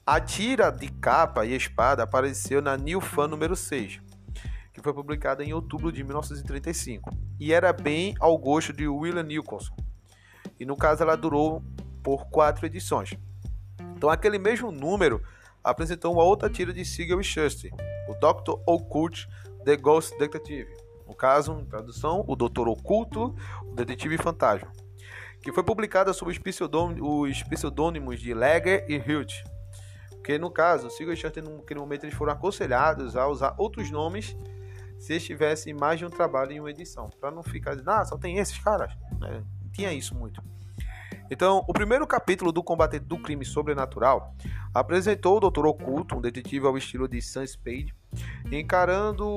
A 0.05 0.19
tira 0.19 0.71
de 0.71 0.89
capa 0.89 1.45
e 1.45 1.53
espada 1.53 2.03
apareceu 2.03 2.61
na 2.61 2.75
New 2.75 2.99
Fan 2.99 3.27
número 3.27 3.55
6, 3.55 4.01
que 4.73 4.81
foi 4.81 4.93
publicada 4.93 5.43
em 5.43 5.53
outubro 5.53 5.91
de 5.91 6.03
1935, 6.03 7.11
e 7.39 7.53
era 7.53 7.71
bem 7.71 8.15
ao 8.19 8.37
gosto 8.37 8.73
de 8.73 8.87
William 8.87 9.23
Nicholson. 9.23 9.75
E 10.59 10.65
no 10.65 10.75
caso 10.75 11.03
ela 11.03 11.15
durou 11.15 11.63
por 12.03 12.25
quatro 12.29 12.65
edições. 12.65 13.13
Então 13.95 14.09
aquele 14.09 14.39
mesmo 14.39 14.71
número 14.71 15.21
apresentou 15.63 16.13
uma 16.13 16.23
outra 16.23 16.49
tira 16.49 16.73
de 16.73 16.83
Siegel 16.85 17.19
e 17.19 17.23
Shuster, 17.23 17.71
o 18.07 18.13
Dr. 18.13 18.61
Occult 18.65 19.27
The 19.63 19.75
Ghost 19.77 20.17
Detective. 20.17 20.69
No 21.07 21.15
caso, 21.15 21.53
em 21.53 21.65
tradução, 21.65 22.23
o 22.27 22.35
Doutor 22.35 22.67
Oculto, 22.67 23.35
o 23.63 23.73
Detetive 23.73 24.17
Fantasma, 24.17 24.71
que 25.41 25.51
foi 25.51 25.63
publicada 25.63 26.13
sob 26.13 26.31
os 26.31 26.37
pseudônimos 27.43 28.19
de 28.19 28.33
Legger 28.33 28.85
e 28.87 28.95
Hilt. 28.95 29.43
Porque 30.11 30.37
no 30.37 30.51
caso, 30.51 30.89
Siegel 30.91 31.13
e 31.13 31.17
Shuster, 31.17 31.43
naquele 31.43 31.79
momento, 31.79 32.03
eles 32.03 32.15
foram 32.15 32.33
aconselhados 32.33 33.15
a 33.15 33.27
usar 33.27 33.55
outros 33.57 33.89
nomes 33.89 34.37
se 34.99 35.15
estivessem 35.15 35.73
mais 35.73 35.97
de 35.97 36.05
um 36.05 36.09
trabalho 36.09 36.51
em 36.51 36.59
uma 36.59 36.69
edição, 36.69 37.09
para 37.19 37.31
não 37.31 37.41
ficar 37.41 37.75
ah, 37.87 38.05
só 38.05 38.17
tem 38.17 38.37
esses 38.37 38.57
caras. 38.59 38.91
Né? 39.19 39.43
Tinha 39.71 39.93
isso 39.93 40.13
muito. 40.13 40.43
Então, 41.31 41.63
o 41.67 41.73
primeiro 41.73 42.07
capítulo 42.07 42.51
do 42.51 42.63
Combate 42.63 42.97
do 42.97 43.17
Crime 43.17 43.45
Sobrenatural 43.45 44.33
apresentou 44.73 45.37
o 45.37 45.49
Dr. 45.49 45.65
Oculto, 45.67 46.15
um 46.15 46.21
detetive 46.21 46.65
ao 46.65 46.77
estilo 46.77 47.07
de 47.07 47.21
Sam 47.21 47.45
Spade, 47.45 47.93
encarando 48.51 49.27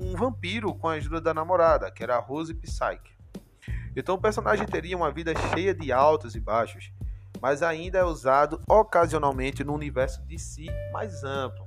um 0.00 0.16
vampiro 0.16 0.74
com 0.74 0.88
a 0.88 0.92
ajuda 0.92 1.20
da 1.20 1.34
namorada, 1.34 1.90
que 1.90 2.02
era 2.02 2.18
Rose 2.18 2.54
Psyche. 2.54 3.12
Então, 3.94 4.14
o 4.14 4.20
personagem 4.20 4.66
teria 4.66 4.96
uma 4.96 5.10
vida 5.10 5.34
cheia 5.50 5.74
de 5.74 5.92
altos 5.92 6.34
e 6.34 6.40
baixos, 6.40 6.90
mas 7.40 7.62
ainda 7.62 7.98
é 7.98 8.04
usado 8.04 8.60
ocasionalmente 8.66 9.62
no 9.62 9.74
universo 9.74 10.24
de 10.24 10.38
si 10.38 10.66
mais 10.92 11.22
amplo. 11.22 11.66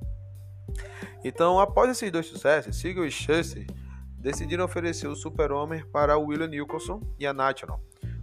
Então, 1.22 1.60
após 1.60 1.90
esses 1.90 2.10
dois 2.10 2.26
sucessos, 2.26 2.76
Siegel 2.76 3.06
e 3.06 3.10
Schuster 3.10 3.66
decidiram 4.18 4.64
oferecer 4.64 5.06
o 5.06 5.14
Super-Homem 5.14 5.84
para 5.86 6.18
William 6.18 6.48
Nicholson 6.48 7.00
e 7.18 7.26
a 7.26 7.32
National, 7.32 7.80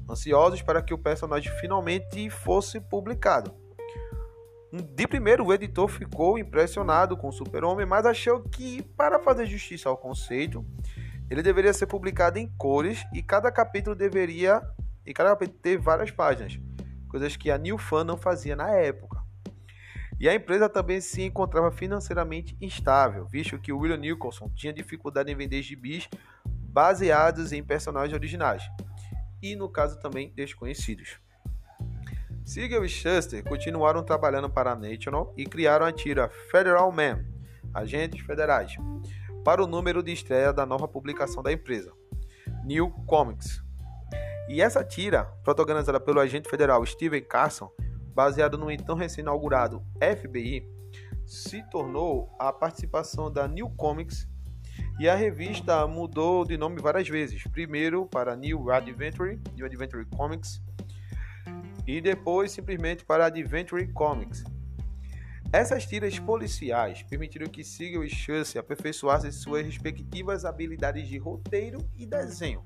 ansiosos 0.10 0.62
para 0.62 0.82
que 0.82 0.94
o 0.94 0.98
personagem 0.98 1.52
finalmente 1.60 2.30
fosse 2.30 2.80
publicado. 2.80 3.54
De 4.72 5.08
primeiro, 5.08 5.46
o 5.46 5.54
editor 5.54 5.88
ficou 5.88 6.38
impressionado 6.38 7.16
com 7.16 7.30
o 7.30 7.32
Super-Homem, 7.32 7.86
mas 7.86 8.06
achou 8.08 8.42
que, 8.42 8.82
para 8.98 9.20
fazer 9.20 9.46
justiça 9.46 9.88
ao 9.88 9.96
conceito, 9.96 10.66
ele 11.30 11.44
deveria 11.44 11.72
ser 11.74 11.86
publicado 11.86 12.40
em 12.40 12.48
cores 12.58 13.06
e 13.14 13.22
cada 13.22 13.52
capítulo 13.52 13.96
deveria 13.96 14.62
e 15.06 15.14
cada 15.14 15.30
capítulo 15.30 15.60
ter 15.62 15.78
várias 15.78 16.10
páginas, 16.10 16.60
coisas 17.08 17.36
que 17.36 17.52
a 17.52 17.58
New 17.58 17.78
Fan 17.78 18.04
não 18.04 18.18
fazia 18.18 18.56
na 18.56 18.72
época. 18.72 19.22
E 20.20 20.28
a 20.28 20.34
empresa 20.34 20.68
também 20.68 21.02
se 21.02 21.22
encontrava 21.22 21.72
financeiramente 21.72 22.58
instável, 22.60 23.26
visto 23.26 23.60
que 23.60 23.72
William 23.72 23.98
Nicholson 23.98 24.50
tinha 24.56 24.74
dificuldade 24.74 25.32
em 25.32 25.36
vender 25.36 25.62
gibis 25.62 26.10
baseados 26.46 27.52
em 27.52 27.64
personagens 27.64 28.14
originais 28.14 28.64
e, 29.44 29.56
no 29.56 29.70
caso, 29.70 30.00
também 30.00 30.34
desconhecidos. 30.34 31.20
Siegel 32.46 32.84
e 32.86 32.90
Shuster 32.90 33.44
continuaram 33.44 34.02
trabalhando 34.04 34.50
para 34.50 34.72
a 34.72 34.76
National 34.76 35.34
e 35.38 35.46
criaram 35.46 35.86
a 35.86 35.92
tira 35.92 36.30
Federal 36.50 36.92
Man, 36.92 37.26
Agentes 37.74 38.26
Federais, 38.26 38.76
para 39.44 39.62
o 39.62 39.68
número 39.68 40.02
de 40.02 40.14
estreia 40.14 40.54
da 40.54 40.66
nova 40.66 40.88
publicação 40.88 41.44
da 41.44 41.52
empresa, 41.52 41.92
New 42.64 42.90
Comics. 43.06 43.62
E 44.48 44.62
essa 44.62 44.84
tira, 44.84 45.26
protagonizada 45.44 46.00
pelo 46.00 46.20
agente 46.20 46.50
federal 46.50 46.86
Steven 46.86 47.24
Carson, 47.24 47.70
baseado 48.14 48.58
no 48.58 48.72
então 48.72 48.96
recém-inaugurado 48.96 49.84
FBI, 50.00 50.66
se 51.26 51.64
tornou 51.70 52.30
a 52.40 52.52
participação 52.52 53.32
da 53.32 53.48
New 53.48 53.70
Comics 53.72 54.28
e 55.00 55.10
a 55.10 55.16
revista 55.16 55.86
mudou 55.88 56.46
de 56.46 56.58
nome 56.58 56.82
várias 56.82 57.08
vezes. 57.08 57.44
Primeiro 57.44 58.06
para 58.06 58.36
New 58.36 58.72
Adventure, 58.72 59.40
New 59.56 59.66
Adventure 59.66 60.06
Comics, 60.06 60.62
e 61.88 62.00
depois 62.00 62.52
simplesmente 62.52 63.04
para 63.04 63.26
Adventure 63.26 63.86
Comics. 63.94 64.44
Essas 65.52 65.86
tiras 65.86 66.18
policiais 66.18 67.04
permitiram 67.04 67.48
que 67.48 67.64
Siegel 67.64 68.04
e 68.04 68.10
Chance 68.10 68.58
aperfeiçoassem 68.58 69.32
suas 69.32 69.66
respectivas 69.66 70.46
habilidades 70.46 71.08
de 71.08 71.18
roteiro 71.18 71.78
e 71.96 72.06
desenho. 72.06 72.66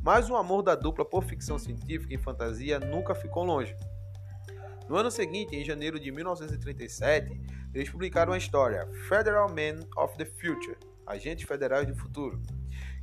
Mas 0.00 0.30
o 0.30 0.36
amor 0.36 0.62
da 0.62 0.74
dupla 0.74 1.04
por 1.04 1.24
ficção 1.24 1.58
científica 1.58 2.14
e 2.14 2.18
fantasia 2.18 2.78
nunca 2.78 3.14
ficou 3.14 3.44
longe. 3.44 3.74
No 4.88 4.96
ano 4.96 5.10
seguinte, 5.10 5.56
em 5.56 5.64
janeiro 5.64 5.98
de 5.98 6.12
1937, 6.12 7.40
eles 7.74 7.88
publicaram 7.88 8.32
a 8.32 8.38
história 8.38 8.86
Federal 9.08 9.50
Men 9.52 9.80
of 9.96 10.16
the 10.16 10.24
Future, 10.24 10.76
Agentes 11.06 11.46
Federais 11.46 11.86
do 11.86 11.94
Futuro, 11.94 12.40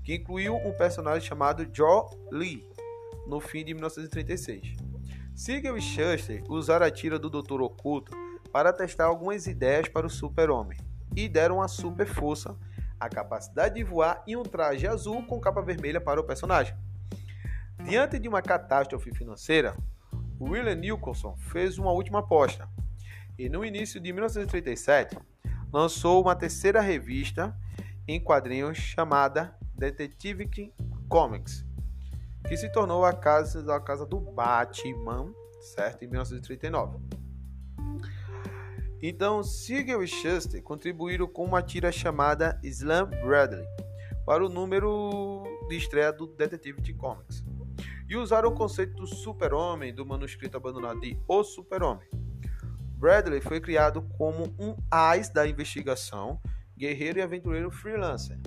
que 0.04 0.16
incluiu 0.16 0.56
um 0.56 0.72
personagem 0.74 1.28
chamado 1.28 1.68
Joe 1.72 2.04
Lee, 2.32 2.68
no 3.28 3.40
fim 3.40 3.64
de 3.64 3.74
1936. 3.74 4.76
Siegel 5.36 5.78
e 5.78 5.82
Shuster 5.82 6.44
usaram 6.50 6.86
a 6.86 6.92
tira 6.92 7.18
do 7.18 7.30
Doutor 7.30 7.62
Oculto 7.62 8.12
para 8.52 8.74
testar 8.74 9.06
algumas 9.06 9.48
ideias 9.48 9.88
para 9.88 10.06
o 10.06 10.10
Super-Homem 10.10 10.78
e 11.16 11.30
deram 11.30 11.58
uma 11.58 11.68
super 11.68 12.08
força, 12.08 12.58
a 13.00 13.08
capacidade 13.08 13.76
de 13.76 13.84
voar 13.84 14.24
e 14.28 14.36
um 14.36 14.44
traje 14.44 14.88
azul 14.88 15.26
com 15.26 15.40
capa 15.40 15.62
vermelha 15.62 16.02
para 16.02 16.20
o 16.20 16.24
personagem. 16.24 16.76
Diante 17.84 18.20
de 18.20 18.28
uma 18.28 18.42
catástrofe 18.42 19.14
financeira, 19.14 19.76
William 20.40 20.76
Nicholson 20.76 21.38
fez 21.38 21.78
uma 21.78 21.92
última 21.92 22.20
aposta 22.20 22.68
e 23.38 23.48
no 23.48 23.64
início 23.64 24.00
de 24.00 24.12
1937 24.12 25.18
lançou 25.72 26.22
uma 26.22 26.36
terceira 26.36 26.82
revista 26.82 27.56
em 28.10 28.20
quadrinhos 28.20 28.76
chamada 28.76 29.56
Detective 29.76 30.50
Comics, 31.08 31.64
que 32.48 32.58
se 32.58 32.68
tornou 32.72 33.06
a 33.06 33.14
casa, 33.14 33.76
a 33.76 33.80
casa 33.80 34.04
do 34.04 34.20
Batman, 34.20 35.32
certo? 35.76 36.04
Em 36.04 36.08
1939. 36.08 36.98
Então, 39.00 39.44
Siegel 39.44 40.04
e 40.04 40.08
Shuster 40.08 40.62
contribuíram 40.64 41.28
com 41.28 41.46
uma 41.46 41.62
tira 41.62 41.92
chamada 41.92 42.60
Slam 42.64 43.06
Bradley 43.24 43.68
para 44.26 44.44
o 44.44 44.50
número 44.50 45.44
de 45.70 45.78
estreia 45.78 46.12
do 46.12 46.26
Detective 46.26 46.92
Comics 46.96 47.44
e 48.10 48.18
usaram 48.18 48.50
o 48.50 48.56
conceito 48.56 48.96
do 48.96 49.06
super-homem 49.06 49.94
do 49.94 50.04
manuscrito 50.04 50.58
abandonado 50.58 51.00
de 51.00 51.16
O 51.28 51.44
Super-Homem. 51.44 52.10
Bradley 52.98 53.40
foi 53.40 53.62
criado 53.62 54.02
como 54.18 54.46
um 54.60 54.76
AIS 54.90 55.30
da 55.30 55.48
investigação 55.48 56.42
guerreiro 56.80 57.20
e 57.20 57.22
aventureiro 57.22 57.70
freelancer, 57.70 58.40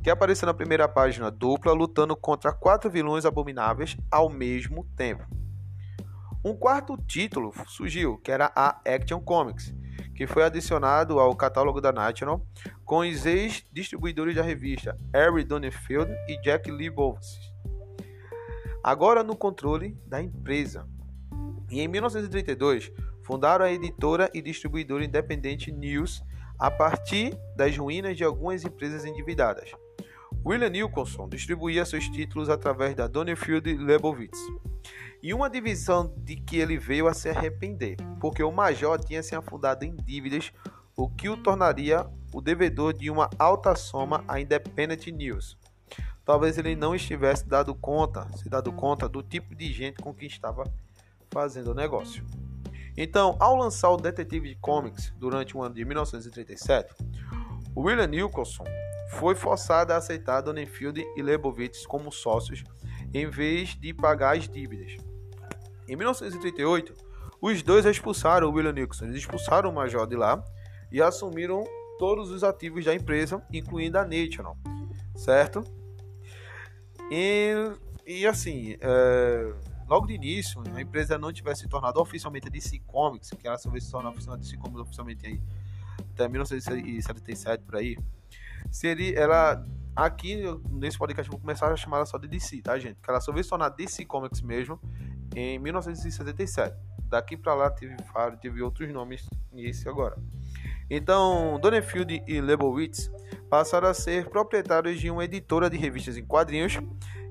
que 0.00 0.08
apareceu 0.08 0.46
na 0.46 0.54
primeira 0.54 0.86
página 0.88 1.32
dupla 1.32 1.72
lutando 1.72 2.14
contra 2.14 2.52
quatro 2.52 2.88
vilões 2.88 3.24
abomináveis 3.24 3.96
ao 4.08 4.30
mesmo 4.30 4.86
tempo. 4.96 5.26
Um 6.44 6.54
quarto 6.54 6.96
título 6.96 7.52
surgiu, 7.66 8.18
que 8.18 8.30
era 8.30 8.52
a 8.54 8.80
Action 8.86 9.20
Comics, 9.20 9.74
que 10.14 10.28
foi 10.28 10.44
adicionado 10.44 11.18
ao 11.18 11.34
catálogo 11.34 11.80
da 11.80 11.90
National 11.90 12.46
com 12.84 13.00
os 13.00 13.26
ex-distribuidores 13.26 14.36
da 14.36 14.42
revista 14.42 14.96
Harry 15.12 15.42
Donenfield 15.42 16.08
e 16.28 16.40
Jack 16.42 16.70
Leibowitz. 16.70 17.40
Agora 18.84 19.24
no 19.24 19.36
controle 19.36 19.98
da 20.06 20.22
empresa. 20.22 20.86
E 21.68 21.80
em 21.80 21.88
1932, 21.88 22.92
fundaram 23.24 23.64
a 23.64 23.72
editora 23.72 24.30
e 24.32 24.40
distribuidora 24.40 25.04
independente 25.04 25.72
News 25.72 26.22
a 26.58 26.70
partir 26.70 27.38
das 27.56 27.76
ruínas 27.76 28.16
de 28.16 28.24
algumas 28.24 28.64
empresas 28.64 29.04
endividadas. 29.04 29.70
William 30.44 30.70
Nicholson 30.70 31.28
distribuía 31.28 31.84
seus 31.84 32.08
títulos 32.08 32.48
através 32.48 32.94
da 32.94 33.06
Donenfield 33.06 33.76
Leibowitz 33.76 34.38
e 35.22 35.34
uma 35.34 35.50
divisão 35.50 36.14
de 36.18 36.36
que 36.36 36.58
ele 36.58 36.78
veio 36.78 37.08
a 37.08 37.14
se 37.14 37.28
arrepender, 37.28 37.96
porque 38.20 38.42
o 38.42 38.52
major 38.52 38.98
tinha 38.98 39.22
se 39.22 39.34
afundado 39.34 39.84
em 39.84 39.96
dívidas, 39.96 40.52
o 40.96 41.08
que 41.08 41.28
o 41.28 41.36
tornaria 41.36 42.06
o 42.32 42.40
devedor 42.40 42.92
de 42.92 43.10
uma 43.10 43.30
alta 43.38 43.74
soma 43.74 44.22
à 44.28 44.38
Independent 44.38 45.06
News. 45.06 45.56
Talvez 46.24 46.58
ele 46.58 46.76
não 46.76 46.94
estivesse 46.94 47.46
dado 47.46 47.74
conta, 47.74 48.28
se 48.36 48.48
dado 48.48 48.70
conta 48.72 49.08
do 49.08 49.22
tipo 49.22 49.54
de 49.54 49.72
gente 49.72 50.02
com 50.02 50.12
quem 50.12 50.28
estava 50.28 50.64
fazendo 51.30 51.70
o 51.70 51.74
negócio. 51.74 52.24
Então, 52.96 53.36
ao 53.38 53.54
lançar 53.56 53.90
o 53.90 53.96
Detective 53.96 54.56
Comics 54.56 55.12
durante 55.18 55.56
o 55.56 55.62
ano 55.62 55.74
de 55.74 55.84
1937, 55.84 56.94
William 57.76 58.06
Nicholson 58.06 58.64
foi 59.10 59.34
forçado 59.34 59.92
a 59.92 59.96
aceitar 59.96 60.40
Donenfield 60.40 61.04
e 61.16 61.22
Leibowitz 61.22 61.86
como 61.86 62.10
sócios 62.10 62.64
em 63.12 63.28
vez 63.28 63.76
de 63.76 63.92
pagar 63.92 64.36
as 64.36 64.48
dívidas. 64.48 64.96
Em 65.86 65.94
1938, 65.94 66.94
os 67.40 67.62
dois 67.62 67.84
expulsaram 67.84 68.50
William 68.50 68.72
Nixon, 68.72 69.04
eles 69.04 69.18
expulsaram 69.18 69.70
o 69.70 69.74
major 69.74 70.06
de 70.06 70.16
lá 70.16 70.42
e 70.90 71.02
assumiram 71.02 71.64
todos 71.98 72.30
os 72.30 72.42
ativos 72.42 72.84
da 72.84 72.94
empresa, 72.94 73.42
incluindo 73.52 73.98
a 73.98 74.04
National, 74.04 74.56
certo? 75.14 75.62
E, 77.10 77.52
e 78.06 78.26
assim, 78.26 78.76
é, 78.80 79.52
logo 79.88 80.06
de 80.06 80.14
início, 80.14 80.62
a 80.74 80.80
empresa 80.80 81.18
não 81.18 81.32
tivesse 81.32 81.62
se 81.62 81.68
tornado 81.68 82.00
oficialmente 82.00 82.50
DC 82.50 82.80
Comics, 82.86 83.30
que 83.30 83.46
ela 83.46 83.58
só 83.58 83.70
veio 83.70 83.82
se 83.82 83.90
tornar 83.90 84.10
oficialmente 84.10 84.44
DC 84.44 84.56
Comics 84.56 84.80
oficialmente 84.80 85.26
aí, 85.26 85.40
até 86.12 86.28
1977 86.28 87.64
por 87.64 87.76
aí, 87.76 87.96
seria 88.70 89.18
ela 89.18 89.66
aqui 89.94 90.42
nesse 90.70 90.98
podcast 90.98 91.30
vou 91.30 91.40
começar 91.40 91.72
a 91.72 91.76
chamar 91.76 91.98
ela 91.98 92.06
só 92.06 92.18
de 92.18 92.28
DC, 92.28 92.60
tá, 92.60 92.78
gente? 92.78 92.96
Porque 92.96 93.10
ela 93.10 93.20
só 93.20 93.32
veio 93.32 93.44
se 93.44 93.50
tornar 93.50 93.70
DC 93.70 94.04
Comics 94.04 94.42
mesmo 94.42 94.78
em 95.34 95.58
1977. 95.58 96.76
Daqui 97.08 97.36
para 97.36 97.54
lá 97.54 97.70
teve, 97.70 97.96
teve 98.40 98.62
outros 98.62 98.92
nomes 98.92 99.26
e 99.52 99.66
esse 99.66 99.88
agora. 99.88 100.18
Então, 100.90 101.58
Donenfield 101.60 102.22
e 102.26 102.40
Leibowitz 102.40 103.10
passaram 103.50 103.88
a 103.88 103.94
ser 103.94 104.28
proprietários 104.28 105.00
de 105.00 105.10
uma 105.10 105.24
editora 105.24 105.70
de 105.70 105.76
revistas 105.76 106.16
em 106.16 106.24
quadrinhos 106.24 106.78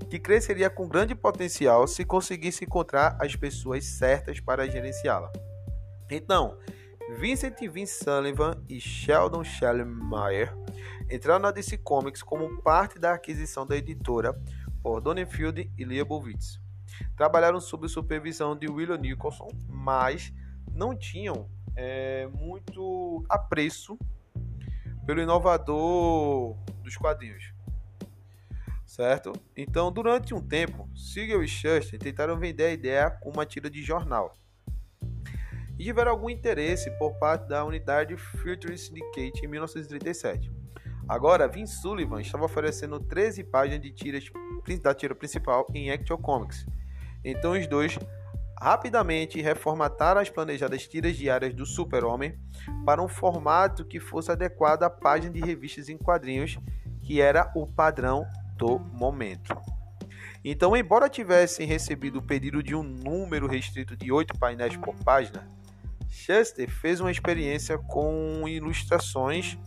que 0.09 0.19
cresceria 0.19 0.69
com 0.69 0.87
grande 0.87 1.15
potencial 1.15 1.87
se 1.87 2.05
conseguisse 2.05 2.63
encontrar 2.63 3.17
as 3.19 3.35
pessoas 3.35 3.85
certas 3.85 4.39
para 4.39 4.69
gerenciá-la. 4.69 5.31
Então, 6.09 6.57
Vincent 7.17 7.59
Vince 7.71 8.03
Sullivan 8.03 8.63
e 8.69 8.79
Sheldon 8.79 9.43
Schellenmeyer 9.43 10.55
entraram 11.09 11.39
na 11.39 11.51
DC 11.51 11.77
Comics 11.79 12.23
como 12.23 12.61
parte 12.61 12.99
da 12.99 13.13
aquisição 13.13 13.65
da 13.65 13.75
editora 13.75 14.39
por 14.81 15.01
Donenfield 15.01 15.71
e 15.77 15.85
Leibowitz 15.85 16.59
trabalharam 17.15 17.59
sob 17.59 17.87
supervisão 17.87 18.55
de 18.55 18.67
William 18.67 18.97
Nicholson, 18.97 19.49
mas 19.67 20.33
não 20.71 20.95
tinham 20.95 21.49
é, 21.75 22.27
muito 22.27 23.23
apreço 23.29 23.97
pelo 25.05 25.21
inovador 25.21 26.55
dos 26.83 26.97
quadrinhos. 26.97 27.53
Certo? 28.85 29.33
Então, 29.55 29.91
durante 29.91 30.33
um 30.33 30.39
tempo, 30.39 30.89
Siegel 30.95 31.43
e 31.43 31.47
Shuster 31.47 31.99
tentaram 31.99 32.37
vender 32.37 32.65
a 32.65 32.71
ideia 32.71 33.09
com 33.09 33.29
uma 33.29 33.45
tira 33.45 33.69
de 33.69 33.81
jornal. 33.83 34.33
E 35.77 35.83
tiveram 35.83 36.11
algum 36.11 36.29
interesse 36.29 36.89
por 36.97 37.15
parte 37.19 37.47
da 37.47 37.65
unidade 37.65 38.15
Future 38.15 38.77
Syndicate 38.77 39.43
em 39.43 39.47
1937. 39.47 40.49
Agora, 41.07 41.47
Vince 41.47 41.81
Sullivan 41.81 42.21
estava 42.21 42.45
oferecendo 42.45 42.99
13 42.99 43.43
páginas 43.43 43.81
de 43.81 43.91
tiras 43.91 44.23
da 44.81 44.95
tira 44.95 45.13
principal 45.13 45.67
em 45.73 45.91
Action 45.91 46.17
Comics, 46.17 46.65
então 47.23 47.51
os 47.51 47.67
dois 47.67 47.99
rapidamente 48.59 49.41
reformataram 49.41 50.21
as 50.21 50.29
planejadas 50.29 50.87
tiras 50.87 51.15
diárias 51.15 51.53
do 51.53 51.65
Super-Homem 51.65 52.37
para 52.85 53.01
um 53.01 53.07
formato 53.07 53.85
que 53.85 53.99
fosse 53.99 54.31
adequado 54.31 54.83
à 54.83 54.89
página 54.89 55.33
de 55.33 55.41
revistas 55.41 55.89
em 55.89 55.97
quadrinhos, 55.97 56.57
que 57.01 57.21
era 57.21 57.51
o 57.55 57.67
padrão 57.67 58.25
do 58.57 58.79
momento. 58.79 59.55
Então, 60.43 60.77
embora 60.77 61.09
tivessem 61.09 61.67
recebido 61.67 62.19
o 62.19 62.21
pedido 62.21 62.61
de 62.61 62.75
um 62.75 62.83
número 62.83 63.47
restrito 63.47 63.97
de 63.97 64.11
oito 64.11 64.37
painéis 64.37 64.77
por 64.77 64.95
página, 65.03 65.49
Chester 66.07 66.69
fez 66.69 66.99
uma 66.99 67.11
experiência 67.11 67.77
com 67.77 68.47
ilustrações 68.47 69.57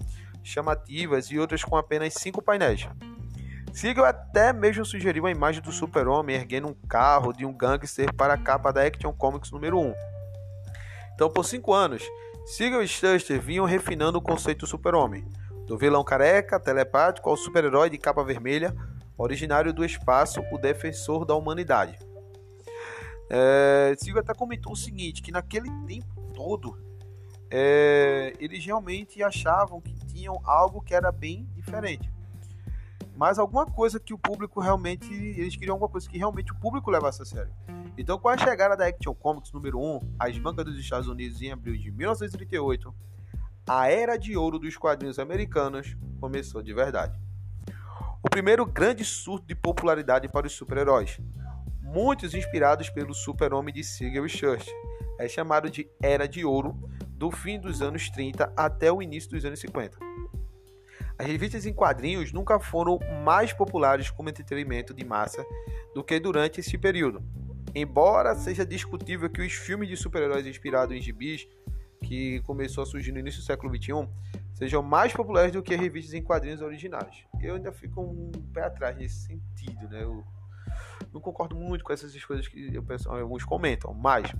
chamativas 0.42 1.31
e 1.31 1.38
outras 1.38 1.62
com 1.62 1.77
apenas 1.77 2.14
cinco 2.14 2.40
painéis. 2.40 2.88
Siegel 3.72 4.04
até 4.04 4.52
mesmo 4.52 4.85
sugeriu 4.85 5.26
a 5.26 5.31
imagem 5.31 5.62
do 5.62 5.70
super-homem 5.70 6.37
erguendo 6.37 6.68
um 6.68 6.74
carro 6.88 7.33
de 7.33 7.44
um 7.44 7.52
gangster 7.52 8.12
para 8.14 8.35
a 8.35 8.38
capa 8.38 8.72
da 8.72 8.83
Action 8.83 9.12
Comics 9.12 9.50
número 9.50 9.78
1. 9.78 9.94
Então, 11.14 11.31
por 11.31 11.44
cinco 11.44 11.72
anos, 11.72 12.02
Siegel 12.46 12.83
e 12.83 12.88
Shuster 12.88 13.40
vinham 13.40 13.64
refinando 13.64 14.18
o 14.18 14.22
conceito 14.22 14.61
do 14.61 14.66
super-homem, 14.66 15.26
do 15.66 15.76
vilão 15.76 16.02
careca, 16.02 16.59
telepático 16.59 17.28
ao 17.28 17.37
super-herói 17.37 17.90
de 17.90 17.98
capa 17.98 18.24
vermelha, 18.24 18.74
originário 19.16 19.72
do 19.72 19.85
espaço, 19.85 20.40
o 20.52 20.59
defensor 20.59 21.24
da 21.24 21.35
humanidade. 21.35 21.98
É, 23.31 23.94
até 24.18 24.35
comentou 24.35 24.72
o 24.72 24.76
seguinte, 24.76 25.20
que 25.20 25.31
naquele 25.31 25.70
tempo 25.87 26.33
todo, 26.35 26.78
é, 27.50 28.33
eles 28.38 28.64
realmente 28.64 29.22
achavam 29.22 29.81
que 29.81 29.94
tinham 30.07 30.40
algo 30.44 30.81
que 30.81 30.94
era 30.94 31.12
bem 31.12 31.46
diferente 31.54 32.17
mas 33.18 33.37
alguma 33.37 33.66
coisa 33.66 33.98
que 33.98 34.14
o 34.14 34.18
público 34.18 34.61
realmente. 34.61 35.12
Eles 35.12 35.57
queriam 35.57 35.74
alguma 35.74 35.90
coisa 35.90 36.09
que 36.09 36.16
realmente 36.16 36.52
o 36.52 36.54
público 36.54 36.88
levasse 36.88 37.20
a 37.20 37.24
sério. 37.24 37.52
Então, 37.98 38.16
com 38.16 38.28
a 38.28 38.38
chegada 38.38 38.76
da 38.76 38.87
Action 38.87 39.12
Comics 39.12 39.50
número 39.50 39.76
1 39.81 40.14
às 40.20 40.38
bancas 40.38 40.64
dos 40.64 40.78
Estados 40.78 41.09
Unidos 41.09 41.42
em 41.42 41.50
abril 41.50 41.76
de 41.76 41.90
1938, 41.90 42.94
a 43.68 43.90
era 43.90 44.16
de 44.16 44.37
ouro 44.37 44.57
dos 44.57 44.76
quadrinhos 44.76 45.18
americanos 45.18 45.96
começou 46.20 46.62
de 46.62 46.72
verdade. 46.72 47.20
O 48.22 48.31
primeiro 48.31 48.64
grande 48.64 49.04
surto 49.04 49.48
de 49.48 49.54
popularidade 49.57 50.28
para 50.28 50.46
os 50.46 50.52
super-heróis, 50.52 51.18
muitos 51.83 52.35
inspirados 52.35 52.88
pelo 52.88 53.12
super-homem 53.12 53.74
de 53.74 53.83
Siegel 53.83 54.26
e 54.26 54.28
Schuster, 54.28 54.72
é 55.18 55.28
chamado 55.28 55.68
de 55.68 55.90
Era 56.00 56.28
de 56.28 56.44
Ouro, 56.44 56.78
do 57.09 57.33
fim 57.33 57.59
dos 57.59 57.83
anos 57.83 58.09
30 58.11 58.52
até 58.57 58.92
o 58.92 59.02
início 59.02 59.31
dos 59.31 59.44
anos 59.44 59.59
50. 59.59 60.08
As 61.18 61.26
revistas 61.26 61.66
em 61.66 61.74
quadrinhos 61.74 62.33
nunca 62.33 62.61
foram 62.61 63.00
mais 63.24 63.52
populares 63.52 64.09
como 64.09 64.28
entretenimento 64.28 64.94
de 64.94 65.04
massa 65.04 65.44
do 65.92 66.04
que 66.04 66.20
durante 66.20 66.61
esse 66.61 66.78
período. 66.78 67.20
Embora 67.74 68.37
seja 68.37 68.64
discutível 68.64 69.28
que 69.28 69.42
os 69.42 69.52
filmes 69.52 69.88
de 69.88 69.96
super-heróis 69.96 70.46
inspirados 70.46 70.96
em 70.96 71.00
gibis, 71.00 71.48
que 72.04 72.40
começou 72.42 72.83
a 72.83 72.87
surgir 72.87 73.11
no 73.11 73.18
início 73.18 73.40
do 73.40 73.46
século 73.46 73.75
XXI, 73.75 74.08
sejam 74.54 74.81
mais 74.81 75.12
populares 75.12 75.52
do 75.52 75.62
que 75.62 75.75
as 75.75 75.81
revistas 75.81 76.14
em 76.14 76.23
quadrinhos 76.23 76.60
originais. 76.60 77.25
Eu 77.42 77.56
ainda 77.56 77.73
fico 77.73 78.00
um 78.00 78.31
pé 78.52 78.62
atrás 78.62 78.96
nesse 78.96 79.27
sentido, 79.27 79.88
né? 79.88 80.04
Eu 80.04 80.25
não 81.12 81.21
concordo 81.21 81.56
muito 81.56 81.83
com 81.83 81.92
essas 81.92 82.25
coisas 82.25 82.46
que 82.46 82.81
penso, 82.83 83.10
alguns 83.10 83.44
comentam, 83.44 83.92
mas 83.92 84.33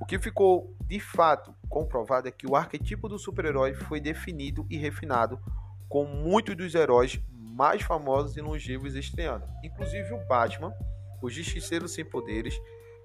o 0.00 0.06
que 0.06 0.18
ficou 0.18 0.76
de 0.86 1.00
fato 1.00 1.52
comprovado 1.68 2.28
é 2.28 2.30
que 2.30 2.46
o 2.46 2.54
arquetipo 2.54 3.08
do 3.08 3.18
super-herói 3.18 3.74
foi 3.74 4.00
definido 4.00 4.64
e 4.70 4.76
refinado 4.76 5.40
com 5.88 6.04
muitos 6.04 6.56
dos 6.56 6.74
heróis 6.74 7.20
mais 7.30 7.82
famosos 7.82 8.36
e 8.36 8.40
longevos 8.40 8.94
estreando, 8.94 9.44
inclusive 9.64 10.12
o 10.12 10.24
Batman, 10.26 10.72
o 11.20 11.28
Justiceiro 11.28 11.88
Sem 11.88 12.04
Poderes, 12.04 12.54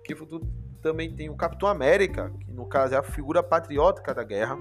que 0.03 0.15
também 0.81 1.15
tem 1.15 1.29
o 1.29 1.35
Capitão 1.35 1.67
América, 1.67 2.31
que 2.39 2.51
no 2.51 2.67
caso 2.67 2.93
é 2.93 2.97
a 2.97 3.03
figura 3.03 3.41
patriótica 3.41 4.13
da 4.13 4.23
guerra, 4.23 4.57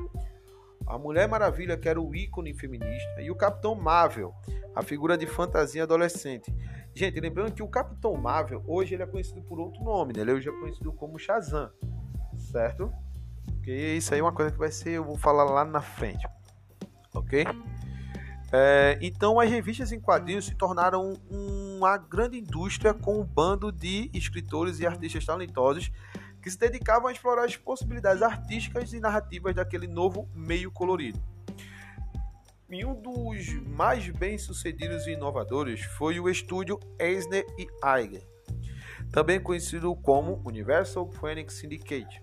a 0.86 0.98
Mulher 0.98 1.28
Maravilha, 1.28 1.76
que 1.76 1.88
era 1.88 2.00
o 2.00 2.14
ícone 2.14 2.54
feminista, 2.54 3.20
e 3.20 3.30
o 3.30 3.36
Capitão 3.36 3.74
Marvel, 3.74 4.34
a 4.74 4.82
figura 4.82 5.18
de 5.18 5.26
fantasia 5.26 5.82
adolescente. 5.82 6.54
Gente, 6.94 7.20
lembrando 7.20 7.52
que 7.52 7.62
o 7.62 7.68
Capitão 7.68 8.14
Marvel, 8.14 8.62
hoje 8.66 8.94
ele 8.94 9.02
é 9.02 9.06
conhecido 9.06 9.42
por 9.42 9.58
outro 9.58 9.82
nome, 9.82 10.12
né? 10.14 10.22
ele 10.22 10.32
hoje 10.32 10.48
é 10.48 10.52
conhecido 10.52 10.92
como 10.92 11.18
Shazam, 11.18 11.70
certo? 12.36 12.92
Porque 13.46 13.72
isso 13.72 14.12
aí 14.14 14.20
é 14.20 14.22
uma 14.22 14.32
coisa 14.32 14.50
que 14.50 14.58
vai 14.58 14.70
ser, 14.70 14.90
eu 14.90 15.04
vou 15.04 15.16
falar 15.16 15.44
lá 15.44 15.64
na 15.64 15.80
frente, 15.80 16.26
ok? 17.14 17.44
É, 18.54 18.98
então, 19.00 19.40
as 19.40 19.48
revistas 19.48 19.92
em 19.92 19.98
quadrinhos 19.98 20.44
se 20.44 20.54
tornaram 20.54 21.14
uma 21.30 21.96
grande 21.96 22.38
indústria 22.38 22.92
com 22.92 23.18
um 23.18 23.24
bando 23.24 23.72
de 23.72 24.10
escritores 24.12 24.78
e 24.78 24.86
artistas 24.86 25.24
talentosos 25.24 25.90
que 26.42 26.50
se 26.50 26.58
dedicavam 26.58 27.08
a 27.08 27.12
explorar 27.12 27.44
as 27.44 27.56
possibilidades 27.56 28.22
artísticas 28.22 28.92
e 28.92 29.00
narrativas 29.00 29.54
daquele 29.54 29.86
novo 29.86 30.28
meio 30.34 30.70
colorido. 30.70 31.18
E 32.68 32.84
um 32.84 32.94
dos 32.94 33.52
mais 33.66 34.08
bem-sucedidos 34.10 35.06
e 35.06 35.12
inovadores 35.12 35.82
foi 35.82 36.20
o 36.20 36.28
estúdio 36.28 36.78
Eisner 36.98 37.46
e 37.58 37.66
Eiger, 37.84 38.22
também 39.10 39.40
conhecido 39.40 39.94
como 39.96 40.42
Universal 40.44 41.10
Phoenix 41.12 41.54
Syndicate, 41.54 42.22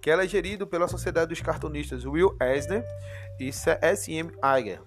que 0.00 0.10
era 0.10 0.26
gerido 0.26 0.66
pela 0.66 0.88
Sociedade 0.88 1.30
dos 1.30 1.40
Cartunistas 1.40 2.06
Will 2.06 2.36
Eisner 2.40 2.84
e 3.38 3.50
S.M. 3.82 4.30
Eiger. 4.56 4.80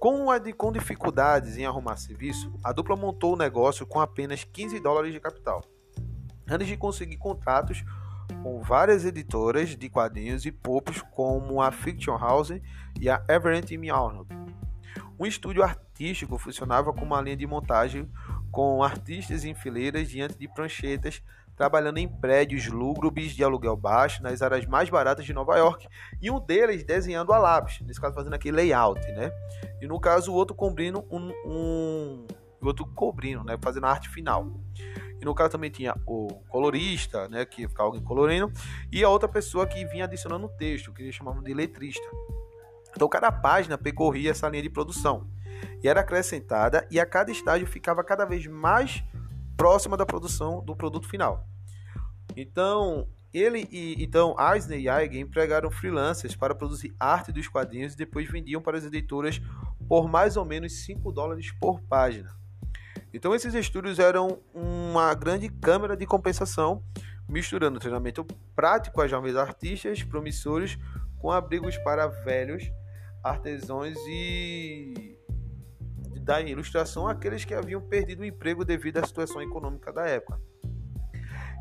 Com, 0.00 0.24
dificuldades 0.72 1.58
em 1.58 1.66
arrumar 1.66 1.98
serviço, 1.98 2.50
a 2.64 2.72
dupla 2.72 2.96
montou 2.96 3.34
o 3.34 3.36
negócio 3.36 3.84
com 3.84 4.00
apenas 4.00 4.42
15 4.44 4.80
dólares 4.80 5.12
de 5.12 5.20
capital, 5.20 5.62
antes 6.48 6.66
de 6.66 6.76
conseguir 6.78 7.18
contratos 7.18 7.84
com 8.42 8.62
várias 8.62 9.04
editoras 9.04 9.76
de 9.76 9.90
quadrinhos 9.90 10.46
e 10.46 10.50
popos 10.50 11.02
como 11.10 11.60
a 11.60 11.70
Fiction 11.70 12.16
House 12.16 12.52
e 12.98 13.10
a 13.10 13.22
Everett 13.28 13.74
M. 13.74 13.90
Arnold. 13.90 14.30
Um 15.18 15.26
estúdio 15.26 15.62
artístico 15.62 16.38
funcionava 16.38 16.94
como 16.94 17.14
uma 17.14 17.20
linha 17.20 17.36
de 17.36 17.46
montagem 17.46 18.10
com 18.50 18.82
artistas 18.82 19.44
em 19.44 19.52
fileiras 19.52 20.08
diante 20.08 20.38
de 20.38 20.48
pranchetas 20.48 21.22
trabalhando 21.60 21.98
em 21.98 22.08
prédios 22.08 22.68
lúgubres 22.68 23.32
de 23.32 23.44
aluguel 23.44 23.76
baixo 23.76 24.22
nas 24.22 24.40
áreas 24.40 24.64
mais 24.64 24.88
baratas 24.88 25.26
de 25.26 25.34
Nova 25.34 25.58
York, 25.58 25.86
e 26.18 26.30
um 26.30 26.40
deles 26.40 26.82
desenhando 26.82 27.34
a 27.34 27.38
lápis, 27.38 27.82
nesse 27.82 28.00
caso 28.00 28.14
fazendo 28.14 28.32
aquele 28.32 28.56
layout, 28.56 28.98
né? 29.12 29.30
E 29.78 29.86
no 29.86 30.00
caso 30.00 30.32
o 30.32 30.34
outro 30.34 30.56
cobrindo 30.56 31.04
um, 31.10 31.30
um 31.44 32.26
o 32.62 32.66
outro 32.66 32.86
cobrindo, 32.86 33.44
né, 33.44 33.58
fazendo 33.60 33.84
a 33.84 33.90
arte 33.90 34.08
final. 34.08 34.50
E 35.20 35.22
no 35.22 35.34
caso 35.34 35.50
também 35.50 35.70
tinha 35.70 35.94
o 36.06 36.28
colorista, 36.48 37.28
né, 37.28 37.44
que 37.44 37.68
ficava 37.68 37.88
alguém 37.88 38.02
colorindo, 38.02 38.50
e 38.90 39.04
a 39.04 39.10
outra 39.10 39.28
pessoa 39.28 39.66
que 39.66 39.84
vinha 39.84 40.04
adicionando 40.04 40.46
o 40.46 40.48
texto, 40.48 40.94
que 40.94 41.02
eles 41.02 41.14
chamavam 41.14 41.42
de 41.42 41.52
letrista. 41.52 42.08
Então 42.96 43.06
cada 43.06 43.30
página 43.30 43.76
percorria 43.76 44.30
essa 44.30 44.48
linha 44.48 44.62
de 44.62 44.70
produção 44.70 45.28
e 45.82 45.88
era 45.88 46.00
acrescentada 46.00 46.86
e 46.90 46.98
a 46.98 47.04
cada 47.04 47.30
estágio 47.30 47.66
ficava 47.66 48.02
cada 48.02 48.24
vez 48.24 48.46
mais 48.46 49.04
próxima 49.60 49.94
da 49.94 50.06
produção 50.06 50.64
do 50.64 50.74
produto 50.74 51.06
final. 51.06 51.46
Então, 52.34 53.06
ele 53.30 53.68
e 53.70 54.02
então 54.02 54.34
Eisner 54.38 54.80
e 54.80 54.88
Eigen 54.88 55.20
empregaram 55.20 55.70
freelancers 55.70 56.34
para 56.34 56.54
produzir 56.54 56.94
arte 56.98 57.30
dos 57.30 57.46
quadrinhos 57.46 57.92
e 57.92 57.96
depois 57.96 58.26
vendiam 58.26 58.62
para 58.62 58.78
as 58.78 58.86
editoras 58.86 59.38
por 59.86 60.08
mais 60.08 60.38
ou 60.38 60.46
menos 60.46 60.84
5 60.84 61.12
dólares 61.12 61.52
por 61.60 61.78
página. 61.82 62.30
Então 63.12 63.34
esses 63.34 63.52
estúdios 63.52 63.98
eram 63.98 64.40
uma 64.54 65.12
grande 65.12 65.50
câmera 65.50 65.94
de 65.94 66.06
compensação, 66.06 66.82
misturando 67.28 67.78
treinamento 67.78 68.24
prático 68.56 69.02
a 69.02 69.06
jovens 69.06 69.36
artistas 69.36 70.02
promissores 70.02 70.78
com 71.18 71.30
abrigos 71.30 71.76
para 71.78 72.06
velhos 72.06 72.64
artesãos 73.22 73.98
e 74.08 75.19
da 76.30 76.40
ilustração 76.40 77.08
àqueles 77.08 77.44
que 77.44 77.52
haviam 77.52 77.80
perdido 77.80 78.20
o 78.20 78.24
emprego 78.24 78.64
devido 78.64 78.98
à 78.98 79.04
situação 79.04 79.42
econômica 79.42 79.92
da 79.92 80.06
época. 80.06 80.40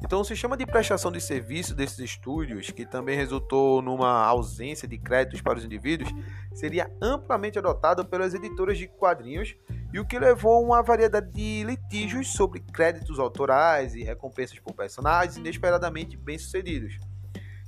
Então, 0.03 0.21
o 0.21 0.23
sistema 0.23 0.55
de 0.55 0.63
prestação 0.63 1.11
de 1.11 1.19
serviço 1.19 1.73
desses 1.73 1.97
estúdios, 1.97 2.69
que 2.69 2.85
também 2.85 3.17
resultou 3.17 3.81
numa 3.81 4.23
ausência 4.27 4.87
de 4.87 4.99
créditos 4.99 5.41
para 5.41 5.57
os 5.57 5.65
indivíduos, 5.65 6.11
seria 6.53 6.87
amplamente 7.01 7.57
adotado 7.57 8.05
pelas 8.05 8.35
editoras 8.35 8.77
de 8.77 8.87
quadrinhos 8.87 9.55
e 9.91 9.99
o 9.99 10.05
que 10.05 10.19
levou 10.19 10.57
a 10.57 10.59
uma 10.59 10.83
variedade 10.83 11.31
de 11.31 11.63
litígios 11.63 12.31
sobre 12.33 12.59
créditos 12.59 13.17
autorais 13.17 13.95
e 13.95 14.03
recompensas 14.03 14.59
por 14.59 14.75
personagens 14.75 15.35
inesperadamente 15.35 16.15
bem-sucedidos. 16.15 16.99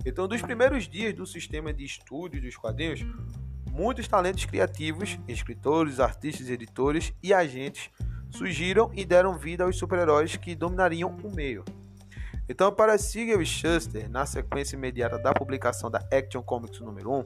Então, 0.05 0.27
dos 0.27 0.41
primeiros 0.43 0.87
dias 0.87 1.15
do 1.15 1.25
sistema 1.25 1.73
de 1.73 1.83
estúdio 1.83 2.39
dos 2.39 2.55
quadrinhos, 2.55 3.03
muitos 3.71 4.07
talentos 4.07 4.45
criativos, 4.45 5.17
escritores, 5.27 5.99
artistas, 5.99 6.49
editores 6.49 7.13
e 7.23 7.33
agentes 7.33 7.89
surgiram 8.29 8.91
e 8.93 9.05
deram 9.05 9.37
vida 9.37 9.63
aos 9.63 9.77
super-heróis 9.77 10.35
que 10.35 10.55
dominariam 10.55 11.15
o 11.23 11.33
meio. 11.33 11.63
Então, 12.47 12.71
para 12.71 12.97
Siegel 12.97 13.41
e 13.41 13.45
Shuster, 13.45 14.09
na 14.09 14.25
sequência 14.25 14.75
imediata 14.75 15.17
da 15.17 15.33
publicação 15.33 15.89
da 15.89 15.99
Action 16.11 16.43
Comics 16.43 16.81
número 16.81 17.11
1, 17.11 17.25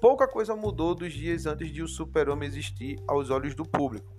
pouca 0.00 0.26
coisa 0.26 0.56
mudou 0.56 0.94
dos 0.94 1.12
dias 1.12 1.44
antes 1.44 1.70
de 1.70 1.82
o 1.82 1.88
Super-Homem 1.88 2.48
existir 2.48 2.98
aos 3.06 3.28
olhos 3.28 3.54
do 3.54 3.64
público. 3.64 4.10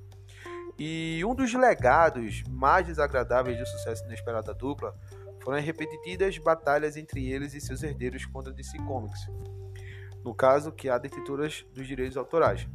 E 0.77 1.23
um 1.25 1.33
dos 1.33 1.53
legados 1.53 2.43
mais 2.47 2.85
desagradáveis 2.85 3.57
do 3.57 3.65
sucesso 3.65 4.05
inesperado 4.05 4.47
da 4.47 4.53
dupla 4.53 4.95
foram 5.43 5.57
as 5.57 5.65
repetidas 5.65 6.37
batalhas 6.37 6.95
entre 6.95 7.27
eles 7.27 7.53
e 7.53 7.59
seus 7.59 7.81
herdeiros 7.81 8.25
contra 8.25 8.53
DC 8.53 8.77
Comics, 8.79 9.27
no 10.23 10.33
caso 10.33 10.71
que 10.71 10.89
há 10.89 10.97
detentoras 10.97 11.65
dos 11.73 11.87
direitos 11.87 12.17
autorais. 12.17 12.67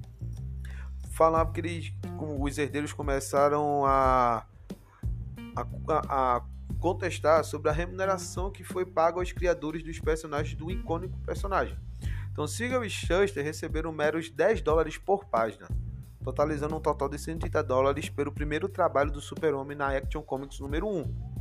Falava 1.13 1.53
que 1.53 1.61
eles, 1.61 1.93
os 2.39 2.59
herdeiros 2.59 2.93
começaram 2.93 3.85
a, 3.85 4.47
a, 5.57 5.67
a 6.09 6.45
contestar 6.81 7.45
sobre 7.45 7.71
a 7.71 7.73
remuneração 7.73 8.51
que 8.51 8.65
foi 8.65 8.85
paga 8.85 9.19
aos 9.19 9.33
criadores 9.33 9.83
dos 9.83 9.99
personagens 10.01 10.57
do 10.57 10.71
icônico 10.71 11.19
personagem. 11.21 11.79
Então, 12.33 12.49
Siegel 12.49 12.85
e 12.85 12.91
Shuster 12.91 13.45
receberam 13.45 13.93
meros 13.93 14.29
10 14.29 14.61
dólares 14.61 14.99
por 14.99 15.25
página, 15.27 15.69
totalizando 16.23 16.75
um 16.75 16.81
total 16.81 17.09
de 17.09 17.17
130 17.17 17.63
dólares 17.63 18.09
pelo 18.09 18.33
primeiro 18.33 18.69
trabalho 18.69 19.13
do 19.13 19.21
Super-Homem 19.21 19.77
na 19.77 19.97
Action 19.97 20.21
Comics 20.21 20.59
número 20.59 20.89
1. 20.89 21.35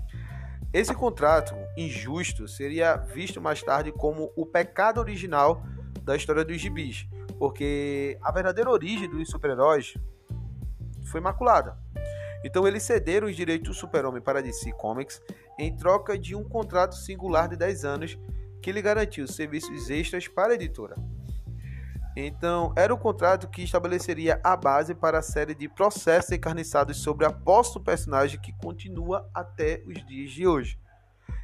Esse 0.71 0.93
contrato 0.93 1.53
injusto 1.75 2.47
seria 2.47 2.95
visto 2.95 3.41
mais 3.41 3.61
tarde 3.61 3.91
como 3.91 4.31
o 4.35 4.45
pecado 4.45 4.99
original 4.99 5.63
da 6.03 6.15
história 6.15 6.43
dos 6.43 6.59
gibis, 6.59 7.07
porque 7.39 8.17
a 8.21 8.31
verdadeira 8.31 8.69
origem 8.69 9.09
dos 9.09 9.29
super-heróis 9.29 9.93
foi 11.05 11.21
maculada. 11.21 11.77
Então 12.43 12.67
eles 12.67 12.83
cederam 12.83 13.27
os 13.27 13.35
direitos 13.35 13.69
do 13.69 13.73
Super-Homem 13.73 14.21
para 14.21 14.41
DC 14.41 14.73
Comics 14.73 15.21
em 15.57 15.75
troca 15.75 16.17
de 16.17 16.35
um 16.35 16.43
contrato 16.43 16.95
singular 16.95 17.47
de 17.47 17.55
10 17.55 17.85
anos 17.85 18.19
que 18.61 18.71
lhe 18.71 18.81
garantiu 18.81 19.27
serviços 19.27 19.89
extras 19.89 20.27
para 20.27 20.51
a 20.51 20.55
editora. 20.55 20.95
Então, 22.15 22.71
era 22.77 22.93
o 22.93 22.97
contrato 22.97 23.49
que 23.49 23.63
estabeleceria 23.63 24.39
a 24.43 24.55
base 24.55 24.93
para 24.93 25.17
a 25.17 25.23
série 25.23 25.55
de 25.55 25.67
processos 25.67 26.31
encarniçados 26.31 26.97
sobre 26.97 27.25
a 27.25 27.31
posse 27.31 27.73
do 27.73 27.81
personagem 27.81 28.39
que 28.39 28.53
continua 28.53 29.27
até 29.33 29.81
os 29.85 30.05
dias 30.05 30.31
de 30.31 30.45
hoje. 30.45 30.79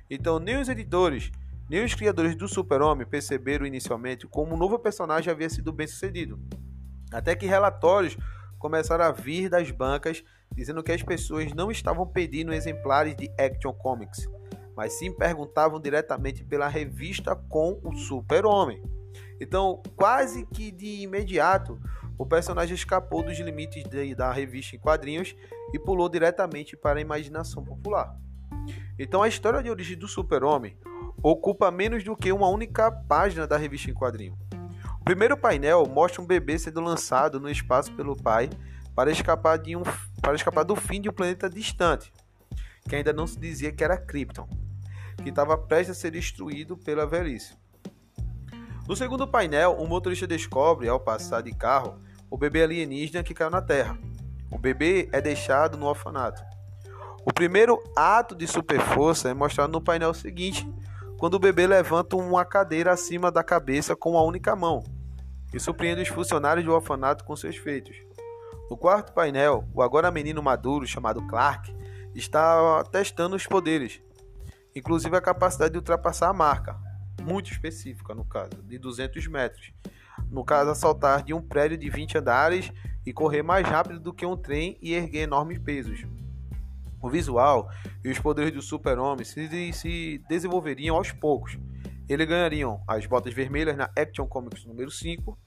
Então, 0.09 0.39
nem 0.39 0.57
os 0.57 0.69
editores, 0.69 1.31
nem 1.69 1.85
os 1.85 1.93
criadores 1.93 2.35
do 2.35 2.47
Super-Homem 2.47 3.05
perceberam 3.05 3.65
inicialmente 3.65 4.25
como 4.25 4.55
o 4.55 4.57
novo 4.57 4.79
personagem 4.79 5.31
havia 5.31 5.49
sido 5.49 5.71
bem 5.71 5.85
sucedido. 5.85 6.39
Até 7.11 7.35
que 7.35 7.45
relatórios 7.45 8.17
começaram 8.57 9.05
a 9.05 9.11
vir 9.11 9.49
das 9.49 9.69
bancas 9.69 10.23
dizendo 10.51 10.83
que 10.83 10.91
as 10.91 11.03
pessoas 11.03 11.53
não 11.53 11.69
estavam 11.69 12.07
pedindo 12.07 12.51
exemplares 12.51 13.15
de 13.15 13.31
Action 13.39 13.71
Comics, 13.71 14.27
mas 14.75 14.93
sim 14.93 15.11
perguntavam 15.11 15.79
diretamente 15.79 16.43
pela 16.43 16.67
revista 16.67 17.35
com 17.35 17.79
o 17.83 17.95
Super-Homem. 17.95 18.81
Então, 19.39 19.81
quase 19.95 20.45
que 20.47 20.71
de 20.71 21.01
imediato, 21.01 21.79
o 22.17 22.25
personagem 22.25 22.75
escapou 22.75 23.23
dos 23.23 23.39
limites 23.39 23.83
de, 23.83 24.13
da 24.13 24.31
revista 24.31 24.75
em 24.75 24.79
quadrinhos 24.79 25.35
e 25.73 25.79
pulou 25.79 26.09
diretamente 26.09 26.75
para 26.75 26.99
a 26.99 27.01
imaginação 27.01 27.63
popular. 27.63 28.13
Então, 28.97 29.23
a 29.23 29.27
história 29.27 29.63
de 29.63 29.69
origem 29.69 29.97
do 29.97 30.07
Super-Homem 30.07 30.77
ocupa 31.21 31.69
menos 31.71 32.03
do 32.03 32.15
que 32.15 32.31
uma 32.31 32.47
única 32.47 32.91
página 32.91 33.45
da 33.45 33.57
revista 33.57 33.89
em 33.89 33.93
quadrinho. 33.93 34.37
O 34.99 35.03
primeiro 35.03 35.37
painel 35.37 35.85
mostra 35.85 36.21
um 36.21 36.25
bebê 36.25 36.57
sendo 36.57 36.81
lançado 36.81 37.39
no 37.39 37.49
espaço 37.49 37.91
pelo 37.93 38.15
pai 38.15 38.49
para 38.95 39.11
escapar, 39.11 39.57
de 39.57 39.75
um, 39.75 39.83
para 40.21 40.35
escapar 40.35 40.63
do 40.63 40.75
fim 40.75 41.01
de 41.01 41.09
um 41.09 41.13
planeta 41.13 41.49
distante, 41.49 42.11
que 42.87 42.95
ainda 42.95 43.13
não 43.13 43.25
se 43.25 43.39
dizia 43.39 43.71
que 43.71 43.83
era 43.83 43.97
Krypton, 43.97 44.47
que 45.23 45.29
estava 45.29 45.57
prestes 45.57 45.97
a 45.97 45.99
ser 45.99 46.11
destruído 46.11 46.77
pela 46.77 47.05
velhice. 47.05 47.57
No 48.87 48.95
segundo 48.95 49.27
painel, 49.27 49.73
o 49.73 49.87
motorista 49.87 50.25
descobre, 50.25 50.89
ao 50.89 50.99
passar 50.99 51.41
de 51.41 51.51
carro, 51.53 52.01
o 52.29 52.37
bebê 52.37 52.63
alienígena 52.63 53.23
que 53.23 53.33
caiu 53.33 53.49
na 53.49 53.61
Terra. 53.61 53.97
O 54.51 54.57
bebê 54.57 55.07
é 55.11 55.21
deixado 55.21 55.77
no 55.77 55.85
orfanato. 55.85 56.41
O 57.25 57.33
primeiro 57.33 57.79
ato 57.95 58.35
de 58.35 58.47
superforça 58.47 59.29
é 59.29 59.33
mostrado 59.33 59.71
no 59.71 59.81
painel 59.81 60.13
seguinte, 60.13 60.67
quando 61.19 61.33
o 61.33 61.39
bebê 61.39 61.67
levanta 61.67 62.15
uma 62.15 62.45
cadeira 62.45 62.93
acima 62.93 63.29
da 63.29 63.43
cabeça 63.43 63.93
com 63.93 64.11
uma 64.11 64.21
única 64.21 64.55
mão 64.55 64.81
e 65.53 65.59
surpreende 65.59 66.01
os 66.01 66.07
funcionários 66.07 66.65
do 66.65 66.73
orfanato 66.73 67.25
com 67.25 67.35
seus 67.35 67.57
feitos. 67.57 67.97
No 68.69 68.77
quarto 68.77 69.11
painel, 69.11 69.67
o 69.73 69.81
agora 69.81 70.09
menino 70.11 70.41
maduro 70.41 70.87
chamado 70.87 71.21
Clark 71.27 71.75
está 72.15 72.83
testando 72.85 73.35
os 73.35 73.45
poderes, 73.45 74.01
inclusive 74.73 75.15
a 75.17 75.21
capacidade 75.21 75.71
de 75.71 75.77
ultrapassar 75.77 76.29
a 76.29 76.33
marca, 76.33 76.79
muito 77.21 77.51
específica 77.51 78.15
no 78.15 78.23
caso, 78.23 78.63
de 78.63 78.79
200 78.79 79.27
metros, 79.27 79.73
no 80.31 80.45
caso, 80.45 80.71
a 80.71 80.75
saltar 80.75 81.23
de 81.23 81.33
um 81.33 81.41
prédio 81.41 81.77
de 81.77 81.89
20 81.89 82.17
andares 82.17 82.71
e 83.05 83.11
correr 83.11 83.41
mais 83.41 83.67
rápido 83.67 83.99
do 83.99 84.13
que 84.13 84.25
um 84.25 84.37
trem 84.37 84.77
e 84.81 84.93
erguer 84.93 85.23
enormes 85.23 85.59
pesos. 85.59 86.05
O 87.01 87.09
visual 87.09 87.69
e 88.03 88.09
os 88.09 88.19
poderes 88.19 88.53
do 88.53 88.61
super-homem 88.61 89.23
se, 89.23 89.73
se 89.73 90.21
desenvolveriam 90.27 90.95
aos 90.95 91.11
poucos. 91.11 91.57
Ele 92.07 92.25
ganhariam 92.25 92.81
as 92.87 93.05
botas 93.05 93.33
vermelhas 93.33 93.77
na 93.77 93.89
Action 93.97 94.25
Comics 94.25 94.65
número 94.65 94.89
5 94.89 95.37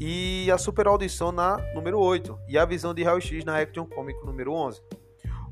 e 0.00 0.50
a 0.50 0.56
super 0.56 0.86
audição 0.86 1.32
na 1.32 1.58
número 1.74 1.98
8 1.98 2.38
e 2.48 2.56
a 2.56 2.64
visão 2.64 2.94
de 2.94 3.02
raio-x 3.02 3.44
na 3.44 3.58
Action 3.58 3.84
Comics 3.86 4.24
número 4.24 4.52
11. 4.52 4.80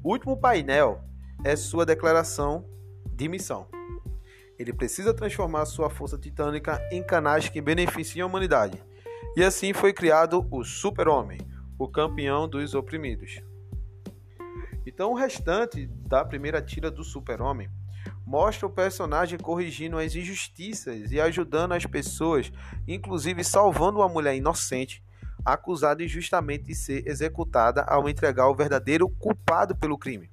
O 0.03 0.13
último 0.13 0.37
painel 0.37 1.03
é 1.45 1.57
sua 1.57 1.85
declaração 1.85 2.65
de 3.13 3.29
missão. 3.29 3.69
Ele 4.59 4.73
precisa 4.73 5.13
transformar 5.13 5.67
sua 5.67 5.91
força 5.91 6.19
titânica 6.19 6.81
em 6.93 7.03
canais 7.03 7.49
que 7.49 7.61
beneficiem 7.61 8.23
a 8.23 8.27
humanidade. 8.27 8.83
E 9.37 9.43
assim 9.43 9.73
foi 9.73 9.93
criado 9.93 10.47
o 10.51 10.65
Super-Homem, 10.65 11.39
o 11.79 11.89
campeão 11.89 12.49
dos 12.49 12.75
oprimidos. 12.75 13.43
Então, 14.87 15.13
o 15.13 15.15
restante 15.15 15.87
da 15.87 16.25
primeira 16.25 16.63
tira 16.63 16.91
do 16.91 17.05
Super-Homem 17.05 17.69
mostra 18.25 18.67
o 18.67 18.71
personagem 18.71 19.39
corrigindo 19.39 19.99
as 19.99 20.15
injustiças 20.15 21.13
e 21.13 21.21
ajudando 21.21 21.73
as 21.73 21.85
pessoas, 21.85 22.53
inclusive 22.87 23.43
salvando 23.45 23.99
uma 23.99 24.09
mulher 24.09 24.35
inocente 24.37 25.03
acusada 25.45 26.05
injustamente 26.05 26.65
de 26.65 26.75
ser 26.75 27.07
executada 27.07 27.83
ao 27.83 28.09
entregar 28.09 28.49
o 28.49 28.55
verdadeiro 28.55 29.09
culpado 29.09 29.75
pelo 29.75 29.99
crime. 29.99 30.31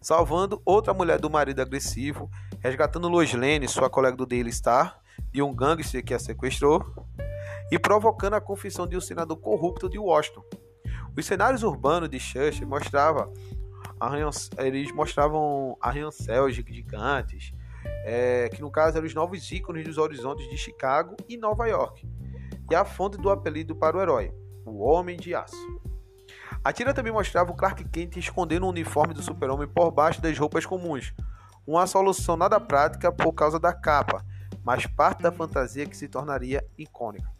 Salvando 0.00 0.60
outra 0.64 0.92
mulher 0.92 1.18
do 1.18 1.30
marido 1.30 1.62
agressivo, 1.62 2.30
resgatando 2.60 3.08
Lois 3.08 3.32
Lane, 3.32 3.68
sua 3.68 3.88
colega 3.88 4.16
do 4.16 4.26
Daily 4.26 4.52
Star, 4.52 5.00
de 5.32 5.42
um 5.42 5.54
gangster 5.54 6.04
que 6.04 6.14
a 6.14 6.18
sequestrou, 6.18 6.84
e 7.70 7.78
provocando 7.78 8.34
a 8.34 8.40
confissão 8.40 8.86
de 8.86 8.96
um 8.96 9.00
senador 9.00 9.36
corrupto 9.38 9.88
de 9.88 9.98
Washington. 9.98 10.44
Os 11.16 11.24
cenários 11.24 11.62
urbanos 11.62 12.10
de 12.10 12.20
Churchill 12.20 12.68
mostrava 12.68 13.32
eles 14.58 14.92
mostravam 14.92 15.76
arranha-céus 15.80 16.54
gigantes, 16.54 17.52
é, 18.04 18.48
que 18.50 18.60
no 18.60 18.70
caso 18.70 18.96
eram 18.96 19.06
os 19.06 19.14
novos 19.14 19.50
ícones 19.50 19.84
dos 19.84 19.96
horizontes 19.96 20.48
de 20.50 20.58
Chicago 20.58 21.16
e 21.28 21.36
Nova 21.36 21.66
York, 21.66 22.06
e 22.70 22.74
a 22.74 22.84
fonte 22.84 23.16
do 23.16 23.30
apelido 23.30 23.74
para 23.74 23.96
o 23.96 24.00
herói, 24.00 24.32
o 24.66 24.82
Homem 24.82 25.16
de 25.16 25.34
Aço. 25.34 25.56
A 26.62 26.72
tira 26.72 26.92
também 26.92 27.12
mostrava 27.12 27.50
o 27.50 27.56
Clark 27.56 27.84
Kent 27.88 28.16
escondendo 28.16 28.66
o 28.66 28.70
uniforme 28.70 29.14
do 29.14 29.22
super-homem 29.22 29.68
por 29.68 29.90
baixo 29.90 30.20
das 30.20 30.36
roupas 30.36 30.66
comuns, 30.66 31.14
uma 31.66 31.86
solução 31.86 32.36
nada 32.36 32.60
prática 32.60 33.10
por 33.10 33.32
causa 33.32 33.58
da 33.58 33.72
capa, 33.72 34.24
mas 34.62 34.86
parte 34.86 35.22
da 35.22 35.32
fantasia 35.32 35.86
que 35.86 35.96
se 35.96 36.08
tornaria 36.08 36.64
icônica. 36.76 37.30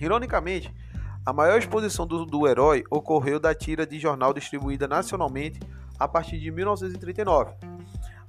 Ironicamente, 0.00 0.74
a 1.24 1.32
maior 1.32 1.58
exposição 1.58 2.06
do, 2.06 2.26
do 2.26 2.48
herói 2.48 2.82
ocorreu 2.90 3.38
da 3.38 3.54
tira 3.54 3.86
de 3.86 3.98
jornal 3.98 4.34
distribuída 4.34 4.88
nacionalmente 4.88 5.60
a 5.98 6.08
partir 6.08 6.38
de 6.38 6.50
1939. 6.50 7.54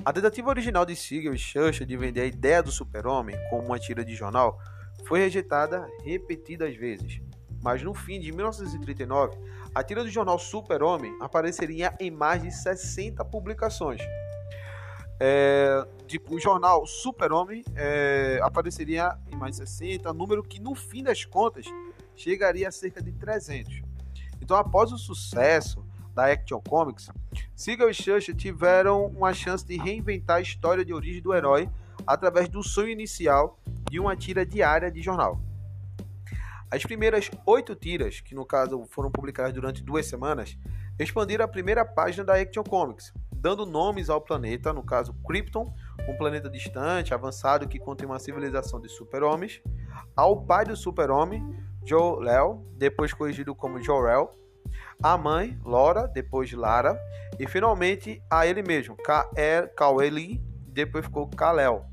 A 0.06 0.14
tentativa 0.14 0.50
original 0.50 0.86
de 0.86 0.96
Siegel 0.96 1.34
e 1.34 1.38
Churchill 1.38 1.88
de 1.88 1.98
vender 1.98 2.22
a 2.22 2.26
ideia 2.26 2.62
do 2.62 2.72
super-homem 2.72 3.36
como 3.50 3.66
uma 3.66 3.80
tira 3.80 4.06
de 4.06 4.14
jornal 4.14 4.60
foi 5.06 5.20
rejeitada 5.20 5.88
repetidas 6.04 6.76
vezes. 6.76 7.20
Mas 7.64 7.82
no 7.82 7.94
fim 7.94 8.20
de 8.20 8.32
1939, 8.32 9.38
a 9.74 9.82
tira 9.82 10.04
do 10.04 10.10
jornal 10.10 10.38
Super-Homem 10.38 11.18
apareceria 11.20 11.96
em 12.00 12.12
mais 12.12 12.44
de 12.44 12.52
60 12.52 13.24
publicações. 13.26 14.02
É, 15.20 15.88
tipo, 16.06 16.36
o 16.36 16.40
jornal 16.40 16.86
Super-Homem 16.86 17.64
é, 17.76 18.40
apareceria 18.44 19.18
em 19.32 19.36
mais 19.36 19.58
de 19.58 19.68
60, 19.70 20.14
número 20.14 20.44
que 20.44 20.60
no 20.60 20.76
fim 20.76 21.02
das 21.02 21.24
contas 21.24 21.66
chegaria 22.16 22.68
a 22.68 22.72
cerca 22.72 23.02
de 23.02 23.12
300. 23.12 23.82
Então, 24.42 24.58
após 24.58 24.92
o 24.92 24.98
sucesso 24.98 25.86
da 26.14 26.32
Action 26.32 26.62
Comics, 26.62 27.10
Siegel 27.56 27.90
e 27.90 27.94
Churchill 27.94 28.36
tiveram 28.36 29.06
uma 29.08 29.34
chance 29.34 29.66
de 29.66 29.78
reinventar 29.78 30.38
a 30.38 30.42
história 30.42 30.86
de 30.86 30.94
origem 30.94 31.22
do 31.22 31.34
herói 31.34 31.70
através 32.06 32.50
do 32.50 32.62
sonho 32.62 32.90
inicial 32.90 33.60
de 33.90 34.00
uma 34.00 34.16
tira 34.16 34.46
diária 34.46 34.92
de 34.92 35.02
jornal. 35.02 35.42
As 36.70 36.84
primeiras 36.84 37.30
oito 37.46 37.76
tiras, 37.76 38.20
que 38.20 38.34
no 38.34 38.46
caso 38.46 38.86
foram 38.90 39.12
publicadas 39.12 39.54
durante 39.54 39.84
duas 39.84 40.08
semanas, 40.08 40.58
expandiram 41.00 41.46
a 41.46 41.48
primeira 41.48 41.86
página 41.86 42.24
da 42.24 42.36
Action 42.36 42.64
Comics, 42.64 43.14
dando 43.32 43.66
nomes 43.66 44.10
ao 44.10 44.20
planeta, 44.20 44.74
no 44.74 44.84
caso 44.84 45.14
Krypton, 45.26 45.74
um 46.08 46.18
planeta 46.18 46.50
distante, 46.50 47.14
avançado 47.14 47.68
que 47.68 47.78
contém 47.78 48.08
uma 48.08 48.20
civilização 48.20 48.80
de 48.82 48.90
super-homens, 48.90 49.62
ao 50.16 50.46
pai 50.46 50.66
do 50.66 50.76
super-homem, 50.76 51.44
Joe-Léo, 51.86 52.66
depois 52.78 53.14
corrigido 53.14 53.54
como 53.54 53.82
Jor-El, 53.82 54.32
a 55.02 55.18
mãe, 55.18 55.60
Laura, 55.66 56.08
depois 56.08 56.52
Lara, 56.54 56.98
e 57.40 57.48
finalmente 57.48 58.22
a 58.30 58.48
ele 58.48 58.62
mesmo, 58.62 58.96
Kal-El, 58.96 60.40
depois 60.68 61.06
ficou 61.06 61.28
Kal-El. 61.28 61.86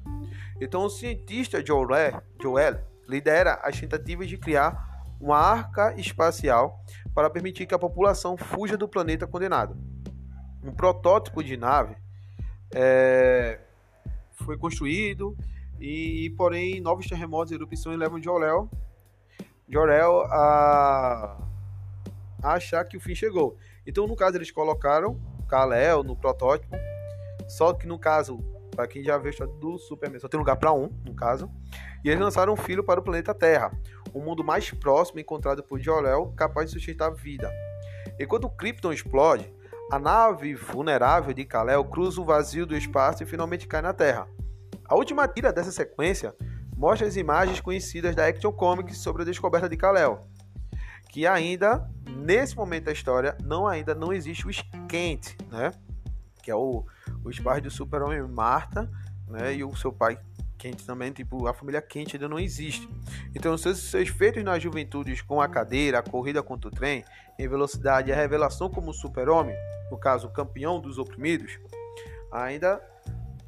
Então 0.61 0.84
o 0.84 0.91
cientista 0.91 1.64
Joel, 1.64 2.22
Joel 2.41 2.80
lidera 3.09 3.55
as 3.62 3.80
tentativas 3.80 4.28
de 4.28 4.36
criar 4.36 4.88
uma 5.20 5.38
arca 5.38 5.95
espacial 5.99 6.82
para 7.14 7.30
permitir 7.30 7.66
que 7.66 7.74
a 7.74 7.78
população 7.78 8.36
fuja 8.36 8.76
do 8.76 8.88
planeta 8.88 9.26
condenado. 9.26 9.76
Um 10.62 10.72
protótipo 10.72 11.43
de 11.43 11.57
nave 11.57 11.97
é, 12.74 13.59
foi 14.34 14.57
construído 14.57 15.36
e, 15.80 16.32
porém, 16.36 16.80
novos 16.80 17.07
terremotos 17.07 17.51
e 17.51 17.55
erupções 17.55 17.99
levam 17.99 18.22
Joel 18.22 18.70
Jorel 19.71 20.23
a, 20.31 21.37
a 22.43 22.53
achar 22.55 22.85
que 22.85 22.97
o 22.97 23.01
fim 23.01 23.14
chegou. 23.14 23.57
Então, 23.87 24.07
no 24.07 24.16
caso, 24.16 24.37
eles 24.37 24.51
colocaram 24.51 25.21
Kal-El 25.49 26.03
no 26.03 26.16
protótipo, 26.16 26.77
só 27.49 27.73
que 27.73 27.87
no 27.87 27.99
caso, 27.99 28.39
para 28.75 28.87
quem 28.87 29.03
já 29.03 29.18
viu 29.18 29.33
do 29.59 29.79
Superman, 29.79 30.21
só 30.21 30.29
tem 30.29 30.39
lugar 30.39 30.57
para 30.57 30.73
um, 30.73 30.89
no 31.05 31.14
caso, 31.14 31.51
e 32.05 32.09
eles 32.09 32.21
lançaram 32.21 32.53
um 32.53 32.57
filho 32.57 32.85
para 32.85 33.01
o 33.01 33.03
planeta 33.03 33.35
Terra, 33.35 33.73
o 34.12 34.21
mundo 34.21 34.43
mais 34.43 34.71
próximo 34.71 35.21
encontrado 35.21 35.62
por 35.62 35.79
Jor-El 35.79 36.33
capaz 36.37 36.71
de 36.71 36.75
sustentar 36.75 37.11
vida. 37.11 37.51
Enquanto 38.18 38.45
o 38.45 38.51
Krypton 38.51 38.93
explode, 38.93 39.53
a 39.91 39.99
nave 39.99 40.55
vulnerável 40.55 41.35
de 41.35 41.45
Kal-El 41.45 41.85
cruza 41.85 42.21
o 42.21 42.25
vazio 42.25 42.64
do 42.64 42.77
espaço 42.77 43.23
e 43.23 43.27
finalmente 43.27 43.66
cai 43.66 43.83
na 43.83 43.93
Terra. 43.93 44.29
A 44.85 44.95
última 44.95 45.27
tira 45.27 45.53
dessa 45.53 45.73
sequência 45.73 46.35
mostra 46.81 47.07
as 47.07 47.14
imagens 47.14 47.61
conhecidas 47.61 48.16
da 48.16 48.26
Action 48.26 48.51
Comics 48.51 48.97
sobre 48.97 49.20
a 49.20 49.24
descoberta 49.26 49.68
de 49.68 49.76
Kal-El, 49.76 50.26
que 51.11 51.26
ainda 51.26 51.87
nesse 52.09 52.57
momento 52.57 52.85
da 52.85 52.93
história 52.93 53.37
não 53.45 53.66
ainda 53.66 53.95
não 53.95 54.14
existe 54.14 54.47
o 54.47 54.51
Skent, 54.51 55.37
né? 55.53 55.72
Que 56.43 56.51
é 56.51 56.55
o 56.55 56.87
os 57.22 57.39
pais 57.39 57.62
do 57.62 57.70
Super-Homem 57.70 58.22
Marta, 58.22 58.91
né? 59.28 59.55
E 59.55 59.62
o 59.62 59.76
seu 59.76 59.93
pai 59.93 60.18
Kent 60.57 60.87
também, 60.87 61.12
tipo, 61.12 61.47
a 61.47 61.53
família 61.53 61.83
Kent 61.83 62.14
ainda 62.14 62.26
não 62.26 62.39
existe. 62.39 62.89
Então, 63.35 63.59
seus, 63.59 63.78
seus 63.91 64.09
feitos 64.09 64.43
na 64.43 64.59
juventude 64.59 65.22
com 65.24 65.39
a 65.39 65.49
cadeira, 65.49 65.99
a 65.99 66.03
corrida 66.03 66.43
contra 66.43 66.68
o 66.68 66.70
trem, 66.70 67.05
em 67.39 67.47
velocidade, 67.47 68.11
a 68.11 68.16
revelação 68.16 68.70
como 68.70 68.95
super-homem, 68.95 69.55
no 69.91 69.99
caso, 69.99 70.31
campeão 70.31 70.81
dos 70.81 70.97
oprimidos, 70.97 71.59
ainda 72.33 72.81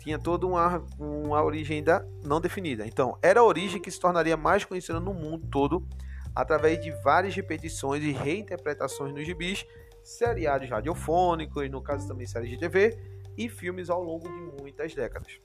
tinha 0.03 0.19
toda 0.19 0.47
uma, 0.47 0.85
uma 0.99 1.43
origem 1.43 1.79
ainda 1.79 2.07
não 2.25 2.41
definida. 2.41 2.85
Então, 2.87 3.17
era 3.23 3.41
a 3.41 3.45
origem 3.45 3.81
que 3.81 3.91
se 3.91 4.01
tornaria 4.01 4.37
mais 4.37 4.65
conhecida 4.65 4.99
no 4.99 5.15
mundo 5.15 5.47
todo 5.47 5.87
através 6.35 6.81
de 6.81 6.91
várias 7.03 7.35
repetições 7.35 8.03
e 8.03 8.11
reinterpretações 8.11 9.15
nos 9.15 9.25
gibis, 9.25 9.65
seriados 10.03 10.69
radiofônicos, 10.69 11.71
no 11.71 11.81
caso 11.81 12.09
também 12.09 12.27
séries 12.27 12.51
de 12.51 12.59
TV 12.59 12.99
e 13.37 13.49
filmes 13.49 13.89
ao 13.89 14.03
longo 14.03 14.27
de 14.29 14.63
muitas 14.63 14.95
décadas. 14.95 15.39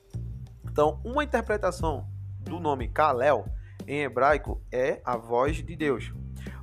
Então, 0.65 0.99
uma 1.03 1.23
interpretação 1.23 2.07
do 2.39 2.59
nome 2.59 2.87
Kalel 2.87 3.45
em 3.85 4.01
hebraico 4.01 4.61
é 4.71 5.01
a 5.05 5.17
voz 5.17 5.57
de 5.57 5.75
Deus. 5.75 6.11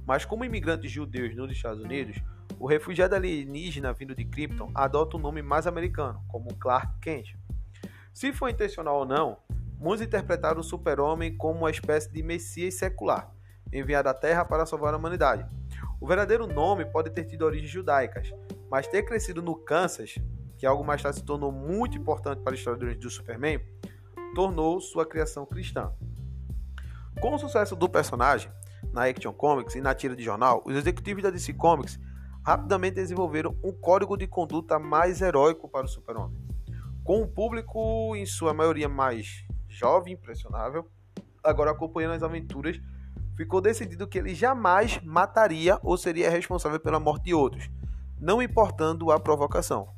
Mas 0.07 0.24
como 0.24 0.45
imigrantes 0.45 0.90
judeus 0.90 1.34
nos 1.36 1.53
Estados 1.53 1.82
Unidos, 1.82 2.16
o 2.59 2.66
refugiado 2.66 3.14
alienígena 3.14 3.92
vindo 3.92 4.14
de 4.14 4.24
Krypton 4.24 4.70
adota 4.74 5.16
um 5.16 5.20
nome 5.20 5.42
mais 5.42 5.66
americano, 5.66 6.22
como 6.28 6.55
Clark 6.55 6.99
Kent. 7.01 7.36
Se 8.15 8.33
foi 8.33 8.53
intencional 8.53 9.01
ou 9.01 9.05
não, 9.05 9.39
muitos 9.77 10.07
interpretaram 10.07 10.61
o 10.61 10.62
super-homem 10.62 11.37
como 11.37 11.59
uma 11.59 11.71
espécie 11.71 12.09
de 12.12 12.23
messias 12.23 12.75
secular, 12.75 13.29
enviado 13.73 14.09
à 14.09 14.15
Terra 14.15 14.45
para 14.45 14.65
salvar 14.65 14.95
a 14.95 14.97
humanidade. 14.97 15.45
O 16.01 16.07
verdadeiro 16.07 16.47
nome 16.47 16.85
pode 16.85 17.11
ter 17.11 17.25
tido 17.25 17.45
origens 17.45 17.73
judaicas, 17.73 18.33
mas 18.71 18.87
ter 18.87 19.03
crescido 19.03 19.43
no 19.43 19.57
Kansas, 19.57 20.15
que 20.57 20.65
algo 20.65 20.85
mais 20.85 21.03
tarde 21.03 21.19
se 21.19 21.25
tornou 21.25 21.51
muito 21.51 21.99
importante 21.99 22.41
para 22.41 22.53
a 22.53 22.55
história 22.55 22.95
do 22.95 23.11
Superman, 23.11 23.59
tornou 24.33 24.81
sua 24.81 25.05
criação 25.05 25.45
cristã. 25.45 25.93
Com 27.21 27.35
o 27.35 27.39
sucesso 27.39 27.75
do 27.75 27.89
personagem 27.89 28.49
na 28.93 29.07
Action 29.07 29.33
Comics 29.33 29.75
e 29.75 29.81
na 29.81 29.93
tira 29.93 30.15
de 30.15 30.23
jornal, 30.23 30.62
os 30.65 30.77
executivos 30.77 31.25
da 31.25 31.31
DC 31.31 31.55
Comics 31.55 31.99
rapidamente 32.47 32.95
desenvolveram 32.95 33.59
um 33.65 33.73
código 33.73 34.17
de 34.17 34.29
conduta 34.29 34.79
mais 34.79 35.21
heróico 35.21 35.69
para 35.69 35.87
o 35.87 35.89
Super-Homem 35.89 36.43
com 37.05 37.20
um 37.20 37.28
público 37.28 38.16
em 38.16 38.24
sua 38.24 38.55
maioria 38.55 38.88
mais 38.88 39.44
jovem, 39.68 40.14
impressionável, 40.14 40.88
agora 41.44 41.70
acompanhando 41.70 42.14
as 42.14 42.22
aventuras, 42.22 42.80
ficou 43.36 43.61
decidido 43.61 44.09
que 44.09 44.18
ele 44.18 44.34
jamais 44.34 44.98
mataria 45.05 45.78
ou 45.82 45.98
seria 45.98 46.30
responsável 46.30 46.80
pela 46.80 46.98
morte 46.98 47.24
de 47.24 47.34
outros, 47.34 47.68
não 48.18 48.40
importando 48.40 49.11
a 49.11 49.20
provocação. 49.20 49.88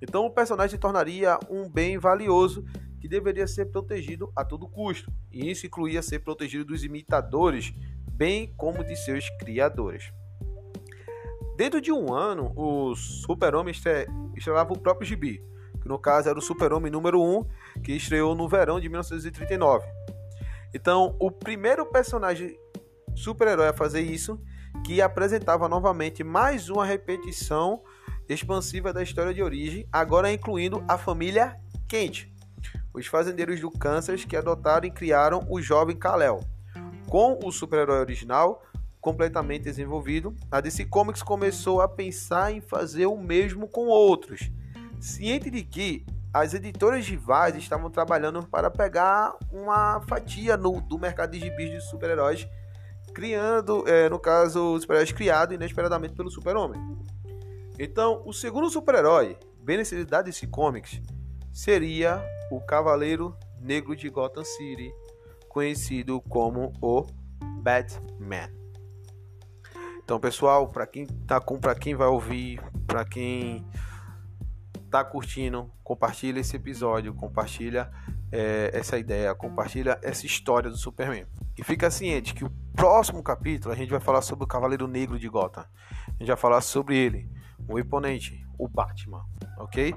Então 0.00 0.24
o 0.24 0.30
personagem 0.30 0.70
se 0.70 0.78
tornaria 0.78 1.36
um 1.50 1.68
bem 1.68 1.98
valioso 1.98 2.64
que 3.00 3.08
deveria 3.08 3.48
ser 3.48 3.66
protegido 3.66 4.32
a 4.36 4.44
todo 4.44 4.68
custo, 4.68 5.12
e 5.32 5.50
isso 5.50 5.66
incluía 5.66 6.00
ser 6.00 6.20
protegido 6.20 6.66
dos 6.66 6.84
imitadores, 6.84 7.74
bem 8.12 8.54
como 8.56 8.84
de 8.84 8.94
seus 8.94 9.28
criadores. 9.40 10.12
Dentro 11.56 11.80
de 11.80 11.90
um 11.90 12.14
ano, 12.14 12.52
o 12.54 12.94
Super-Homem 12.94 13.74
estrelava 14.36 14.72
o 14.72 14.78
próprio 14.78 15.06
gibi, 15.06 15.44
que 15.82 15.88
no 15.88 15.98
caso 15.98 16.28
era 16.28 16.38
o 16.38 16.42
Super-Homem 16.42 16.90
número 16.90 17.20
1, 17.20 17.44
que 17.82 17.92
estreou 17.92 18.34
no 18.34 18.48
verão 18.48 18.80
de 18.80 18.88
1939. 18.88 19.86
Então, 20.72 21.16
o 21.18 21.30
primeiro 21.30 21.84
personagem 21.84 22.56
super-herói 23.14 23.68
a 23.68 23.72
fazer 23.74 24.00
isso, 24.00 24.40
que 24.84 25.02
apresentava 25.02 25.68
novamente 25.68 26.24
mais 26.24 26.70
uma 26.70 26.86
repetição 26.86 27.82
expansiva 28.28 28.92
da 28.92 29.02
história 29.02 29.34
de 29.34 29.42
origem, 29.42 29.86
agora 29.92 30.32
incluindo 30.32 30.82
a 30.88 30.96
família 30.96 31.56
Kent, 31.88 32.32
os 32.94 33.06
fazendeiros 33.06 33.60
do 33.60 33.70
Kansas 33.70 34.24
que 34.24 34.36
adotaram 34.36 34.86
e 34.86 34.90
criaram 34.90 35.44
o 35.50 35.60
jovem 35.60 35.96
Kal-El. 35.96 36.40
Com 37.08 37.38
o 37.44 37.52
super-herói 37.52 38.00
original 38.00 38.62
completamente 39.00 39.64
desenvolvido, 39.64 40.34
a 40.50 40.60
DC 40.60 40.84
Comics 40.86 41.22
começou 41.22 41.80
a 41.80 41.88
pensar 41.88 42.52
em 42.52 42.60
fazer 42.60 43.06
o 43.06 43.18
mesmo 43.18 43.68
com 43.68 43.86
outros, 43.86 44.50
ciente 45.02 45.50
de 45.50 45.64
que 45.64 46.06
as 46.32 46.54
editoras 46.54 47.06
rivais 47.06 47.56
estavam 47.56 47.90
trabalhando 47.90 48.46
para 48.46 48.70
pegar 48.70 49.36
uma 49.50 50.00
fatia 50.02 50.56
no, 50.56 50.80
do 50.80 50.98
mercado 50.98 51.32
de 51.32 51.40
gibis 51.40 51.70
de 51.70 51.80
super-heróis, 51.80 52.48
criando, 53.12 53.86
é, 53.86 54.08
no 54.08 54.18
caso, 54.18 54.74
os 54.74 54.82
super-heróis 54.82 55.12
criados 55.12 55.54
inesperadamente 55.54 56.14
pelo 56.14 56.30
Super-Homem. 56.30 56.80
Então, 57.78 58.22
o 58.24 58.32
segundo 58.32 58.70
super-herói, 58.70 59.36
bem 59.60 59.76
necessidade 59.76 60.26
desse 60.26 60.46
comics, 60.46 61.02
seria 61.52 62.24
o 62.50 62.60
Cavaleiro 62.60 63.36
Negro 63.60 63.94
de 63.94 64.08
Gotham 64.08 64.44
City, 64.44 64.90
conhecido 65.48 66.20
como 66.22 66.72
o 66.80 67.04
Batman. 67.60 68.50
Então, 70.02 70.18
pessoal, 70.18 70.68
para 70.68 70.86
quem 70.86 71.06
tá 71.06 71.40
com, 71.40 71.58
para 71.58 71.74
quem 71.74 71.94
vai 71.94 72.08
ouvir, 72.08 72.60
para 72.86 73.04
quem 73.04 73.64
tá 74.92 75.02
curtindo, 75.02 75.70
compartilha 75.82 76.38
esse 76.38 76.54
episódio, 76.54 77.14
compartilha 77.14 77.90
é, 78.30 78.70
essa 78.74 78.98
ideia, 78.98 79.34
compartilha 79.34 79.98
essa 80.02 80.26
história 80.26 80.68
do 80.68 80.76
Superman. 80.76 81.26
E 81.56 81.64
fica 81.64 81.90
ciente 81.90 82.34
que 82.34 82.44
o 82.44 82.50
próximo 82.76 83.22
capítulo 83.22 83.72
a 83.72 83.76
gente 83.76 83.88
vai 83.90 84.00
falar 84.00 84.20
sobre 84.20 84.44
o 84.44 84.46
Cavaleiro 84.46 84.86
Negro 84.86 85.18
de 85.18 85.28
Gotham. 85.28 85.64
A 86.08 86.10
gente 86.18 86.28
vai 86.28 86.36
falar 86.36 86.60
sobre 86.60 86.96
ele, 86.96 87.26
o 87.66 87.78
imponente, 87.78 88.46
o 88.58 88.68
Batman, 88.68 89.24
ok? 89.58 89.94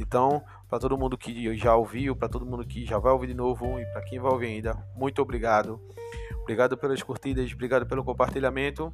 Então, 0.00 0.42
para 0.66 0.78
todo 0.78 0.96
mundo 0.96 1.18
que 1.18 1.54
já 1.56 1.76
ouviu, 1.76 2.16
para 2.16 2.28
todo 2.28 2.46
mundo 2.46 2.66
que 2.66 2.86
já 2.86 2.98
vai 2.98 3.12
ouvir 3.12 3.26
de 3.26 3.34
novo 3.34 3.78
e 3.78 3.84
para 3.92 4.02
quem 4.02 4.18
vai 4.18 4.32
ouvir 4.32 4.46
ainda, 4.46 4.82
muito 4.96 5.20
obrigado. 5.20 5.78
Obrigado 6.40 6.78
pelas 6.78 7.02
curtidas, 7.02 7.52
obrigado 7.52 7.84
pelo 7.84 8.02
compartilhamento 8.02 8.90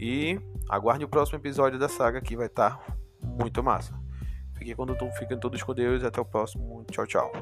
e 0.00 0.40
aguarde 0.68 1.04
o 1.04 1.08
próximo 1.08 1.38
episódio 1.38 1.78
da 1.78 1.88
saga 1.88 2.20
que 2.20 2.36
vai 2.36 2.46
estar 2.46 2.78
tá 2.78 2.96
muito 3.22 3.62
massa. 3.62 4.05
Fiquem, 4.58 4.74
quando, 4.74 4.96
fiquem 5.12 5.38
todos 5.38 5.62
com 5.62 5.74
Deus 5.74 6.02
até 6.02 6.20
o 6.20 6.24
próximo. 6.24 6.84
Tchau, 6.90 7.06
tchau. 7.06 7.32